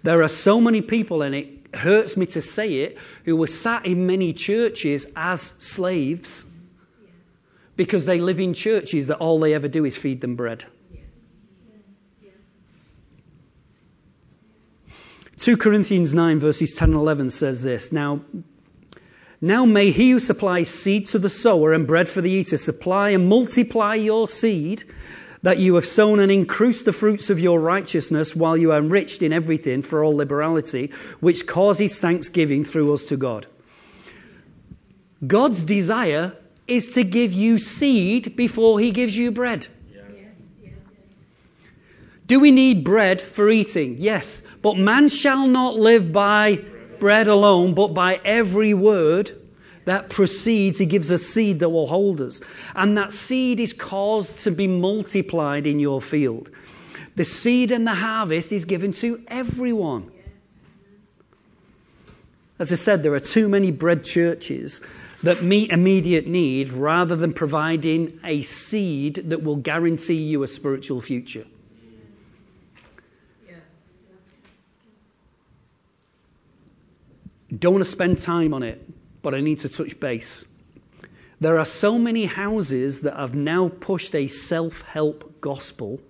There 0.03 0.21
are 0.21 0.27
so 0.27 0.59
many 0.59 0.81
people, 0.81 1.21
and 1.21 1.33
it 1.33 1.75
hurts 1.75 2.17
me 2.17 2.25
to 2.27 2.41
say 2.41 2.79
it, 2.79 2.97
who 3.23 3.37
were 3.37 3.47
sat 3.47 3.85
in 3.85 4.05
many 4.05 4.33
churches 4.33 5.05
as 5.15 5.41
slaves 5.41 6.45
because 7.77 8.03
they 8.03 8.19
live 8.19 8.41
in 8.41 8.53
churches 8.53 9.07
that 9.07 9.17
all 9.19 9.39
they 9.39 9.53
ever 9.53 9.69
do 9.69 9.85
is 9.85 9.95
feed 9.95 10.19
them 10.19 10.35
bread. 10.35 10.65
2 15.39 15.55
Corinthians 15.55 16.13
9, 16.13 16.37
verses 16.37 16.73
10 16.73 16.89
and 16.89 16.97
11 16.97 17.29
says 17.29 17.63
this 17.63 17.93
Now, 17.93 18.19
now 19.39 19.65
may 19.65 19.89
he 19.89 20.11
who 20.11 20.19
supplies 20.19 20.69
seed 20.69 21.07
to 21.07 21.19
the 21.19 21.29
sower 21.29 21.71
and 21.71 21.87
bread 21.87 22.09
for 22.09 22.19
the 22.19 22.29
eater 22.29 22.57
supply 22.57 23.11
and 23.11 23.29
multiply 23.29 23.95
your 23.95 24.27
seed, 24.27 24.83
that 25.41 25.57
you 25.57 25.75
have 25.75 25.85
sown 25.85 26.19
and 26.19 26.29
increase 26.29 26.83
the 26.83 26.91
fruits 26.91 27.29
of 27.29 27.39
your 27.39 27.61
righteousness 27.61 28.35
while 28.35 28.57
you 28.57 28.73
are 28.73 28.79
enriched 28.79 29.21
in 29.21 29.31
everything 29.31 29.81
for 29.81 30.03
all 30.03 30.13
liberality, 30.13 30.91
which 31.21 31.47
causes 31.47 31.97
thanksgiving 31.97 32.65
through 32.65 32.93
us 32.93 33.05
to 33.05 33.15
God. 33.15 33.47
God's 35.25 35.63
desire 35.63 36.35
is 36.67 36.93
to 36.93 37.03
give 37.05 37.31
you 37.31 37.59
seed 37.59 38.35
before 38.35 38.81
he 38.81 38.91
gives 38.91 39.15
you 39.15 39.31
bread. 39.31 39.67
Do 42.27 42.39
we 42.41 42.51
need 42.51 42.83
bread 42.83 43.21
for 43.21 43.49
eating? 43.49 43.95
Yes. 43.97 44.43
But 44.61 44.77
man 44.77 45.07
shall 45.07 45.47
not 45.47 45.75
live 45.75 46.11
by 46.11 46.63
bread 46.99 47.27
alone, 47.27 47.73
but 47.73 47.93
by 47.93 48.19
every 48.25 48.73
word 48.73 49.31
that 49.85 50.09
proceeds. 50.09 50.79
He 50.79 50.85
gives 50.85 51.11
us 51.11 51.23
seed 51.23 51.59
that 51.59 51.69
will 51.69 51.87
hold 51.87 52.21
us. 52.21 52.41
And 52.75 52.97
that 52.97 53.13
seed 53.13 53.59
is 53.59 53.73
caused 53.73 54.39
to 54.41 54.51
be 54.51 54.67
multiplied 54.67 55.65
in 55.65 55.79
your 55.79 56.01
field. 56.01 56.49
The 57.15 57.25
seed 57.25 57.71
and 57.71 57.87
the 57.87 57.95
harvest 57.95 58.51
is 58.51 58.65
given 58.65 58.91
to 58.93 59.23
everyone. 59.27 60.11
As 62.59 62.71
I 62.71 62.75
said, 62.75 63.03
there 63.03 63.13
are 63.13 63.19
too 63.21 63.47
many 63.47 63.71
bread 63.71 64.03
churches 64.03 64.81
that 65.23 65.43
meet 65.43 65.71
immediate 65.71 66.27
need 66.27 66.71
rather 66.71 67.15
than 67.15 67.33
providing 67.33 68.19
a 68.23 68.41
seed 68.43 69.29
that 69.29 69.43
will 69.43 69.55
guarantee 69.55 70.21
you 70.21 70.43
a 70.43 70.47
spiritual 70.47 71.01
future. 71.01 71.45
Don't 77.57 77.73
want 77.73 77.85
to 77.85 77.89
spend 77.89 78.19
time 78.19 78.53
on 78.53 78.63
it, 78.63 78.81
but 79.21 79.33
I 79.33 79.41
need 79.41 79.59
to 79.59 79.69
touch 79.69 79.99
base. 79.99 80.45
There 81.39 81.57
are 81.57 81.65
so 81.65 81.97
many 81.97 82.25
houses 82.25 83.01
that 83.01 83.15
have 83.15 83.33
now 83.33 83.69
pushed 83.69 84.13
a 84.13 84.27
self 84.27 84.81
help 84.81 85.41
gospel 85.41 86.01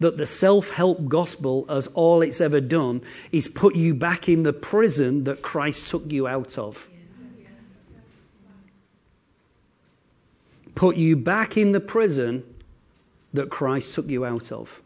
that 0.00 0.18
the 0.18 0.26
self 0.26 0.70
help 0.70 1.08
gospel, 1.08 1.64
as 1.68 1.86
all 1.88 2.20
it's 2.22 2.40
ever 2.40 2.60
done, 2.60 3.02
is 3.32 3.48
put 3.48 3.74
you 3.74 3.94
back 3.94 4.28
in 4.28 4.42
the 4.42 4.52
prison 4.52 5.24
that 5.24 5.42
Christ 5.42 5.86
took 5.86 6.10
you 6.12 6.26
out 6.26 6.58
of. 6.58 6.88
Put 10.74 10.96
you 10.96 11.16
back 11.16 11.56
in 11.56 11.72
the 11.72 11.80
prison 11.80 12.44
that 13.32 13.48
Christ 13.48 13.94
took 13.94 14.08
you 14.08 14.26
out 14.26 14.52
of. 14.52 14.82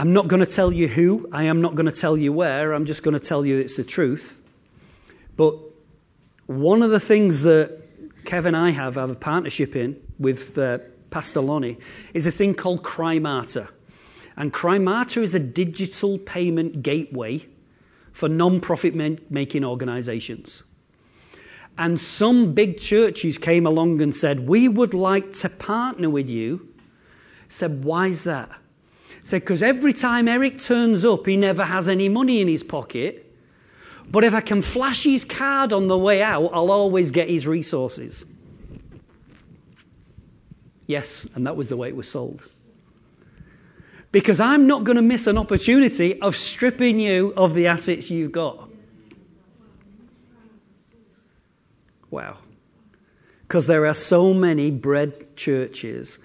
I'm 0.00 0.14
not 0.14 0.28
going 0.28 0.40
to 0.40 0.46
tell 0.46 0.72
you 0.72 0.88
who, 0.88 1.28
I 1.30 1.42
am 1.42 1.60
not 1.60 1.74
going 1.74 1.84
to 1.84 1.92
tell 1.92 2.16
you 2.16 2.32
where, 2.32 2.72
I'm 2.72 2.86
just 2.86 3.02
going 3.02 3.12
to 3.12 3.20
tell 3.20 3.44
you 3.44 3.58
it's 3.58 3.76
the 3.76 3.84
truth. 3.84 4.40
But 5.36 5.58
one 6.46 6.82
of 6.82 6.90
the 6.90 6.98
things 6.98 7.42
that 7.42 7.82
Kevin 8.24 8.54
and 8.54 8.64
I 8.64 8.70
have, 8.70 8.94
have 8.94 9.10
a 9.10 9.14
partnership 9.14 9.76
in 9.76 10.00
with 10.18 10.56
uh, 10.56 10.78
Pastor 11.10 11.42
Lonnie 11.42 11.76
is 12.14 12.26
a 12.26 12.30
thing 12.30 12.54
called 12.54 12.82
Crimata. 12.82 13.68
And 14.38 14.54
Crimata 14.54 15.20
is 15.20 15.34
a 15.34 15.38
digital 15.38 16.16
payment 16.16 16.82
gateway 16.82 17.46
for 18.10 18.26
non 18.26 18.62
profit 18.62 18.94
making 19.30 19.66
organizations. 19.66 20.62
And 21.76 22.00
some 22.00 22.54
big 22.54 22.78
churches 22.78 23.36
came 23.36 23.66
along 23.66 24.00
and 24.00 24.16
said, 24.16 24.48
We 24.48 24.66
would 24.66 24.94
like 24.94 25.34
to 25.40 25.50
partner 25.50 26.08
with 26.08 26.30
you. 26.30 26.70
said, 27.50 27.84
Why 27.84 28.06
is 28.06 28.24
that? 28.24 28.50
Said, 29.22 29.42
because 29.42 29.62
every 29.62 29.92
time 29.92 30.28
Eric 30.28 30.60
turns 30.60 31.04
up, 31.04 31.26
he 31.26 31.36
never 31.36 31.64
has 31.64 31.88
any 31.88 32.08
money 32.08 32.40
in 32.40 32.48
his 32.48 32.62
pocket. 32.62 33.26
But 34.10 34.24
if 34.24 34.34
I 34.34 34.40
can 34.40 34.62
flash 34.62 35.04
his 35.04 35.24
card 35.24 35.72
on 35.72 35.88
the 35.88 35.98
way 35.98 36.22
out, 36.22 36.50
I'll 36.52 36.70
always 36.70 37.10
get 37.10 37.28
his 37.28 37.46
resources. 37.46 38.24
Yes, 40.86 41.28
and 41.34 41.46
that 41.46 41.56
was 41.56 41.68
the 41.68 41.76
way 41.76 41.88
it 41.88 41.96
was 41.96 42.08
sold. 42.08 42.48
Because 44.10 44.40
I'm 44.40 44.66
not 44.66 44.82
going 44.82 44.96
to 44.96 45.02
miss 45.02 45.28
an 45.28 45.38
opportunity 45.38 46.20
of 46.20 46.34
stripping 46.34 46.98
you 46.98 47.32
of 47.36 47.54
the 47.54 47.68
assets 47.68 48.10
you've 48.10 48.32
got. 48.32 48.68
Wow. 52.10 52.38
Because 53.42 53.68
there 53.68 53.86
are 53.86 53.94
so 53.94 54.34
many 54.34 54.72
bread 54.72 55.36
churches 55.36 56.18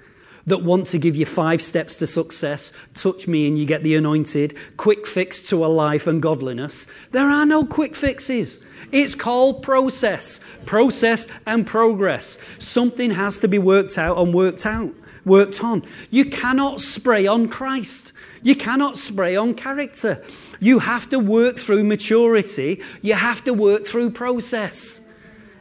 that 0.45 0.63
want 0.63 0.87
to 0.87 0.97
give 0.97 1.15
you 1.15 1.25
five 1.25 1.61
steps 1.61 1.95
to 1.97 2.07
success, 2.07 2.71
touch 2.93 3.27
me 3.27 3.47
and 3.47 3.57
you 3.57 3.65
get 3.65 3.83
the 3.83 3.95
anointed, 3.95 4.55
quick 4.77 5.07
fix 5.07 5.41
to 5.43 5.65
a 5.65 5.67
life 5.67 6.07
and 6.07 6.21
godliness. 6.21 6.87
There 7.11 7.29
are 7.29 7.45
no 7.45 7.65
quick 7.65 7.95
fixes. 7.95 8.59
It's 8.91 9.15
called 9.15 9.63
process, 9.63 10.39
process 10.65 11.27
and 11.45 11.65
progress. 11.65 12.37
Something 12.59 13.11
has 13.11 13.39
to 13.39 13.47
be 13.47 13.57
worked 13.57 13.97
out 13.97 14.17
and 14.17 14.33
worked 14.33 14.65
out, 14.65 14.93
worked 15.25 15.63
on. 15.63 15.83
You 16.11 16.25
cannot 16.25 16.81
spray 16.81 17.25
on 17.25 17.49
Christ. 17.49 18.11
You 18.43 18.55
cannot 18.55 18.99
spray 18.99 19.35
on 19.35 19.55
character. 19.55 20.23
You 20.59 20.79
have 20.79 21.09
to 21.09 21.17
work 21.17 21.57
through 21.57 21.83
maturity. 21.83 22.83
You 23.01 23.15
have 23.15 23.43
to 23.45 23.53
work 23.53 23.87
through 23.87 24.11
process. 24.11 25.01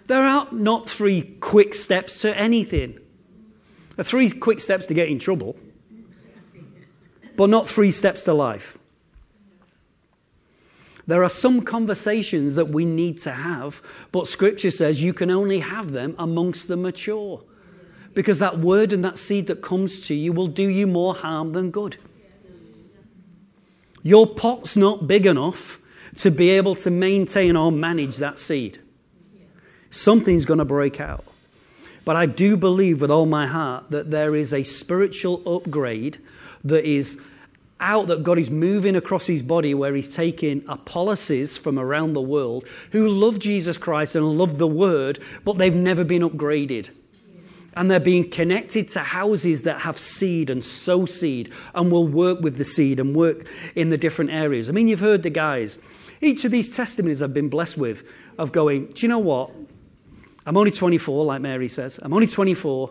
There 0.06 0.22
are 0.22 0.48
not 0.52 0.90
three 0.90 1.22
quick 1.40 1.74
steps 1.74 2.20
to 2.20 2.36
anything. 2.36 2.98
Three 4.02 4.30
quick 4.30 4.60
steps 4.60 4.86
to 4.86 4.94
get 4.94 5.08
in 5.08 5.18
trouble, 5.18 5.56
but 7.36 7.48
not 7.48 7.68
three 7.68 7.90
steps 7.90 8.22
to 8.24 8.34
life. 8.34 8.78
There 11.06 11.22
are 11.22 11.28
some 11.28 11.60
conversations 11.62 12.54
that 12.54 12.68
we 12.68 12.84
need 12.84 13.20
to 13.20 13.32
have, 13.32 13.82
but 14.10 14.26
Scripture 14.26 14.70
says 14.70 15.02
you 15.02 15.12
can 15.12 15.30
only 15.30 15.60
have 15.60 15.92
them 15.92 16.14
amongst 16.18 16.66
the 16.66 16.76
mature. 16.76 17.42
Because 18.14 18.38
that 18.38 18.58
word 18.58 18.92
and 18.92 19.04
that 19.04 19.18
seed 19.18 19.48
that 19.48 19.60
comes 19.60 20.00
to 20.06 20.14
you 20.14 20.32
will 20.32 20.46
do 20.46 20.66
you 20.68 20.86
more 20.86 21.14
harm 21.14 21.52
than 21.52 21.70
good. 21.70 21.98
Your 24.02 24.26
pot's 24.26 24.76
not 24.76 25.06
big 25.06 25.26
enough 25.26 25.80
to 26.16 26.30
be 26.30 26.50
able 26.50 26.74
to 26.76 26.90
maintain 26.90 27.56
or 27.56 27.72
manage 27.72 28.16
that 28.16 28.38
seed. 28.38 28.80
Something's 29.90 30.44
going 30.44 30.58
to 30.58 30.64
break 30.64 31.00
out. 31.00 31.24
But 32.04 32.16
I 32.16 32.26
do 32.26 32.56
believe 32.56 33.00
with 33.00 33.10
all 33.10 33.26
my 33.26 33.46
heart 33.46 33.90
that 33.90 34.10
there 34.10 34.36
is 34.36 34.52
a 34.52 34.62
spiritual 34.64 35.42
upgrade 35.46 36.18
that 36.62 36.84
is 36.84 37.20
out 37.80 38.06
that 38.06 38.22
God 38.22 38.38
is 38.38 38.50
moving 38.50 38.96
across 38.96 39.26
his 39.26 39.42
body 39.42 39.74
where 39.74 39.94
he's 39.94 40.08
taking 40.08 40.64
Apollos 40.68 41.56
from 41.56 41.78
around 41.78 42.12
the 42.12 42.20
world 42.20 42.64
who 42.92 43.08
love 43.08 43.38
Jesus 43.38 43.76
Christ 43.76 44.14
and 44.14 44.38
love 44.38 44.58
the 44.58 44.66
word, 44.66 45.18
but 45.44 45.58
they've 45.58 45.74
never 45.74 46.04
been 46.04 46.22
upgraded. 46.22 46.88
And 47.76 47.90
they're 47.90 47.98
being 47.98 48.30
connected 48.30 48.88
to 48.90 49.00
houses 49.00 49.62
that 49.62 49.80
have 49.80 49.98
seed 49.98 50.48
and 50.48 50.64
sow 50.64 51.06
seed 51.06 51.52
and 51.74 51.90
will 51.90 52.06
work 52.06 52.40
with 52.40 52.56
the 52.56 52.64
seed 52.64 53.00
and 53.00 53.16
work 53.16 53.46
in 53.74 53.90
the 53.90 53.98
different 53.98 54.30
areas. 54.30 54.68
I 54.68 54.72
mean, 54.72 54.86
you've 54.86 55.00
heard 55.00 55.24
the 55.24 55.30
guys. 55.30 55.80
Each 56.20 56.44
of 56.44 56.52
these 56.52 56.74
testimonies 56.74 57.20
I've 57.20 57.34
been 57.34 57.48
blessed 57.48 57.76
with 57.76 58.04
of 58.38 58.52
going, 58.52 58.86
do 58.92 59.04
you 59.04 59.08
know 59.08 59.18
what? 59.18 59.50
I'm 60.46 60.56
only 60.56 60.70
24, 60.70 61.24
like 61.24 61.40
Mary 61.40 61.68
says. 61.68 61.98
I'm 62.02 62.12
only 62.12 62.26
24. 62.26 62.90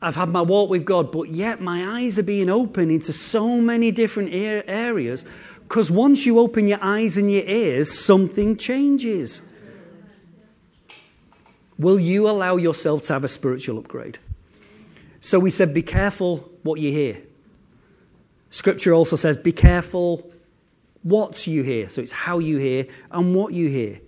I've 0.00 0.16
had 0.16 0.28
my 0.28 0.42
walk 0.42 0.70
with 0.70 0.84
God, 0.84 1.12
but 1.12 1.28
yet 1.30 1.60
my 1.60 2.00
eyes 2.00 2.18
are 2.18 2.24
being 2.24 2.50
opened 2.50 2.90
into 2.90 3.12
so 3.12 3.60
many 3.60 3.90
different 3.90 4.30
areas 4.32 5.24
because 5.62 5.90
once 5.90 6.26
you 6.26 6.38
open 6.38 6.68
your 6.68 6.80
eyes 6.82 7.16
and 7.16 7.30
your 7.30 7.44
ears, 7.44 7.98
something 7.98 8.56
changes. 8.56 9.42
Will 11.78 11.98
you 11.98 12.28
allow 12.28 12.56
yourself 12.56 13.02
to 13.04 13.12
have 13.14 13.24
a 13.24 13.28
spiritual 13.28 13.78
upgrade? 13.78 14.18
So 15.20 15.38
we 15.38 15.50
said, 15.50 15.72
be 15.72 15.82
careful 15.82 16.50
what 16.62 16.80
you 16.80 16.92
hear. 16.92 17.22
Scripture 18.50 18.92
also 18.92 19.16
says, 19.16 19.36
be 19.36 19.52
careful 19.52 20.30
what 21.02 21.46
you 21.46 21.62
hear. 21.62 21.88
So 21.88 22.02
it's 22.02 22.12
how 22.12 22.38
you 22.38 22.58
hear 22.58 22.86
and 23.10 23.34
what 23.34 23.54
you 23.54 23.68
hear. 23.68 24.00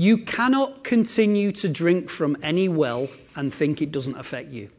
You 0.00 0.16
cannot 0.16 0.82
continue 0.82 1.52
to 1.52 1.68
drink 1.68 2.08
from 2.08 2.38
any 2.42 2.70
well 2.70 3.10
and 3.36 3.52
think 3.52 3.82
it 3.82 3.92
doesn't 3.92 4.16
affect 4.16 4.50
you. 4.50 4.70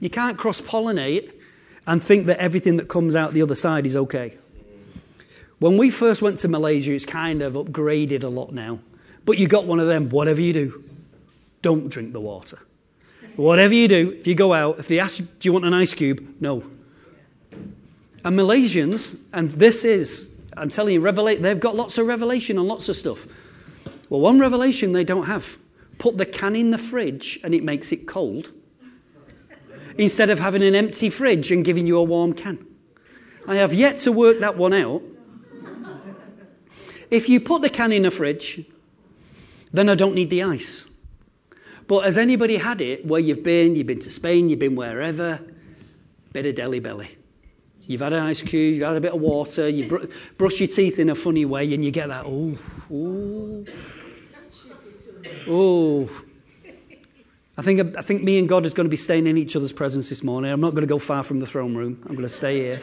You 0.00 0.10
can't 0.10 0.36
cross 0.36 0.60
pollinate 0.60 1.32
and 1.86 2.02
think 2.02 2.26
that 2.26 2.36
everything 2.36 2.76
that 2.76 2.88
comes 2.88 3.16
out 3.16 3.32
the 3.32 3.40
other 3.40 3.54
side 3.54 3.86
is 3.86 3.96
okay. 3.96 4.36
When 5.60 5.78
we 5.78 5.88
first 5.88 6.20
went 6.20 6.40
to 6.40 6.48
Malaysia, 6.48 6.92
it's 6.92 7.06
kind 7.06 7.40
of 7.40 7.54
upgraded 7.54 8.22
a 8.22 8.28
lot 8.28 8.52
now. 8.52 8.80
But 9.24 9.38
you 9.38 9.48
got 9.48 9.64
one 9.64 9.80
of 9.80 9.86
them, 9.86 10.10
whatever 10.10 10.42
you 10.42 10.52
do, 10.52 10.84
don't 11.62 11.88
drink 11.88 12.12
the 12.12 12.20
water. 12.20 12.58
Whatever 13.36 13.72
you 13.72 13.88
do, 13.88 14.10
if 14.10 14.26
you 14.26 14.34
go 14.34 14.52
out, 14.52 14.78
if 14.78 14.88
they 14.88 15.00
ask, 15.00 15.16
do 15.16 15.26
you 15.40 15.54
want 15.54 15.64
an 15.64 15.72
ice 15.72 15.94
cube? 15.94 16.34
No. 16.38 16.64
And 17.50 18.38
Malaysians, 18.38 19.18
and 19.32 19.52
this 19.52 19.86
is 19.86 20.35
I'm 20.56 20.70
telling 20.70 20.94
you, 20.94 21.00
revelate, 21.00 21.42
they've 21.42 21.60
got 21.60 21.76
lots 21.76 21.98
of 21.98 22.06
revelation 22.06 22.58
on 22.58 22.66
lots 22.66 22.88
of 22.88 22.96
stuff. 22.96 23.26
Well, 24.08 24.20
one 24.20 24.38
revelation 24.38 24.92
they 24.92 25.04
don't 25.04 25.26
have 25.26 25.58
put 25.98 26.16
the 26.18 26.26
can 26.26 26.54
in 26.54 26.70
the 26.70 26.78
fridge 26.78 27.40
and 27.42 27.54
it 27.54 27.64
makes 27.64 27.92
it 27.92 28.06
cold 28.06 28.52
instead 29.98 30.30
of 30.30 30.38
having 30.38 30.62
an 30.62 30.74
empty 30.74 31.10
fridge 31.10 31.50
and 31.50 31.64
giving 31.64 31.86
you 31.86 31.96
a 31.96 32.02
warm 32.02 32.32
can. 32.32 32.66
I 33.46 33.56
have 33.56 33.72
yet 33.72 33.98
to 33.98 34.12
work 34.12 34.40
that 34.40 34.56
one 34.56 34.72
out. 34.72 35.02
If 37.10 37.28
you 37.28 37.40
put 37.40 37.62
the 37.62 37.70
can 37.70 37.92
in 37.92 38.02
the 38.02 38.10
fridge, 38.10 38.64
then 39.72 39.88
I 39.88 39.94
don't 39.94 40.14
need 40.14 40.30
the 40.30 40.42
ice. 40.42 40.86
But 41.86 42.04
has 42.04 42.18
anybody 42.18 42.56
had 42.56 42.80
it 42.80 43.06
where 43.06 43.20
you've 43.20 43.44
been, 43.44 43.76
you've 43.76 43.86
been 43.86 44.00
to 44.00 44.10
Spain, 44.10 44.48
you've 44.48 44.58
been 44.58 44.74
wherever? 44.74 45.40
Bit 46.32 46.46
of 46.46 46.54
Delhi 46.56 46.80
belly. 46.80 47.16
You've 47.86 48.00
had 48.00 48.12
an 48.12 48.24
ice 48.24 48.42
cube, 48.42 48.74
you've 48.74 48.86
had 48.86 48.96
a 48.96 49.00
bit 49.00 49.12
of 49.12 49.20
water, 49.20 49.68
you 49.68 49.86
br- 49.86 50.06
brush 50.36 50.58
your 50.58 50.68
teeth 50.68 50.98
in 50.98 51.08
a 51.08 51.14
funny 51.14 51.44
way, 51.44 51.72
and 51.72 51.84
you 51.84 51.92
get 51.92 52.08
that, 52.08 52.24
oh, 52.26 52.58
oh, 52.92 53.64
oh. 55.48 56.22
I 57.56 57.62
think, 57.62 57.96
I 57.96 58.02
think 58.02 58.22
me 58.22 58.38
and 58.38 58.48
God 58.48 58.66
is 58.66 58.74
going 58.74 58.86
to 58.86 58.90
be 58.90 58.96
staying 58.96 59.26
in 59.26 59.38
each 59.38 59.54
other's 59.54 59.72
presence 59.72 60.08
this 60.08 60.22
morning. 60.22 60.50
I'm 60.50 60.60
not 60.60 60.72
going 60.72 60.82
to 60.82 60.88
go 60.88 60.98
far 60.98 61.22
from 61.22 61.38
the 61.38 61.46
throne 61.46 61.74
room, 61.76 62.02
I'm 62.06 62.16
going 62.16 62.28
to 62.28 62.34
stay 62.34 62.58
here. 62.58 62.80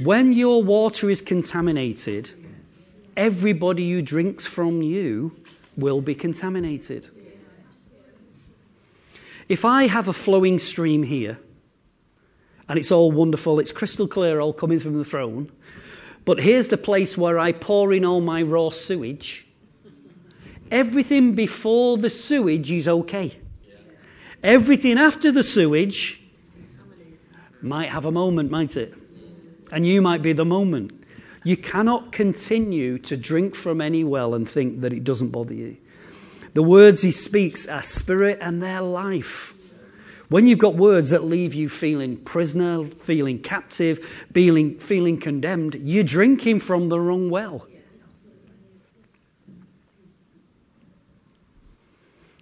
When 0.00 0.32
your 0.32 0.62
water 0.62 1.10
is 1.10 1.20
contaminated, 1.20 2.30
everybody 3.16 3.90
who 3.90 4.00
drinks 4.00 4.46
from 4.46 4.80
you 4.80 5.34
will 5.76 6.00
be 6.00 6.14
contaminated. 6.14 7.08
If 9.48 9.64
I 9.64 9.86
have 9.86 10.08
a 10.08 10.12
flowing 10.12 10.58
stream 10.58 11.04
here, 11.04 11.38
and 12.68 12.78
it's 12.78 12.92
all 12.92 13.10
wonderful, 13.10 13.58
it's 13.58 13.72
crystal 13.72 14.06
clear, 14.06 14.40
all 14.40 14.52
coming 14.52 14.78
from 14.78 14.98
the 14.98 15.04
throne, 15.04 15.50
but 16.24 16.40
here's 16.40 16.68
the 16.68 16.76
place 16.76 17.16
where 17.16 17.38
I 17.38 17.52
pour 17.52 17.92
in 17.92 18.04
all 18.04 18.20
my 18.20 18.42
raw 18.42 18.68
sewage, 18.68 19.46
everything 20.70 21.34
before 21.34 21.96
the 21.96 22.10
sewage 22.10 22.70
is 22.70 22.86
okay. 22.86 23.38
Everything 24.42 24.98
after 24.98 25.32
the 25.32 25.42
sewage 25.42 26.20
might 27.62 27.88
have 27.88 28.04
a 28.04 28.12
moment, 28.12 28.50
might 28.50 28.76
it? 28.76 28.94
And 29.72 29.86
you 29.86 30.02
might 30.02 30.22
be 30.22 30.32
the 30.32 30.44
moment. 30.44 30.92
You 31.42 31.56
cannot 31.56 32.12
continue 32.12 32.98
to 32.98 33.16
drink 33.16 33.54
from 33.54 33.80
any 33.80 34.04
well 34.04 34.34
and 34.34 34.48
think 34.48 34.82
that 34.82 34.92
it 34.92 35.04
doesn't 35.04 35.30
bother 35.30 35.54
you. 35.54 35.78
The 36.54 36.62
words 36.62 37.02
he 37.02 37.12
speaks 37.12 37.66
are 37.66 37.82
spirit 37.82 38.38
and 38.40 38.62
their 38.62 38.80
life. 38.80 39.54
When 40.28 40.46
you've 40.46 40.58
got 40.58 40.74
words 40.74 41.10
that 41.10 41.24
leave 41.24 41.54
you 41.54 41.68
feeling 41.68 42.18
prisoner, 42.18 42.84
feeling 42.84 43.40
captive, 43.40 44.04
feeling, 44.32 44.78
feeling 44.78 45.18
condemned, 45.18 45.76
you're 45.82 46.04
drinking 46.04 46.60
from 46.60 46.90
the 46.90 47.00
wrong 47.00 47.30
well. 47.30 47.66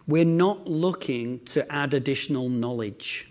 We're 0.07 0.25
not 0.25 0.69
looking 0.69 1.41
to 1.47 1.71
add 1.73 1.93
additional 1.95 2.49
knowledge. 2.49 3.29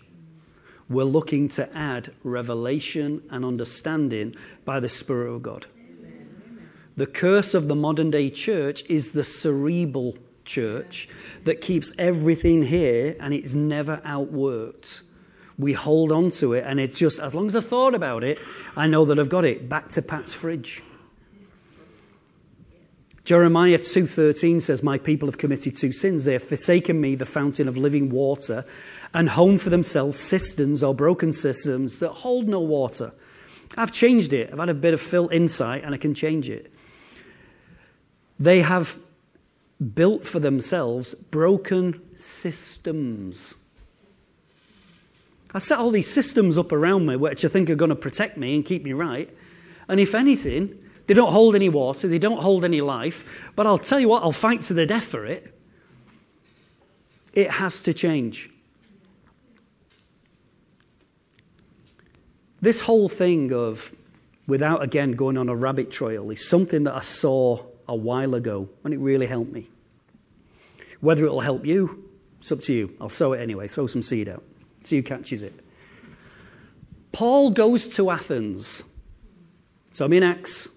We're 0.90 1.04
looking 1.04 1.48
to 1.50 1.76
add 1.76 2.14
revelation 2.24 3.24
and 3.30 3.44
understanding 3.44 4.36
by 4.66 4.80
the 4.80 4.90
Spirit 4.90 5.34
of 5.34 5.42
God. 5.42 5.68
The 6.98 7.08
curse 7.08 7.54
of 7.54 7.68
the 7.68 7.76
modern 7.76 8.12
day 8.12 8.30
church 8.30 8.84
is 8.90 9.12
the 9.12 9.24
cerebral 9.24 10.18
church 10.46 11.10
that 11.44 11.62
keeps 11.62 11.92
everything 11.98 12.64
here 12.64 13.16
and 13.20 13.34
it's 13.34 13.54
never 13.54 13.98
outworked. 14.06 15.02
We 15.58 15.74
hold 15.74 16.12
on 16.12 16.32
to 16.32 16.54
it, 16.54 16.66
and 16.68 16.80
it's 16.82 17.00
just 17.00 17.18
as 17.18 17.34
long 17.34 17.48
as 17.48 17.56
I've 17.56 17.66
thought 17.66 17.96
about 17.96 18.24
it, 18.24 18.40
I 18.76 18.88
know 18.88 19.06
that 19.06 19.18
I've 19.18 19.30
got 19.30 19.46
it. 19.46 19.70
Back 19.70 19.88
to 19.90 20.02
Pat's 20.02 20.34
fridge. 20.34 20.84
Jeremiah 23.24 23.80
2:13 23.80 24.60
says, 24.60 24.84
"My 24.84 24.98
people 24.98 25.28
have 25.28 25.38
committed 25.38 25.76
two 25.76 25.92
sins. 25.92 26.26
They 26.26 26.34
have 26.34 26.44
forsaken 26.44 27.02
me, 27.02 27.16
the 27.16 27.26
fountain 27.26 27.68
of 27.68 27.78
living 27.78 28.10
water, 28.10 28.66
and 29.14 29.30
honed 29.30 29.62
for 29.62 29.70
themselves 29.70 30.20
cisterns 30.20 30.84
or 30.84 30.94
broken 30.94 31.34
cisterns 31.34 31.98
that 32.00 32.10
hold 32.10 32.48
no 32.48 32.60
water." 32.60 33.14
I've 33.78 33.92
changed 33.92 34.32
it. 34.32 34.50
I've 34.52 34.60
had 34.60 34.70
a 34.70 34.76
bit 34.76 34.94
of 34.94 35.02
Phil 35.02 35.28
insight, 35.30 35.84
and 35.84 35.96
I 35.96 35.98
can 35.98 36.14
change 36.14 36.50
it. 36.50 36.72
They 38.40 38.62
have 38.62 38.98
built 39.94 40.26
for 40.26 40.40
themselves 40.40 41.14
broken 41.14 42.02
systems. 42.16 43.56
I 45.54 45.60
set 45.60 45.80
all 45.80 45.92
these 45.92 46.12
systems 46.12 46.58
up 46.58 46.72
around 46.72 47.06
me, 47.06 47.16
which 47.16 47.46
I 47.46 47.48
think 47.48 47.70
are 47.70 47.76
going 47.76 47.90
to 47.90 47.96
protect 47.96 48.38
me 48.38 48.56
and 48.56 48.66
keep 48.66 48.84
me 48.84 48.94
right. 48.94 49.30
And 49.88 50.00
if 50.00 50.14
anything, 50.14 50.78
they 51.08 51.14
don't 51.14 51.32
hold 51.32 51.56
any 51.56 51.70
water, 51.70 52.08
they 52.08 52.20
don't 52.20 52.42
hold 52.42 52.66
any 52.66 52.82
life. 52.82 53.52
But 53.56 53.68
I'll 53.68 53.78
tell 53.78 54.00
you 54.00 54.10
what, 54.10 54.24
I'll 54.24 54.32
fight 54.32 54.64
to 54.64 54.74
the 54.74 54.86
death 54.86 55.06
for 55.06 55.26
it. 55.26 55.58
It 57.34 57.52
has 57.52 57.82
to 57.84 57.94
change. 57.94 58.50
This 62.62 62.82
whole 62.82 63.08
thing 63.08 63.54
of, 63.54 63.94
without 64.48 64.82
again 64.82 65.12
going 65.12 65.38
on 65.38 65.50
a 65.50 65.56
rabbit 65.56 65.92
trail, 65.92 66.32
is 66.32 66.48
something 66.48 66.84
that 66.86 66.96
I 66.96 67.02
saw 67.02 67.64
a 67.88 67.96
while 67.96 68.36
ago, 68.36 68.70
and 68.84 68.94
it 68.94 68.98
really 68.98 69.28
helped 69.28 69.52
me. 69.52 69.70
Whether 71.02 71.26
it'll 71.26 71.42
help 71.42 71.66
you, 71.66 72.10
it's 72.40 72.52
up 72.52 72.62
to 72.62 72.74
you. 72.74 72.96
I'll 73.00 73.10
sow 73.10 73.34
it 73.34 73.42
anyway, 73.42 73.68
throw 73.68 73.88
some 73.88 74.02
seed 74.02 74.28
out. 74.28 74.44
See 74.84 74.98
who 74.98 75.04
catches 75.04 75.42
it. 75.42 75.54
Paul 77.12 77.52
goes 77.52 77.88
to 77.96 78.12
Athens. 78.12 78.84
So 79.94 80.06
I'm 80.06 80.14
in 80.14 80.24
Acts 80.24 80.68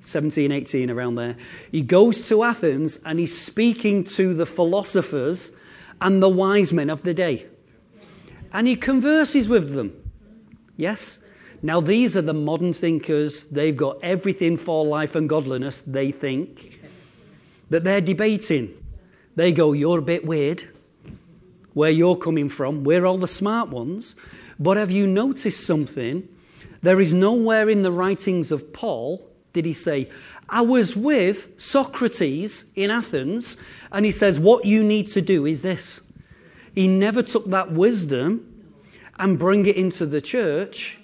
17, 0.00 0.50
18, 0.50 0.90
around 0.90 1.14
there. 1.14 1.36
He 1.70 1.82
goes 1.82 2.26
to 2.28 2.42
Athens 2.42 2.98
and 3.04 3.18
he's 3.18 3.38
speaking 3.38 4.04
to 4.04 4.34
the 4.34 4.46
philosophers 4.46 5.52
and 6.00 6.22
the 6.22 6.28
wise 6.28 6.72
men 6.72 6.90
of 6.90 7.02
the 7.02 7.14
day. 7.14 7.46
And 8.52 8.66
he 8.66 8.76
converses 8.76 9.48
with 9.48 9.74
them. 9.74 10.10
Yes? 10.76 11.22
Now, 11.60 11.80
these 11.80 12.16
are 12.16 12.22
the 12.22 12.34
modern 12.34 12.72
thinkers. 12.72 13.44
They've 13.44 13.76
got 13.76 13.98
everything 14.02 14.56
for 14.56 14.84
life 14.84 15.14
and 15.14 15.28
godliness, 15.28 15.80
they 15.80 16.12
think, 16.12 16.80
that 17.70 17.84
they're 17.84 18.00
debating. 18.00 18.74
They 19.34 19.52
go, 19.52 19.72
You're 19.72 19.98
a 19.98 20.02
bit 20.02 20.24
weird 20.24 20.64
where 21.74 21.90
you're 21.90 22.16
coming 22.16 22.48
from. 22.48 22.84
We're 22.84 23.06
all 23.06 23.18
the 23.18 23.28
smart 23.28 23.68
ones. 23.68 24.16
But 24.58 24.76
have 24.76 24.90
you 24.90 25.06
noticed 25.06 25.64
something? 25.64 26.28
There 26.82 27.00
is 27.00 27.14
nowhere 27.14 27.68
in 27.68 27.82
the 27.82 27.92
writings 27.92 28.50
of 28.50 28.72
Paul 28.72 29.28
did 29.52 29.64
he 29.64 29.72
say, 29.72 30.08
I 30.48 30.60
was 30.60 30.94
with 30.96 31.48
Socrates 31.60 32.66
in 32.74 32.90
Athens, 32.90 33.56
and 33.90 34.04
he 34.04 34.12
says, 34.12 34.38
What 34.38 34.64
you 34.64 34.82
need 34.82 35.08
to 35.08 35.20
do 35.20 35.46
is 35.46 35.62
this. 35.62 36.00
He 36.74 36.86
never 36.86 37.22
took 37.22 37.46
that 37.46 37.72
wisdom 37.72 38.64
and 39.18 39.38
bring 39.38 39.66
it 39.66 39.76
into 39.76 40.06
the 40.06 40.20
church. 40.20 40.98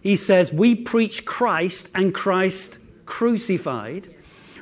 He 0.00 0.16
says, 0.16 0.52
We 0.52 0.74
preach 0.74 1.24
Christ 1.24 1.88
and 1.94 2.14
Christ 2.14 2.78
crucified, 3.06 4.14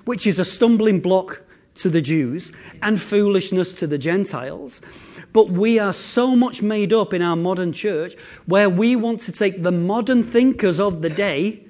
which 0.05 0.27
is 0.27 0.39
a 0.39 0.45
stumbling 0.45 1.01
block 1.01 1.43
to 1.77 1.89
the 1.89 2.01
Jews 2.01 2.53
and 2.83 3.01
foolishness 3.01 3.75
to 3.75 3.87
the 3.87 3.99
Gentiles. 3.99 4.81
But 5.33 5.51
we 5.51 5.79
are 5.79 5.93
so 5.93 6.37
much 6.37 6.63
made 6.63 6.93
up 6.93 7.13
in 7.13 7.23
our 7.23 7.37
modern 7.37 7.73
church 7.73 8.15
where 8.47 8.71
we 8.71 8.95
want 8.95 9.21
to 9.23 9.33
take 9.33 9.63
the 9.63 9.73
modern 9.73 10.23
thinkers 10.23 10.79
of 10.79 11.03
the 11.03 11.11
day 11.11 11.65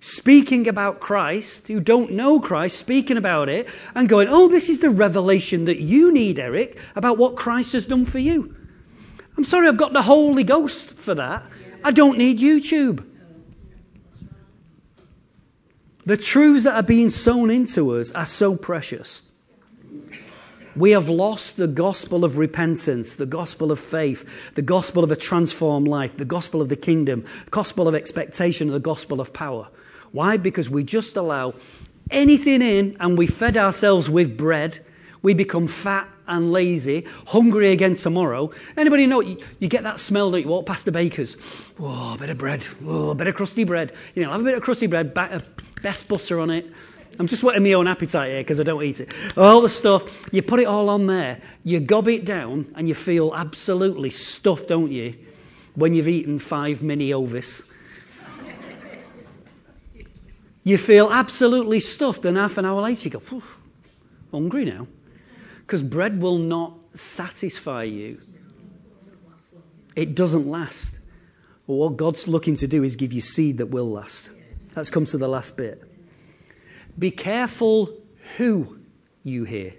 speaking 0.00 0.66
about 0.66 1.00
Christ, 1.00 1.68
who 1.68 1.80
don't 1.80 2.12
know 2.12 2.40
Christ, 2.40 2.76
speaking 2.76 3.16
about 3.16 3.48
it, 3.48 3.68
and 3.94 4.08
going, 4.08 4.28
Oh, 4.28 4.48
this 4.48 4.68
is 4.68 4.80
the 4.80 4.90
revelation 4.90 5.64
that 5.64 5.80
you 5.80 6.12
need, 6.12 6.38
Eric, 6.38 6.78
about 6.96 7.18
what 7.18 7.36
Christ 7.36 7.72
has 7.72 7.86
done 7.86 8.04
for 8.04 8.18
you. 8.18 8.54
I'm 9.36 9.44
sorry, 9.44 9.68
I've 9.68 9.76
got 9.76 9.92
the 9.92 10.02
Holy 10.02 10.44
Ghost 10.44 10.90
for 10.90 11.14
that. 11.14 11.46
I 11.84 11.90
don't 11.90 12.18
need 12.18 12.38
YouTube. 12.38 13.04
The 16.04 16.16
truths 16.16 16.64
that 16.64 16.74
are 16.74 16.82
being 16.82 17.10
sown 17.10 17.50
into 17.50 17.94
us 17.94 18.10
are 18.12 18.26
so 18.26 18.56
precious. 18.56 19.28
We 20.74 20.92
have 20.92 21.08
lost 21.08 21.58
the 21.58 21.68
gospel 21.68 22.24
of 22.24 22.38
repentance, 22.38 23.14
the 23.14 23.26
gospel 23.26 23.70
of 23.70 23.78
faith, 23.78 24.52
the 24.54 24.62
gospel 24.62 25.04
of 25.04 25.12
a 25.12 25.16
transformed 25.16 25.86
life, 25.86 26.16
the 26.16 26.24
gospel 26.24 26.62
of 26.62 26.70
the 26.70 26.76
kingdom, 26.76 27.24
gospel 27.50 27.88
of 27.88 27.94
expectation, 27.94 28.68
the 28.68 28.80
gospel 28.80 29.20
of 29.20 29.32
power. 29.32 29.68
Why? 30.12 30.38
Because 30.38 30.70
we 30.70 30.82
just 30.82 31.16
allow 31.16 31.54
anything 32.10 32.62
in 32.62 32.96
and 33.00 33.18
we 33.18 33.26
fed 33.26 33.56
ourselves 33.56 34.08
with 34.08 34.36
bread. 34.36 34.84
We 35.20 35.34
become 35.34 35.68
fat 35.68 36.08
and 36.26 36.52
lazy, 36.52 37.06
hungry 37.28 37.72
again 37.72 37.94
tomorrow. 37.94 38.50
Anybody 38.76 39.06
know 39.06 39.20
you, 39.20 39.38
you 39.58 39.68
get 39.68 39.82
that 39.82 40.00
smell 40.00 40.30
that 40.32 40.42
you 40.42 40.48
walk 40.48 40.66
past 40.66 40.84
the 40.84 40.92
baker's? 40.92 41.36
Oh, 41.78 42.14
a 42.14 42.18
bit 42.18 42.30
of 42.30 42.38
bread. 42.38 42.66
Oh, 42.86 43.10
a 43.10 43.14
bit 43.14 43.26
of 43.26 43.34
crusty 43.34 43.64
bread. 43.64 43.92
You 44.14 44.24
know, 44.24 44.32
have 44.32 44.40
a 44.40 44.44
bit 44.44 44.54
of 44.54 44.62
crusty 44.62 44.86
bread, 44.86 45.12
uh, 45.16 45.40
best 45.82 46.08
butter 46.08 46.40
on 46.40 46.50
it. 46.50 46.70
I'm 47.18 47.26
just 47.26 47.42
whetting 47.42 47.62
my 47.62 47.74
own 47.74 47.86
appetite 47.86 48.30
here 48.30 48.40
because 48.40 48.58
I 48.58 48.62
don't 48.62 48.82
eat 48.82 49.00
it. 49.00 49.12
All 49.36 49.60
the 49.60 49.68
stuff, 49.68 50.02
you 50.32 50.42
put 50.42 50.60
it 50.60 50.64
all 50.64 50.88
on 50.88 51.06
there, 51.06 51.40
you 51.62 51.78
gob 51.80 52.08
it 52.08 52.24
down, 52.24 52.72
and 52.74 52.88
you 52.88 52.94
feel 52.94 53.34
absolutely 53.34 54.10
stuffed, 54.10 54.68
don't 54.68 54.90
you, 54.90 55.14
when 55.74 55.94
you've 55.94 56.08
eaten 56.08 56.38
five 56.38 56.82
mini 56.82 57.10
Hovis. 57.10 57.68
You 60.64 60.78
feel 60.78 61.10
absolutely 61.10 61.80
stuffed, 61.80 62.24
and 62.24 62.36
half 62.36 62.56
an 62.56 62.64
hour 62.64 62.80
later 62.80 63.08
you 63.08 63.20
go, 63.20 63.42
hungry 64.30 64.64
now. 64.64 64.86
Because 65.62 65.82
bread 65.82 66.20
will 66.20 66.38
not 66.38 66.74
satisfy 66.94 67.84
you, 67.84 68.20
it 69.96 70.14
doesn't 70.14 70.46
last. 70.46 70.98
But 71.66 71.74
what 71.74 71.96
God's 71.96 72.28
looking 72.28 72.56
to 72.56 72.66
do 72.66 72.82
is 72.82 72.96
give 72.96 73.12
you 73.12 73.20
seed 73.20 73.58
that 73.58 73.66
will 73.66 73.90
last. 73.90 74.30
That's 74.74 74.90
come 74.90 75.04
to 75.06 75.18
the 75.18 75.28
last 75.28 75.56
bit. 75.56 75.82
Be 76.98 77.10
careful 77.10 77.96
who 78.36 78.80
you 79.22 79.44
hear. 79.44 79.74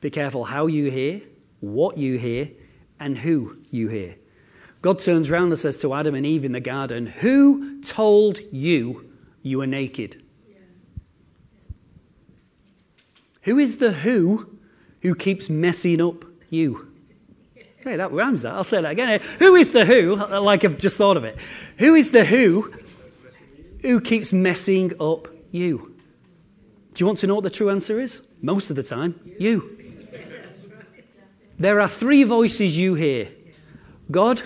Be 0.00 0.10
careful 0.10 0.44
how 0.44 0.66
you 0.66 0.90
hear, 0.90 1.20
what 1.60 1.98
you 1.98 2.18
hear, 2.18 2.50
and 2.98 3.18
who 3.18 3.58
you 3.70 3.88
hear. 3.88 4.16
God 4.80 4.98
turns 5.00 5.30
around 5.30 5.48
and 5.48 5.58
says 5.58 5.76
to 5.78 5.92
Adam 5.92 6.14
and 6.14 6.24
Eve 6.24 6.44
in 6.44 6.52
the 6.52 6.60
garden, 6.60 7.06
Who 7.06 7.82
told 7.82 8.40
you 8.50 9.10
you 9.42 9.58
were 9.58 9.66
naked? 9.66 10.19
Who 13.42 13.58
is 13.58 13.78
the 13.78 13.92
who 13.92 14.58
who 15.00 15.14
keeps 15.14 15.48
messing 15.48 16.00
up 16.00 16.24
you? 16.50 16.92
Hey, 17.82 17.96
that 17.96 18.12
rhymes 18.12 18.42
that. 18.42 18.52
I'll 18.52 18.64
say 18.64 18.82
that 18.82 18.90
again. 18.90 19.20
Who 19.38 19.54
is 19.56 19.72
the 19.72 19.86
who? 19.86 20.16
Like 20.16 20.64
I've 20.64 20.78
just 20.78 20.96
thought 20.96 21.16
of 21.16 21.24
it. 21.24 21.38
Who 21.78 21.94
is 21.94 22.12
the 22.12 22.24
who 22.24 22.74
who 23.82 24.00
keeps 24.00 24.32
messing 24.32 24.92
up 25.00 25.28
you? 25.50 25.96
Do 26.92 27.02
you 27.02 27.06
want 27.06 27.18
to 27.20 27.26
know 27.26 27.36
what 27.36 27.44
the 27.44 27.50
true 27.50 27.70
answer 27.70 28.00
is? 28.00 28.20
Most 28.42 28.68
of 28.70 28.76
the 28.76 28.82
time, 28.82 29.18
you. 29.38 29.76
There 31.58 31.80
are 31.80 31.88
three 31.88 32.24
voices 32.24 32.78
you 32.78 32.94
hear 32.94 33.28
God, 34.10 34.42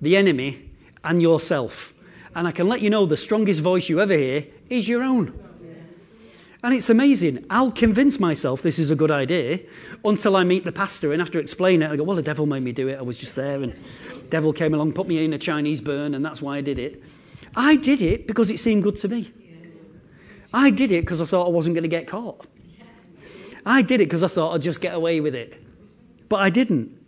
the 0.00 0.16
enemy, 0.16 0.70
and 1.02 1.22
yourself. 1.22 1.94
And 2.34 2.46
I 2.46 2.52
can 2.52 2.68
let 2.68 2.80
you 2.80 2.90
know 2.90 3.06
the 3.06 3.16
strongest 3.16 3.60
voice 3.62 3.88
you 3.88 4.00
ever 4.00 4.16
hear 4.16 4.46
is 4.68 4.88
your 4.88 5.02
own. 5.02 5.45
And 6.66 6.74
it's 6.74 6.90
amazing. 6.90 7.46
I'll 7.48 7.70
convince 7.70 8.18
myself 8.18 8.60
this 8.60 8.80
is 8.80 8.90
a 8.90 8.96
good 8.96 9.12
idea 9.12 9.60
until 10.04 10.34
I 10.34 10.42
meet 10.42 10.64
the 10.64 10.72
pastor. 10.72 11.12
And 11.12 11.22
after 11.22 11.38
explaining 11.38 11.82
it, 11.82 11.92
I 11.92 11.94
go, 11.94 12.02
well, 12.02 12.16
the 12.16 12.22
devil 12.22 12.44
made 12.44 12.64
me 12.64 12.72
do 12.72 12.88
it. 12.88 12.98
I 12.98 13.02
was 13.02 13.16
just 13.16 13.36
there. 13.36 13.62
And 13.62 13.72
devil 14.30 14.52
came 14.52 14.74
along, 14.74 14.94
put 14.94 15.06
me 15.06 15.24
in 15.24 15.32
a 15.32 15.38
Chinese 15.38 15.80
burn, 15.80 16.12
and 16.12 16.24
that's 16.24 16.42
why 16.42 16.56
I 16.56 16.62
did 16.62 16.80
it. 16.80 17.00
I 17.54 17.76
did 17.76 18.02
it 18.02 18.26
because 18.26 18.50
it 18.50 18.58
seemed 18.58 18.82
good 18.82 18.96
to 18.96 19.06
me. 19.06 19.32
I 20.52 20.70
did 20.70 20.90
it 20.90 21.02
because 21.02 21.20
I 21.20 21.24
thought 21.24 21.46
I 21.46 21.50
wasn't 21.50 21.76
going 21.76 21.84
to 21.84 21.88
get 21.88 22.08
caught. 22.08 22.44
I 23.64 23.82
did 23.82 24.00
it 24.00 24.06
because 24.06 24.24
I 24.24 24.28
thought 24.28 24.52
I'd 24.52 24.62
just 24.62 24.80
get 24.80 24.92
away 24.92 25.20
with 25.20 25.36
it. 25.36 25.62
But 26.28 26.38
I 26.38 26.50
didn't. 26.50 26.98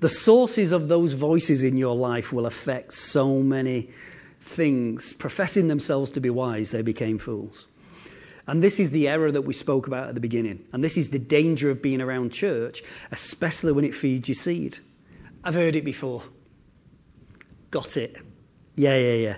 The 0.00 0.10
sources 0.10 0.70
of 0.70 0.88
those 0.88 1.14
voices 1.14 1.64
in 1.64 1.78
your 1.78 1.96
life 1.96 2.30
will 2.30 2.44
affect 2.44 2.92
so 2.92 3.38
many 3.38 3.88
things. 4.38 5.14
Professing 5.14 5.68
themselves 5.68 6.10
to 6.10 6.20
be 6.20 6.28
wise, 6.28 6.72
they 6.72 6.82
became 6.82 7.16
fools. 7.16 7.68
And 8.46 8.62
this 8.62 8.78
is 8.78 8.90
the 8.90 9.08
error 9.08 9.32
that 9.32 9.42
we 9.42 9.52
spoke 9.52 9.86
about 9.86 10.08
at 10.08 10.14
the 10.14 10.20
beginning. 10.20 10.64
And 10.72 10.84
this 10.84 10.96
is 10.96 11.10
the 11.10 11.18
danger 11.18 11.70
of 11.70 11.82
being 11.82 12.00
around 12.00 12.32
church, 12.32 12.82
especially 13.10 13.72
when 13.72 13.84
it 13.84 13.94
feeds 13.94 14.28
your 14.28 14.36
seed. 14.36 14.78
I've 15.42 15.54
heard 15.54 15.74
it 15.74 15.84
before. 15.84 16.22
Got 17.70 17.96
it. 17.96 18.16
Yeah, 18.76 18.96
yeah, 18.96 19.14
yeah. 19.14 19.36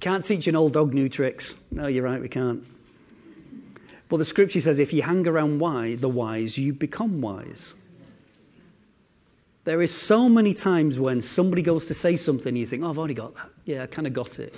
Can't 0.00 0.24
teach 0.24 0.46
an 0.46 0.56
old 0.56 0.72
dog 0.72 0.92
new 0.92 1.08
tricks. 1.08 1.54
No, 1.70 1.86
you're 1.86 2.04
right, 2.04 2.20
we 2.20 2.28
can't. 2.28 2.64
But 4.08 4.18
the 4.18 4.24
scripture 4.24 4.60
says 4.60 4.78
if 4.78 4.92
you 4.92 5.02
hang 5.02 5.26
around 5.26 5.60
wise, 5.60 6.00
the 6.00 6.08
wise, 6.08 6.58
you 6.58 6.72
become 6.72 7.20
wise. 7.20 7.74
There 9.64 9.80
is 9.80 9.94
so 9.94 10.28
many 10.28 10.52
times 10.52 10.98
when 10.98 11.22
somebody 11.22 11.62
goes 11.62 11.86
to 11.86 11.94
say 11.94 12.16
something, 12.16 12.48
and 12.48 12.58
you 12.58 12.66
think, 12.66 12.84
oh, 12.84 12.90
I've 12.90 12.98
already 12.98 13.14
got 13.14 13.34
that. 13.36 13.48
Yeah, 13.64 13.84
I 13.84 13.86
kind 13.86 14.06
of 14.06 14.12
got 14.12 14.38
it. 14.38 14.54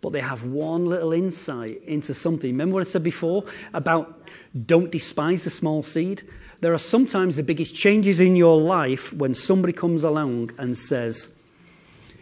But 0.00 0.12
they 0.12 0.20
have 0.20 0.44
one 0.44 0.86
little 0.86 1.12
insight 1.12 1.82
into 1.84 2.14
something. 2.14 2.50
Remember 2.50 2.74
what 2.74 2.86
I 2.86 2.90
said 2.90 3.02
before 3.02 3.44
about 3.72 4.22
don't 4.66 4.90
despise 4.90 5.44
the 5.44 5.50
small 5.50 5.82
seed? 5.82 6.22
There 6.60 6.72
are 6.72 6.78
sometimes 6.78 7.36
the 7.36 7.42
biggest 7.42 7.74
changes 7.74 8.20
in 8.20 8.36
your 8.36 8.60
life 8.60 9.12
when 9.12 9.34
somebody 9.34 9.72
comes 9.72 10.04
along 10.04 10.52
and 10.58 10.76
says, 10.76 11.34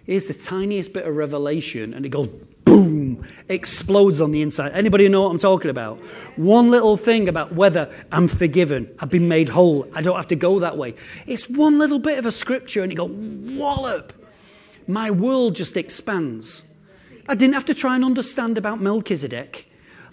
Here's 0.04 0.26
the 0.26 0.34
tiniest 0.34 0.92
bit 0.92 1.06
of 1.06 1.16
revelation, 1.16 1.94
and 1.94 2.04
it 2.04 2.10
goes 2.10 2.28
boom, 2.64 3.26
explodes 3.48 4.20
on 4.20 4.32
the 4.32 4.42
inside. 4.42 4.72
Anybody 4.72 5.08
know 5.08 5.22
what 5.22 5.30
I'm 5.30 5.38
talking 5.38 5.70
about? 5.70 5.96
One 6.36 6.70
little 6.70 6.98
thing 6.98 7.28
about 7.28 7.54
whether 7.54 7.90
I'm 8.12 8.28
forgiven, 8.28 8.94
I've 8.98 9.08
been 9.08 9.28
made 9.28 9.48
whole, 9.48 9.88
I 9.94 10.02
don't 10.02 10.16
have 10.16 10.28
to 10.28 10.36
go 10.36 10.60
that 10.60 10.76
way. 10.76 10.94
It's 11.26 11.48
one 11.48 11.78
little 11.78 11.98
bit 11.98 12.18
of 12.18 12.26
a 12.26 12.32
scripture, 12.32 12.82
and 12.82 12.92
you 12.92 12.98
go, 12.98 13.06
wallop. 13.58 14.12
My 14.86 15.10
world 15.10 15.56
just 15.56 15.76
expands. 15.76 16.64
I 17.28 17.34
didn't 17.34 17.54
have 17.54 17.64
to 17.66 17.74
try 17.74 17.94
and 17.94 18.04
understand 18.04 18.58
about 18.58 18.80
Melchizedek. 18.80 19.66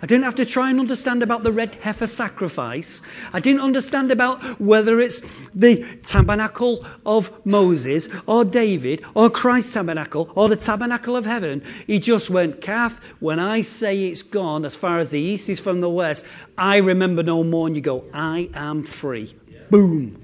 I 0.03 0.07
didn't 0.07 0.23
have 0.23 0.35
to 0.35 0.45
try 0.45 0.71
and 0.71 0.79
understand 0.79 1.21
about 1.21 1.43
the 1.43 1.51
red 1.51 1.75
heifer 1.75 2.07
sacrifice. 2.07 3.03
I 3.33 3.39
didn't 3.39 3.61
understand 3.61 4.11
about 4.11 4.59
whether 4.59 4.99
it's 4.99 5.21
the 5.53 5.85
tabernacle 6.03 6.83
of 7.05 7.31
Moses 7.45 8.09
or 8.25 8.43
David 8.43 9.03
or 9.13 9.29
Christ's 9.29 9.73
tabernacle 9.73 10.31
or 10.33 10.49
the 10.49 10.55
tabernacle 10.55 11.15
of 11.15 11.25
heaven. 11.25 11.63
He 11.85 11.99
just 11.99 12.31
went, 12.31 12.61
Kath, 12.61 12.99
when 13.19 13.39
I 13.39 13.61
say 13.61 14.05
it's 14.05 14.23
gone 14.23 14.65
as 14.65 14.75
far 14.75 14.97
as 14.97 15.11
the 15.11 15.19
east 15.19 15.49
is 15.49 15.59
from 15.59 15.81
the 15.81 15.89
west, 15.89 16.25
I 16.57 16.77
remember 16.77 17.21
no 17.21 17.43
more. 17.43 17.67
And 17.67 17.75
you 17.75 17.81
go, 17.83 18.05
I 18.11 18.49
am 18.55 18.83
free. 18.83 19.35
Boom. 19.69 20.20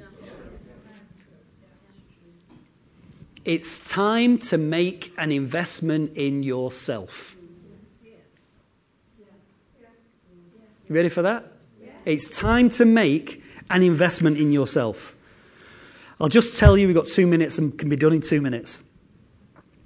It's 3.47 3.79
time 3.79 4.39
to 4.39 4.57
make 4.57 5.13
an 5.17 5.31
investment 5.31 6.17
in 6.17 6.43
yourself. 6.43 7.33
You 8.03 8.13
ready 10.89 11.07
for 11.07 11.21
that? 11.21 11.49
It's 12.03 12.27
time 12.27 12.69
to 12.71 12.83
make 12.83 13.41
an 13.69 13.83
investment 13.83 14.37
in 14.37 14.51
yourself. 14.51 15.15
I'll 16.19 16.27
just 16.27 16.59
tell 16.59 16.77
you, 16.77 16.87
we've 16.87 16.95
got 16.95 17.07
two 17.07 17.25
minutes 17.25 17.57
and 17.57 17.79
can 17.79 17.87
be 17.87 17.95
done 17.95 18.11
in 18.11 18.21
two 18.21 18.41
minutes. 18.41 18.83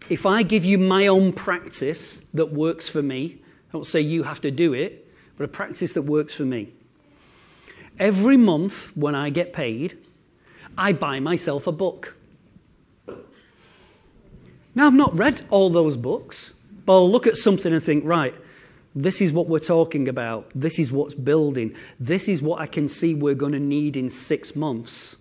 If 0.10 0.26
I 0.26 0.42
give 0.42 0.66
you 0.66 0.80
my 0.80 1.06
own 1.06 1.32
practice 1.32 2.22
that 2.34 2.52
works 2.52 2.90
for 2.90 3.04
me, 3.04 3.44
I 3.70 3.74
don't 3.74 3.86
say 3.86 4.02
you 4.02 4.24
have 4.24 4.42
to 4.42 4.50
do 4.50 4.74
it, 4.74 5.08
but 5.38 5.44
a 5.44 5.48
practice 5.48 5.94
that 5.94 6.02
works 6.02 6.34
for 6.34 6.46
me. 6.46 6.74
Every 8.00 8.38
month 8.38 8.98
when 8.98 9.14
I 9.14 9.30
get 9.30 9.54
paid, 9.54 10.00
I 10.76 10.94
buy 10.94 11.20
myself 11.20 11.68
a 11.68 11.72
book. 11.72 12.16
Now, 14.74 14.88
I've 14.88 14.94
not 14.94 15.18
read 15.18 15.42
all 15.50 15.70
those 15.70 15.98
books, 15.98 16.54
but 16.86 16.94
I'll 16.94 17.12
look 17.12 17.28
at 17.28 17.38
something 17.38 17.74
and 17.74 17.84
think, 17.84 18.06
right, 18.06 18.34
this 18.96 19.22
is 19.22 19.32
what 19.32 19.48
we're 19.48 19.60
talking 19.60 20.08
about. 20.08 20.50
This 20.54 20.80
is 20.80 20.92
what's 20.92 21.14
building. 21.14 21.76
This 22.00 22.28
is 22.28 22.42
what 22.42 22.60
I 22.60 22.68
can 22.68 22.88
see 22.88 23.14
we're 23.14 23.36
going 23.36 23.54
to 23.54 23.60
need 23.60 23.96
in 23.96 24.10
six 24.10 24.56
months. 24.56 25.18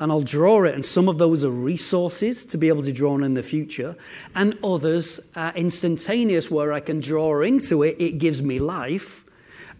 And 0.00 0.10
I'll 0.10 0.22
draw 0.22 0.64
it, 0.64 0.74
and 0.74 0.84
some 0.84 1.08
of 1.08 1.18
those 1.18 1.44
are 1.44 1.50
resources 1.50 2.44
to 2.46 2.58
be 2.58 2.68
able 2.68 2.82
to 2.82 2.92
draw 2.92 3.12
on 3.12 3.22
in 3.22 3.34
the 3.34 3.42
future, 3.42 3.96
and 4.34 4.58
others 4.62 5.20
are 5.36 5.54
instantaneous 5.54 6.50
where 6.50 6.72
I 6.72 6.80
can 6.80 6.98
draw 6.98 7.42
into 7.42 7.82
it. 7.84 7.96
It 8.00 8.18
gives 8.18 8.42
me 8.42 8.58
life, 8.58 9.24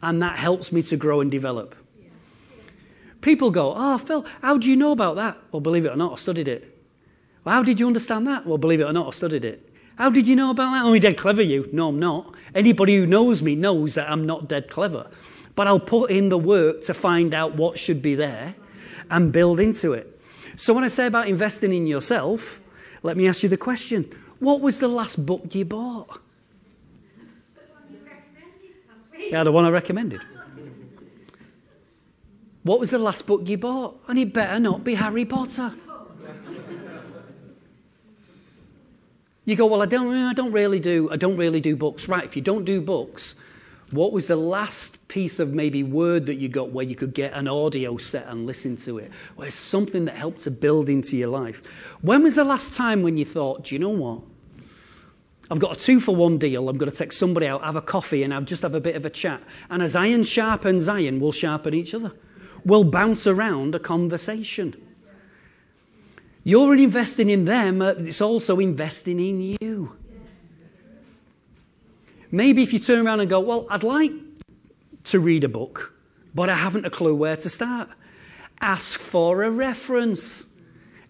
and 0.00 0.22
that 0.22 0.38
helps 0.38 0.70
me 0.70 0.82
to 0.82 0.96
grow 0.96 1.20
and 1.20 1.30
develop. 1.30 1.74
People 3.22 3.50
go, 3.50 3.72
Oh, 3.74 3.98
Phil, 3.98 4.24
how 4.40 4.56
do 4.56 4.68
you 4.68 4.76
know 4.76 4.92
about 4.92 5.16
that? 5.16 5.36
Well, 5.50 5.60
believe 5.60 5.84
it 5.84 5.92
or 5.92 5.96
not, 5.96 6.12
I 6.12 6.16
studied 6.16 6.46
it. 6.46 6.73
Well, 7.44 7.56
how 7.56 7.62
did 7.62 7.78
you 7.78 7.86
understand 7.86 8.26
that? 8.26 8.46
Well, 8.46 8.58
believe 8.58 8.80
it 8.80 8.84
or 8.84 8.92
not, 8.92 9.08
I 9.08 9.10
studied 9.10 9.44
it. 9.44 9.70
How 9.96 10.10
did 10.10 10.26
you 10.26 10.34
know 10.34 10.50
about 10.50 10.72
that? 10.72 10.84
Oh, 10.84 10.98
dead 10.98 11.18
clever, 11.18 11.42
you. 11.42 11.68
No, 11.72 11.88
I'm 11.88 11.98
not. 11.98 12.34
Anybody 12.54 12.96
who 12.96 13.06
knows 13.06 13.42
me 13.42 13.54
knows 13.54 13.94
that 13.94 14.10
I'm 14.10 14.26
not 14.26 14.48
dead 14.48 14.70
clever. 14.70 15.08
But 15.54 15.68
I'll 15.68 15.78
put 15.78 16.10
in 16.10 16.30
the 16.30 16.38
work 16.38 16.82
to 16.84 16.94
find 16.94 17.32
out 17.32 17.54
what 17.54 17.78
should 17.78 18.02
be 18.02 18.14
there 18.14 18.56
and 19.10 19.30
build 19.30 19.60
into 19.60 19.92
it. 19.92 20.20
So 20.56 20.74
when 20.74 20.84
I 20.84 20.88
say 20.88 21.06
about 21.06 21.28
investing 21.28 21.72
in 21.72 21.86
yourself, 21.86 22.60
let 23.02 23.16
me 23.16 23.28
ask 23.28 23.42
you 23.42 23.48
the 23.48 23.56
question 23.56 24.10
What 24.40 24.60
was 24.60 24.78
the 24.78 24.88
last 24.88 25.24
book 25.24 25.54
you 25.54 25.64
bought? 25.64 26.20
Yeah, 29.30 29.44
the 29.44 29.52
one 29.52 29.64
I 29.64 29.70
recommended. 29.70 30.20
What 32.62 32.80
was 32.80 32.90
the 32.90 32.98
last 32.98 33.26
book 33.26 33.48
you 33.48 33.58
bought? 33.58 34.00
And 34.08 34.18
it 34.18 34.32
better 34.32 34.58
not 34.58 34.84
be 34.84 34.94
Harry 34.94 35.24
Potter. 35.24 35.74
You 39.44 39.56
go, 39.56 39.66
well, 39.66 39.82
I 39.82 39.86
don't, 39.86 40.14
I 40.14 40.32
don't 40.32 40.52
really 40.52 40.80
do, 40.80 41.10
I 41.10 41.16
don't 41.16 41.36
really 41.36 41.60
do 41.60 41.76
books. 41.76 42.08
Right, 42.08 42.24
if 42.24 42.36
you 42.36 42.42
don't 42.42 42.64
do 42.64 42.80
books, 42.80 43.34
what 43.90 44.12
was 44.12 44.26
the 44.26 44.36
last 44.36 45.06
piece 45.08 45.38
of 45.38 45.52
maybe 45.52 45.82
word 45.82 46.26
that 46.26 46.36
you 46.36 46.48
got 46.48 46.70
where 46.70 46.84
you 46.84 46.96
could 46.96 47.14
get 47.14 47.34
an 47.34 47.46
audio 47.46 47.96
set 47.96 48.26
and 48.26 48.46
listen 48.46 48.76
to 48.78 48.98
it? 48.98 49.10
Where 49.36 49.50
something 49.50 50.06
that 50.06 50.16
helped 50.16 50.40
to 50.42 50.50
build 50.50 50.88
into 50.88 51.16
your 51.16 51.28
life. 51.28 51.62
When 52.00 52.22
was 52.22 52.36
the 52.36 52.44
last 52.44 52.74
time 52.74 53.02
when 53.02 53.16
you 53.16 53.24
thought, 53.24 53.64
do 53.64 53.74
you 53.74 53.78
know 53.78 53.90
what? 53.90 54.22
I've 55.50 55.58
got 55.58 55.76
a 55.76 55.78
two 55.78 56.00
for 56.00 56.16
one 56.16 56.38
deal. 56.38 56.68
I'm 56.68 56.78
going 56.78 56.90
to 56.90 56.96
take 56.96 57.12
somebody 57.12 57.46
out, 57.46 57.62
have 57.62 57.76
a 57.76 57.82
coffee, 57.82 58.22
and 58.22 58.32
I'll 58.32 58.40
just 58.40 58.62
have 58.62 58.74
a 58.74 58.80
bit 58.80 58.96
of 58.96 59.04
a 59.04 59.10
chat. 59.10 59.42
And 59.68 59.82
as 59.82 59.94
iron 59.94 60.24
sharpens 60.24 60.88
iron, 60.88 61.20
we'll 61.20 61.32
sharpen 61.32 61.74
each 61.74 61.92
other. 61.92 62.12
We'll 62.64 62.84
bounce 62.84 63.26
around 63.26 63.74
a 63.74 63.78
conversation. 63.78 64.74
You're 66.44 66.76
investing 66.76 67.30
in 67.30 67.46
them, 67.46 67.80
uh, 67.80 67.92
it's 67.92 68.20
also 68.20 68.58
investing 68.58 69.18
in 69.18 69.56
you. 69.60 69.96
Maybe 72.30 72.62
if 72.62 72.72
you 72.72 72.78
turn 72.78 73.06
around 73.06 73.20
and 73.20 73.30
go, 73.30 73.40
Well, 73.40 73.66
I'd 73.70 73.82
like 73.82 74.12
to 75.04 75.20
read 75.20 75.42
a 75.44 75.48
book, 75.48 75.94
but 76.34 76.50
I 76.50 76.56
haven't 76.56 76.84
a 76.84 76.90
clue 76.90 77.14
where 77.14 77.36
to 77.36 77.48
start. 77.48 77.88
Ask 78.60 79.00
for 79.00 79.42
a 79.42 79.50
reference. 79.50 80.46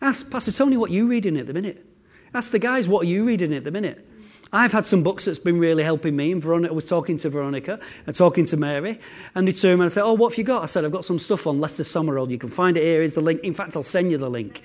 Ask 0.00 0.30
Pastor 0.30 0.52
Tony, 0.52 0.76
what 0.76 0.90
you're 0.90 1.04
you 1.04 1.10
reading 1.10 1.36
at 1.36 1.46
the 1.46 1.52
minute? 1.52 1.84
Ask 2.32 2.52
the 2.52 2.58
guys, 2.58 2.88
what 2.88 3.02
are 3.02 3.08
you 3.08 3.24
reading 3.24 3.52
at 3.54 3.64
the 3.64 3.70
minute? 3.70 4.06
I've 4.52 4.72
had 4.72 4.86
some 4.86 5.02
books 5.02 5.24
that's 5.24 5.38
been 5.38 5.58
really 5.58 5.82
helping 5.82 6.14
me, 6.14 6.30
and 6.30 6.40
Veronica 6.40 6.72
was 6.74 6.86
talking 6.86 7.16
to 7.18 7.28
Veronica 7.28 7.80
and 8.06 8.14
talking 8.14 8.44
to 8.46 8.56
Mary, 8.56 9.00
and 9.34 9.48
they 9.48 9.52
turned 9.52 9.80
around 9.80 9.86
and 9.86 9.92
said, 9.92 10.04
Oh, 10.04 10.12
what 10.12 10.32
have 10.32 10.38
you 10.38 10.44
got? 10.44 10.62
I 10.62 10.66
said, 10.66 10.84
I've 10.84 10.92
got 10.92 11.04
some 11.04 11.18
stuff 11.18 11.48
on 11.48 11.60
Lester 11.60 11.82
Sumrall. 11.82 12.30
You 12.30 12.38
can 12.38 12.50
find 12.50 12.76
it 12.76 12.82
here. 12.82 13.00
Here's 13.00 13.14
the 13.14 13.20
link. 13.20 13.40
In 13.42 13.52
fact, 13.52 13.76
I'll 13.76 13.82
send 13.82 14.12
you 14.12 14.18
the 14.18 14.30
link. 14.30 14.62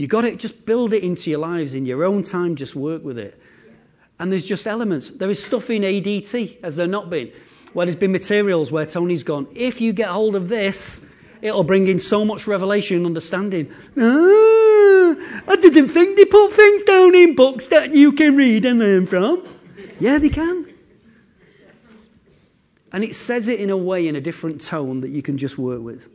You 0.00 0.06
got 0.06 0.24
it, 0.24 0.38
just 0.38 0.64
build 0.64 0.94
it 0.94 1.04
into 1.04 1.28
your 1.28 1.40
lives 1.40 1.74
in 1.74 1.84
your 1.84 2.04
own 2.04 2.22
time, 2.22 2.56
just 2.56 2.74
work 2.74 3.04
with 3.04 3.18
it. 3.18 3.38
And 4.18 4.32
there's 4.32 4.46
just 4.46 4.66
elements. 4.66 5.10
There 5.10 5.28
is 5.28 5.44
stuff 5.44 5.68
in 5.68 5.82
ADT, 5.82 6.56
as 6.62 6.76
there 6.76 6.86
not 6.86 7.10
been, 7.10 7.30
where 7.74 7.84
there's 7.84 7.96
been 7.96 8.10
materials 8.10 8.72
where 8.72 8.86
Tony's 8.86 9.22
gone, 9.22 9.46
if 9.54 9.78
you 9.78 9.92
get 9.92 10.08
hold 10.08 10.36
of 10.36 10.48
this, 10.48 11.04
it'll 11.42 11.64
bring 11.64 11.86
in 11.86 12.00
so 12.00 12.24
much 12.24 12.46
revelation 12.46 12.96
and 12.96 13.04
understanding. 13.04 13.70
Ah, 13.94 15.16
I 15.46 15.58
didn't 15.60 15.90
think 15.90 16.16
they 16.16 16.24
put 16.24 16.54
things 16.54 16.82
down 16.84 17.14
in 17.14 17.34
books 17.34 17.66
that 17.66 17.92
you 17.92 18.12
can 18.12 18.36
read 18.36 18.64
and 18.64 18.78
learn 18.78 19.04
from. 19.04 19.46
Yeah, 19.98 20.16
they 20.16 20.30
can. 20.30 20.72
And 22.90 23.04
it 23.04 23.14
says 23.14 23.48
it 23.48 23.60
in 23.60 23.68
a 23.68 23.76
way, 23.76 24.08
in 24.08 24.16
a 24.16 24.20
different 24.22 24.62
tone 24.62 25.02
that 25.02 25.10
you 25.10 25.20
can 25.20 25.36
just 25.36 25.58
work 25.58 25.82
with. 25.82 26.08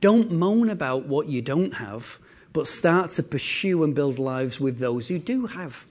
Don't 0.00 0.32
moan 0.32 0.68
about 0.68 1.06
what 1.06 1.28
you 1.28 1.40
don't 1.40 1.74
have 1.74 2.18
but 2.56 2.66
start 2.66 3.10
to 3.10 3.22
pursue 3.22 3.84
and 3.84 3.94
build 3.94 4.18
lives 4.18 4.58
with 4.58 4.78
those 4.78 5.08
who 5.08 5.18
do 5.18 5.44
have. 5.44 5.84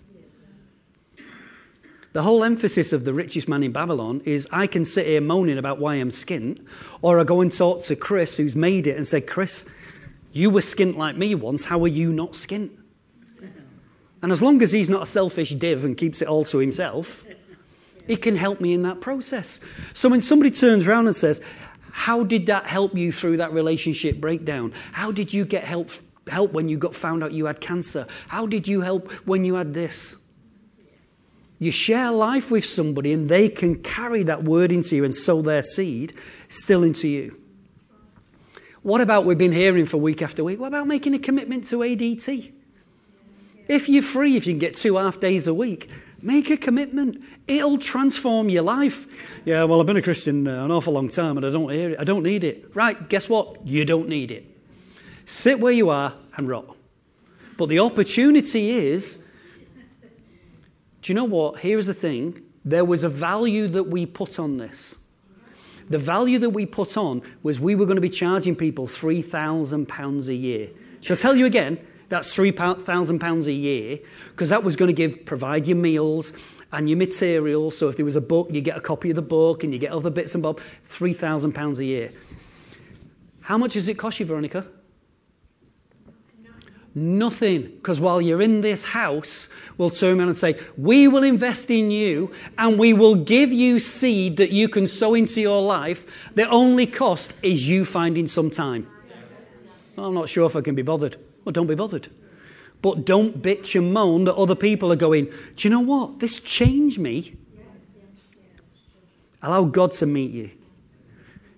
The 2.14 2.24
whole 2.24 2.44
emphasis 2.44 2.92
of 2.92 3.06
the 3.06 3.14
richest 3.14 3.48
man 3.48 3.62
in 3.62 3.72
Babylon 3.72 4.24
is 4.26 4.48
I 4.52 4.66
can 4.66 4.84
sit 4.84 5.06
here 5.06 5.22
moaning 5.22 5.60
about 5.60 5.78
why 5.78 5.94
I'm 5.94 6.10
skint, 6.10 6.66
or 7.04 7.20
I 7.20 7.24
go 7.24 7.42
and 7.42 7.54
talk 7.54 7.84
to 7.84 7.96
Chris, 7.96 8.38
who's 8.38 8.56
made 8.56 8.88
it, 8.88 8.98
and 8.98 9.06
say, 9.06 9.22
Chris, 9.22 9.66
you 10.32 10.50
were 10.50 10.62
skint 10.62 10.98
like 10.98 11.16
me 11.16 11.36
once, 11.36 11.66
how 11.66 11.84
are 11.84 11.88
you 11.88 12.12
not 12.12 12.32
skint? 12.32 12.72
And 14.24 14.32
as 14.32 14.42
long 14.42 14.60
as 14.64 14.72
he's 14.72 14.90
not 14.90 15.04
a 15.04 15.06
selfish 15.06 15.52
div 15.52 15.86
and 15.86 15.96
keeps 15.96 16.20
it 16.20 16.28
all 16.28 16.46
to 16.46 16.58
himself, 16.58 17.24
he 18.08 18.18
can 18.18 18.38
help 18.38 18.60
me 18.60 18.74
in 18.74 18.82
that 18.82 19.02
process. 19.02 19.60
So 19.94 20.10
when 20.10 20.24
somebody 20.24 20.50
turns 20.50 20.88
around 20.88 21.06
and 21.06 21.16
says, 21.16 21.42
How 21.92 22.24
did 22.24 22.48
that 22.48 22.66
help 22.66 22.96
you 22.96 23.12
through 23.12 23.38
that 23.38 23.54
relationship 23.54 24.20
breakdown? 24.20 24.74
How 24.94 25.12
did 25.12 25.32
you 25.32 25.46
get 25.46 25.64
help 25.64 25.92
help 26.30 26.52
when 26.54 26.70
you 26.70 26.78
got 26.78 26.96
found 26.96 27.24
out 27.24 27.32
you 27.32 27.46
had 27.46 27.62
cancer? 27.62 28.08
How 28.28 28.46
did 28.46 28.68
you 28.68 28.82
help 28.82 29.12
when 29.28 29.46
you 29.46 29.56
had 29.56 29.74
this? 29.74 30.18
You 31.60 31.72
share 31.72 32.12
life 32.12 32.52
with 32.52 32.66
somebody 32.66 33.14
and 33.14 33.30
they 33.30 33.48
can 33.50 33.82
carry 33.82 34.24
that 34.24 34.44
word 34.44 34.72
into 34.72 34.96
you 34.96 35.06
and 35.06 35.16
sow 35.16 35.42
their 35.42 35.64
seed 35.64 36.14
still 36.50 36.84
into 36.84 37.08
you. 37.08 37.40
What 38.82 39.02
about 39.02 39.26
we've 39.26 39.38
been 39.38 39.54
hearing 39.54 39.86
for 39.86 39.98
week 39.98 40.22
after 40.22 40.44
week? 40.44 40.60
What 40.60 40.68
about 40.68 40.88
making 40.88 41.14
a 41.14 41.20
commitment 41.20 41.66
to 41.66 41.78
ADT? 41.78 42.52
If 43.68 43.90
you're 43.90 44.04
free, 44.04 44.36
if 44.36 44.46
you 44.46 44.54
can 44.54 44.60
get 44.60 44.76
two 44.76 44.98
half 44.98 45.20
days 45.20 45.48
a 45.48 45.54
week, 45.54 45.90
make 46.22 46.52
a 46.52 46.58
commitment. 46.58 47.24
It'll 47.48 47.80
transform 47.80 48.50
your 48.50 48.62
life. 48.62 49.08
Yeah, 49.44 49.64
well, 49.64 49.80
I've 49.80 49.88
been 49.88 49.98
a 49.98 50.04
Christian 50.04 50.48
uh, 50.48 50.66
an 50.66 50.72
awful 50.72 50.94
long 50.94 51.10
time 51.10 51.38
and 51.38 51.46
I 51.46 51.50
don't 51.50 51.72
hear 51.72 51.92
it. 51.92 52.00
I 52.00 52.04
don't 52.04 52.22
need 52.22 52.44
it. 52.44 52.76
Right, 52.76 53.10
guess 53.10 53.28
what? 53.28 53.66
You 53.66 53.86
don't 53.86 54.08
need 54.08 54.30
it. 54.30 54.55
Sit 55.26 55.60
where 55.60 55.72
you 55.72 55.90
are 55.90 56.14
and 56.38 56.48
rot. 56.48 56.76
But 57.58 57.70
the 57.70 57.80
opportunity 57.80 58.72
is 58.72 59.24
do 61.06 61.14
you 61.14 61.16
know 61.16 61.24
what? 61.24 61.60
Here's 61.60 61.86
the 61.86 61.94
thing 61.94 62.42
there 62.64 62.84
was 62.84 63.04
a 63.04 63.10
value 63.10 63.68
that 63.68 63.84
we 63.84 64.08
put 64.08 64.40
on 64.40 64.58
this. 64.58 64.98
The 65.88 66.00
value 66.00 66.40
that 66.40 66.50
we 66.50 66.66
put 66.66 66.98
on 66.98 67.22
was 67.44 67.60
we 67.60 67.76
were 67.76 67.86
going 67.86 67.98
to 67.98 68.02
be 68.02 68.10
charging 68.10 68.56
people 68.56 68.88
£3,000 68.88 70.28
a 70.28 70.34
year. 70.34 70.70
Shall 71.02 71.16
I 71.16 71.20
tell 71.20 71.36
you 71.36 71.46
again? 71.46 71.78
That's 72.10 72.36
£3,000 72.36 73.46
a 73.46 73.52
year 73.52 74.00
because 74.32 74.50
that 74.50 74.64
was 74.64 74.76
going 74.76 74.88
to 74.88 74.94
give 74.94 75.26
provide 75.28 75.68
your 75.68 75.78
meals 75.78 76.34
and 76.72 76.90
your 76.90 76.98
materials. 76.98 77.78
So 77.78 77.90
if 77.90 77.98
there 77.98 78.06
was 78.06 78.16
a 78.16 78.22
book, 78.22 78.48
you 78.52 78.62
get 78.62 78.76
a 78.76 78.82
copy 78.82 79.12
of 79.12 79.16
the 79.16 79.22
book 79.22 79.64
and 79.64 79.72
you 79.72 79.78
get 79.78 79.92
other 79.92 80.10
bits 80.10 80.34
and 80.34 80.42
bobs. 80.42 80.64
£3,000 80.90 81.78
a 81.78 81.86
year. 81.86 82.12
How 83.42 83.60
much 83.60 83.74
does 83.74 83.88
it 83.88 84.00
cost 84.00 84.20
you, 84.20 84.26
Veronica? 84.26 84.66
Nothing. 86.98 87.64
Because 87.64 88.00
while 88.00 88.22
you're 88.22 88.42
in 88.42 88.62
this 88.62 88.86
house, 88.86 89.50
we'll 89.78 89.90
turn 89.90 90.18
around 90.18 90.30
and 90.30 90.38
say, 90.38 90.58
We 90.78 91.10
will 91.10 91.24
invest 91.24 91.70
in 91.70 91.92
you 91.92 92.32
and 92.58 92.80
we 92.80 92.94
will 92.94 93.16
give 93.16 93.52
you 93.52 93.82
seed 93.82 94.38
that 94.38 94.52
you 94.52 94.70
can 94.70 94.88
sow 94.88 95.14
into 95.14 95.42
your 95.42 95.62
life. 95.62 96.06
The 96.36 96.50
only 96.50 96.88
cost 96.88 97.34
is 97.44 97.68
you 97.68 97.84
finding 97.84 98.28
some 98.28 98.50
time. 98.50 98.88
Well, 99.98 100.08
I'm 100.08 100.14
not 100.14 100.30
sure 100.30 100.46
if 100.46 100.56
I 100.56 100.62
can 100.62 100.74
be 100.74 100.82
bothered. 100.82 101.18
Well, 101.44 101.52
don't 101.52 101.68
be 101.68 101.76
bothered. 101.76 102.10
But 102.82 103.04
don't 103.04 103.42
bitch 103.42 103.76
and 103.76 103.94
moan 103.94 104.24
that 104.26 104.36
other 104.36 104.56
people 104.56 104.92
are 104.92 104.98
going, 104.98 105.26
Do 105.26 105.68
you 105.68 105.70
know 105.70 105.82
what? 105.82 106.20
This 106.20 106.40
changed 106.40 106.98
me. 106.98 107.36
Allow 109.42 109.66
God 109.66 109.92
to 109.94 110.06
meet 110.06 110.32
you. 110.32 110.52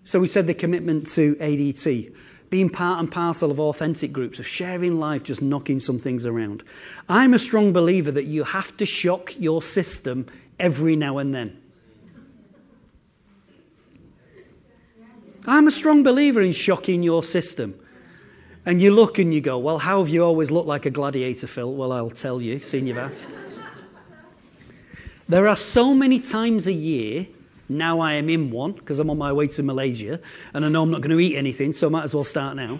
So 0.04 0.20
we 0.20 0.28
said 0.28 0.48
the 0.48 0.54
commitment 0.54 1.08
to 1.10 1.36
ADT. 1.36 2.14
Being 2.50 2.70
part 2.70 3.00
and 3.00 3.12
parcel 3.12 3.52
of 3.52 3.60
authentic 3.60 4.14
groups, 4.14 4.40
of 4.40 4.48
sharing 4.48 5.00
life, 5.00 5.24
just 5.24 5.42
knocking 5.42 5.80
some 5.80 6.00
things 6.00 6.26
around. 6.26 6.64
I'm 7.10 7.34
a 7.34 7.40
strong 7.40 7.74
believer 7.74 8.12
that 8.12 8.26
you 8.26 8.44
have 8.44 8.76
to 8.78 8.86
shock 8.86 9.38
your 9.38 9.62
system 9.62 10.28
every 10.60 10.96
now 10.96 11.18
and 11.18 11.34
then. 11.34 11.62
I'm 15.46 15.68
a 15.68 15.72
strong 15.72 16.04
believer 16.04 16.42
in 16.42 16.52
shocking 16.52 17.04
your 17.04 17.24
system. 17.24 17.80
And 18.66 18.82
you 18.82 18.94
look 18.94 19.18
and 19.18 19.34
you 19.34 19.40
go, 19.40 19.58
Well, 19.58 19.80
how 19.80 20.04
have 20.04 20.10
you 20.10 20.26
always 20.26 20.52
looked 20.52 20.68
like 20.68 20.86
a 20.86 20.90
gladiator, 20.90 21.48
Phil? 21.48 21.74
Well, 21.74 21.94
I'll 21.94 22.10
tell 22.10 22.42
you, 22.42 22.60
seeing 22.60 22.86
you've 22.86 22.98
asked. 22.98 23.30
There 25.30 25.48
are 25.48 25.56
so 25.56 25.94
many 25.94 26.20
times 26.20 26.68
a 26.68 26.74
year, 26.74 27.28
now 27.70 28.00
I 28.00 28.14
am 28.14 28.30
in 28.30 28.52
one 28.52 28.74
because 28.74 29.00
I'm 29.00 29.10
on 29.10 29.18
my 29.18 29.32
way 29.34 29.48
to 29.48 29.64
Malaysia 29.64 30.20
and 30.54 30.66
I 30.66 30.70
know 30.70 30.84
I'm 30.84 30.92
not 30.92 31.02
going 31.02 31.12
to 31.12 31.20
eat 31.20 31.36
anything, 31.36 31.74
so 31.74 31.88
I 31.88 31.90
might 31.90 32.04
as 32.04 32.14
well 32.14 32.24
start 32.24 32.56
now. 32.56 32.80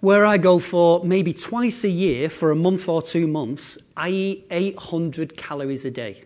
Where 0.00 0.24
I 0.24 0.38
go 0.38 0.60
for 0.60 1.04
maybe 1.04 1.34
twice 1.34 1.82
a 1.82 1.88
year 1.88 2.30
for 2.30 2.52
a 2.52 2.56
month 2.56 2.88
or 2.88 3.02
two 3.02 3.26
months, 3.26 3.78
I 3.96 4.10
eat 4.10 4.46
800 4.50 5.36
calories 5.36 5.84
a 5.84 5.90
day. 5.90 6.24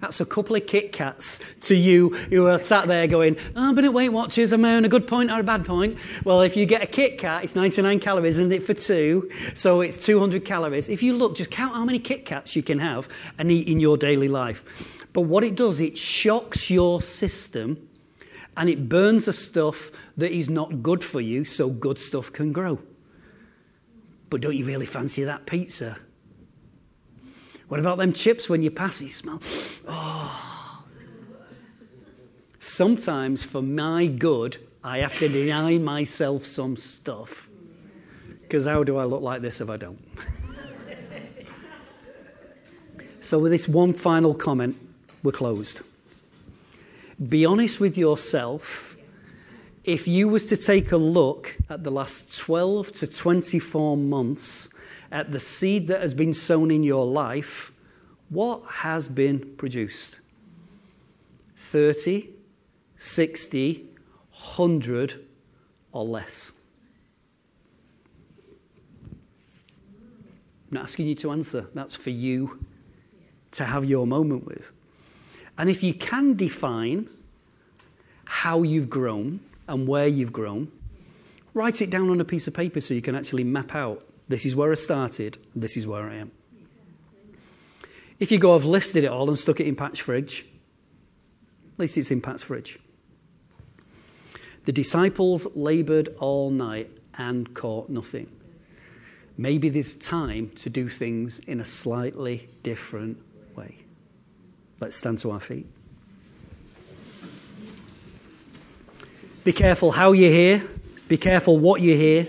That's 0.00 0.20
a 0.20 0.26
couple 0.26 0.54
of 0.56 0.66
Kit 0.66 0.92
Kats 0.92 1.40
to 1.62 1.74
you 1.74 2.10
who 2.10 2.46
are 2.46 2.58
sat 2.58 2.86
there 2.86 3.06
going, 3.06 3.36
Oh, 3.54 3.72
but 3.72 3.84
at 3.84 3.94
Weight 3.94 4.10
Watchers, 4.10 4.52
am 4.52 4.64
I 4.64 4.74
on 4.74 4.84
a 4.84 4.90
good 4.90 5.06
point 5.06 5.30
or 5.30 5.40
a 5.40 5.42
bad 5.42 5.64
point? 5.64 5.96
Well, 6.22 6.42
if 6.42 6.54
you 6.54 6.66
get 6.66 6.82
a 6.82 6.86
Kit 6.86 7.18
Kat, 7.18 7.44
it's 7.44 7.54
99 7.54 8.00
calories, 8.00 8.38
isn't 8.38 8.52
it, 8.52 8.62
for 8.62 8.74
two? 8.74 9.30
So 9.54 9.80
it's 9.80 9.96
200 10.04 10.44
calories. 10.44 10.90
If 10.90 11.02
you 11.02 11.14
look, 11.14 11.36
just 11.36 11.50
count 11.50 11.74
how 11.74 11.84
many 11.84 11.98
Kit 11.98 12.26
Kats 12.26 12.54
you 12.54 12.62
can 12.62 12.78
have 12.80 13.08
and 13.38 13.50
eat 13.50 13.68
in 13.68 13.80
your 13.80 13.96
daily 13.96 14.28
life. 14.28 14.64
But 15.14 15.22
what 15.22 15.44
it 15.44 15.54
does, 15.54 15.80
it 15.80 15.96
shocks 15.96 16.68
your 16.68 17.00
system 17.00 17.88
and 18.54 18.68
it 18.68 18.90
burns 18.90 19.24
the 19.24 19.32
stuff 19.32 19.90
that 20.16 20.30
is 20.30 20.50
not 20.50 20.82
good 20.82 21.02
for 21.02 21.22
you 21.22 21.46
so 21.46 21.70
good 21.70 21.98
stuff 21.98 22.30
can 22.30 22.52
grow. 22.52 22.80
But 24.28 24.42
don't 24.42 24.56
you 24.56 24.66
really 24.66 24.86
fancy 24.86 25.24
that 25.24 25.46
pizza? 25.46 25.96
What 27.68 27.80
about 27.80 27.98
them 27.98 28.12
chips 28.12 28.48
when 28.48 28.62
you 28.62 28.70
pass 28.70 29.00
it? 29.00 29.06
You 29.06 29.12
smell. 29.12 29.42
Oh. 29.88 30.84
Sometimes, 32.60 33.44
for 33.44 33.62
my 33.62 34.06
good, 34.06 34.58
I 34.84 34.98
have 34.98 35.18
to 35.18 35.28
deny 35.28 35.78
myself 35.78 36.46
some 36.46 36.76
stuff. 36.76 37.48
Because 38.42 38.66
how 38.66 38.84
do 38.84 38.96
I 38.96 39.04
look 39.04 39.22
like 39.22 39.42
this 39.42 39.60
if 39.60 39.68
I 39.68 39.76
don't? 39.76 39.98
so, 43.20 43.40
with 43.40 43.50
this 43.50 43.66
one 43.66 43.92
final 43.92 44.34
comment, 44.34 44.76
we're 45.22 45.32
closed. 45.32 45.80
Be 47.28 47.44
honest 47.44 47.80
with 47.80 47.98
yourself. 47.98 48.96
If 49.82 50.08
you 50.08 50.28
was 50.28 50.46
to 50.46 50.56
take 50.56 50.90
a 50.90 50.96
look 50.96 51.56
at 51.70 51.84
the 51.84 51.90
last 51.90 52.36
12 52.36 52.90
to 52.92 53.06
24 53.06 53.96
months 53.96 54.68
at 55.10 55.32
the 55.32 55.40
seed 55.40 55.88
that 55.88 56.02
has 56.02 56.14
been 56.14 56.32
sown 56.32 56.70
in 56.70 56.82
your 56.82 57.06
life, 57.06 57.72
what 58.28 58.62
has 58.66 59.08
been 59.08 59.54
produced? 59.56 60.20
30, 61.56 62.30
60, 62.96 63.88
100, 64.30 65.26
or 65.92 66.04
less? 66.04 66.52
I'm 70.68 70.74
not 70.78 70.84
asking 70.84 71.06
you 71.06 71.14
to 71.16 71.30
answer. 71.30 71.66
That's 71.74 71.94
for 71.94 72.10
you 72.10 72.64
to 73.52 73.64
have 73.64 73.84
your 73.84 74.06
moment 74.06 74.46
with. 74.46 74.72
And 75.56 75.70
if 75.70 75.82
you 75.82 75.94
can 75.94 76.36
define 76.36 77.08
how 78.24 78.62
you've 78.62 78.90
grown 78.90 79.40
and 79.68 79.86
where 79.86 80.08
you've 80.08 80.32
grown, 80.32 80.70
write 81.54 81.80
it 81.80 81.90
down 81.90 82.10
on 82.10 82.20
a 82.20 82.24
piece 82.24 82.46
of 82.46 82.54
paper 82.54 82.80
so 82.80 82.94
you 82.94 83.02
can 83.02 83.14
actually 83.14 83.44
map 83.44 83.74
out 83.74 84.05
this 84.28 84.44
is 84.44 84.56
where 84.56 84.70
I 84.70 84.74
started, 84.74 85.38
this 85.54 85.76
is 85.76 85.86
where 85.86 86.08
I 86.08 86.16
am. 86.16 86.32
If 88.18 88.32
you 88.32 88.38
go, 88.38 88.54
I've 88.54 88.64
listed 88.64 89.04
it 89.04 89.08
all 89.08 89.28
and 89.28 89.38
stuck 89.38 89.60
it 89.60 89.66
in 89.66 89.76
Pat's 89.76 89.98
fridge, 89.98 90.46
at 91.74 91.80
least 91.80 91.98
it's 91.98 92.10
in 92.10 92.20
Pat's 92.20 92.42
fridge. 92.42 92.78
The 94.64 94.72
disciples 94.72 95.46
labored 95.54 96.14
all 96.18 96.50
night 96.50 96.90
and 97.16 97.54
caught 97.54 97.88
nothing. 97.88 98.30
Maybe 99.38 99.68
there's 99.68 99.94
time 99.94 100.50
to 100.56 100.70
do 100.70 100.88
things 100.88 101.38
in 101.40 101.60
a 101.60 101.66
slightly 101.66 102.48
different 102.62 103.22
way. 103.54 103.76
Let's 104.80 104.96
stand 104.96 105.18
to 105.20 105.30
our 105.30 105.40
feet. 105.40 105.66
Be 109.44 109.52
careful 109.52 109.92
how 109.92 110.12
you 110.12 110.28
hear, 110.28 110.68
be 111.06 111.16
careful 111.16 111.58
what 111.58 111.80
you 111.80 111.94
hear, 111.94 112.26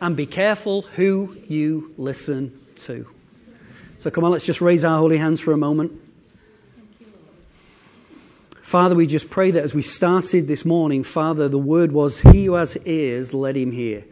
and 0.00 0.16
be 0.16 0.26
careful 0.26 0.82
who 0.82 1.36
you 1.48 1.94
listen 1.96 2.58
to. 2.76 3.06
So 3.98 4.10
come 4.10 4.24
on, 4.24 4.30
let's 4.30 4.46
just 4.46 4.60
raise 4.60 4.84
our 4.84 4.98
holy 4.98 5.18
hands 5.18 5.40
for 5.40 5.52
a 5.52 5.56
moment. 5.56 5.92
Father, 8.62 8.94
we 8.94 9.06
just 9.06 9.30
pray 9.30 9.50
that 9.50 9.64
as 9.64 9.74
we 9.74 9.80
started 9.80 10.46
this 10.46 10.64
morning, 10.64 11.02
Father, 11.02 11.48
the 11.48 11.58
word 11.58 11.90
was, 11.90 12.20
He 12.20 12.44
who 12.44 12.52
has 12.52 12.76
ears, 12.84 13.32
let 13.32 13.56
him 13.56 13.72
hear. 13.72 14.04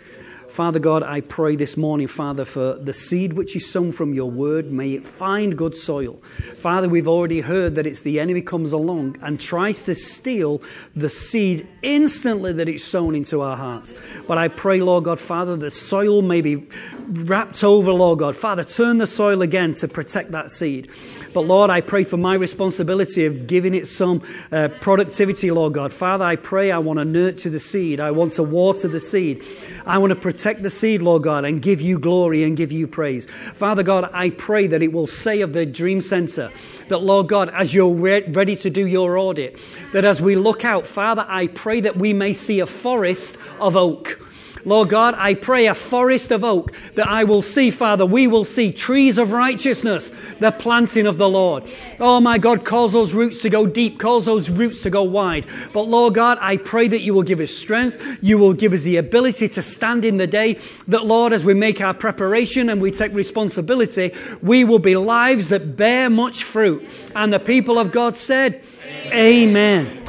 Father 0.57 0.78
God, 0.78 1.02
I 1.02 1.20
pray 1.20 1.54
this 1.54 1.76
morning, 1.76 2.07
Father, 2.07 2.46
for 2.46 2.78
the 2.78 2.94
seed 2.94 3.34
which 3.34 3.54
is 3.54 3.70
sown 3.70 3.92
from 3.92 4.14
your 4.14 4.30
word, 4.30 4.72
may 4.72 4.94
it 4.94 5.04
find 5.04 5.54
good 5.54 5.76
soil. 5.76 6.14
Father, 6.57 6.88
we've 6.88 7.07
already 7.07 7.42
heard 7.42 7.74
that 7.74 7.86
it's 7.86 8.00
the 8.00 8.18
enemy 8.18 8.40
comes 8.40 8.72
along 8.72 9.18
and 9.20 9.38
tries 9.38 9.84
to 9.84 9.94
steal 9.94 10.62
the 10.94 11.11
seed 11.11 11.68
instantly 11.82 12.54
that 12.54 12.70
it's 12.70 12.84
sown 12.84 13.14
into 13.14 13.42
our 13.42 13.54
hearts. 13.54 13.94
But 14.26 14.38
I 14.38 14.48
pray, 14.48 14.80
Lord 14.80 15.04
God, 15.04 15.20
Father, 15.20 15.57
the 15.57 15.70
soil 15.70 16.22
may 16.22 16.40
be 16.40 16.66
wrapped 17.07 17.62
over, 17.62 17.92
Lord 17.92 18.20
God. 18.20 18.34
Father, 18.34 18.64
turn 18.64 18.96
the 18.96 19.07
soil 19.07 19.42
again 19.42 19.74
to 19.74 19.88
protect 19.88 20.30
that 20.30 20.50
seed. 20.50 20.90
But 21.37 21.45
Lord, 21.45 21.68
I 21.68 21.82
pray 21.82 22.05
for 22.05 22.16
my 22.16 22.32
responsibility 22.32 23.26
of 23.26 23.47
giving 23.47 23.74
it 23.74 23.87
some 23.87 24.22
uh, 24.51 24.68
productivity, 24.80 25.51
Lord 25.51 25.74
God. 25.74 25.93
Father, 25.93 26.24
I 26.24 26.37
pray 26.37 26.70
I 26.70 26.78
want 26.78 26.99
to 26.99 27.05
nurture 27.05 27.51
the 27.51 27.61
seed. 27.61 28.01
I 28.01 28.11
want 28.11 28.32
to 28.32 28.43
water 28.43 28.89
the 28.89 29.01
seed. 29.01 29.45
I 29.84 29.99
want 29.99 30.12
to 30.12 30.18
protect 30.18 30.62
the 30.62 30.70
seed, 30.70 31.03
Lord 31.03 31.24
God, 31.24 31.45
and 31.45 31.61
give 31.61 31.82
you 31.82 31.99
glory 31.99 32.43
and 32.43 32.57
give 32.57 32.72
you 32.72 32.87
praise. 32.87 33.26
Father 33.53 33.82
God, 33.82 34.09
I 34.14 34.30
pray 34.30 34.66
that 34.68 34.80
it 34.80 34.95
will 34.95 35.07
say 35.07 35.43
of 35.43 35.53
the 35.53 35.66
Dream 35.66 36.01
Center 36.01 36.51
that, 36.89 37.03
Lord 37.03 37.28
God, 37.28 37.51
as 37.51 37.74
you're 37.74 37.93
re- 37.93 38.24
ready 38.28 38.57
to 38.57 38.70
do 38.70 38.87
your 38.87 39.18
audit, 39.18 39.59
that 39.93 40.07
as 40.07 40.22
we 40.22 40.37
look 40.37 40.64
out, 40.64 40.87
Father, 40.87 41.26
I 41.28 41.49
pray 41.49 41.82
that 41.82 41.97
we 41.97 42.14
may 42.14 42.32
see 42.32 42.61
a 42.61 42.66
forest 42.66 43.37
of 43.61 43.76
oak. 43.76 44.26
Lord 44.67 44.89
God, 44.89 45.14
I 45.17 45.35
pray 45.35 45.67
a 45.69 45.77
forest 45.77 46.33
of 46.33 46.43
oak 46.43 46.73
that 46.97 47.07
I 47.07 47.23
will 47.23 47.41
see, 47.41 47.71
Father. 47.71 48.05
We 48.05 48.27
will 48.27 48.43
see 48.43 48.73
trees 48.73 49.17
of 49.17 49.31
righteousness, 49.31 50.11
the 50.41 50.51
planting 50.51 51.07
of 51.07 51.19
the 51.19 51.29
Lord. 51.29 51.62
Oh 52.01 52.21
my 52.21 52.37
God, 52.37 52.64
cause 52.64 52.93
those 52.93 53.12
roots 53.12 53.41
to 53.43 53.49
go 53.49 53.64
deep, 53.67 54.01
cause 54.01 54.27
those 54.27 54.51
roots 54.51 54.81
to 54.83 54.91
go 54.91 55.05
wide. 55.05 55.47
But 55.73 55.83
Lord 55.83 56.14
God, 56.14 56.39
I 56.41 56.57
pray 56.57 56.89
that 56.89 57.01
you 57.01 57.14
will 57.14 57.23
give 57.23 57.39
us 57.39 57.53
strength. 57.53 58.19
You 58.21 58.39
will 58.39 58.55
give 58.55 58.73
us 58.73 58.83
the 58.83 58.97
ability 58.97 59.49
to 59.51 59.62
stand 59.62 60.05
in 60.05 60.17
the 60.17 60.27
day. 60.27 60.59
That, 60.89 61.07
Lord, 61.07 61.33
as 61.33 61.45
we 61.45 61.55
make 61.55 61.81
our 61.81 61.95
preparation 61.95 62.69
and 62.69 62.81
we 62.81 62.91
take 62.91 63.14
responsibility, 63.14 64.12
we 64.43 64.64
will 64.64 64.81
be 64.81 64.97
lives 64.97 65.49
that 65.51 65.77
bear 65.77 66.11
much 66.11 66.43
fruit. 66.43 66.85
And 67.14 67.33
the 67.33 67.39
people 67.39 67.79
of 67.79 67.93
God 67.93 68.17
said, 68.17 68.64
Amen. 69.12 69.87
Amen. 69.87 70.03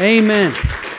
Amen. 0.00 0.89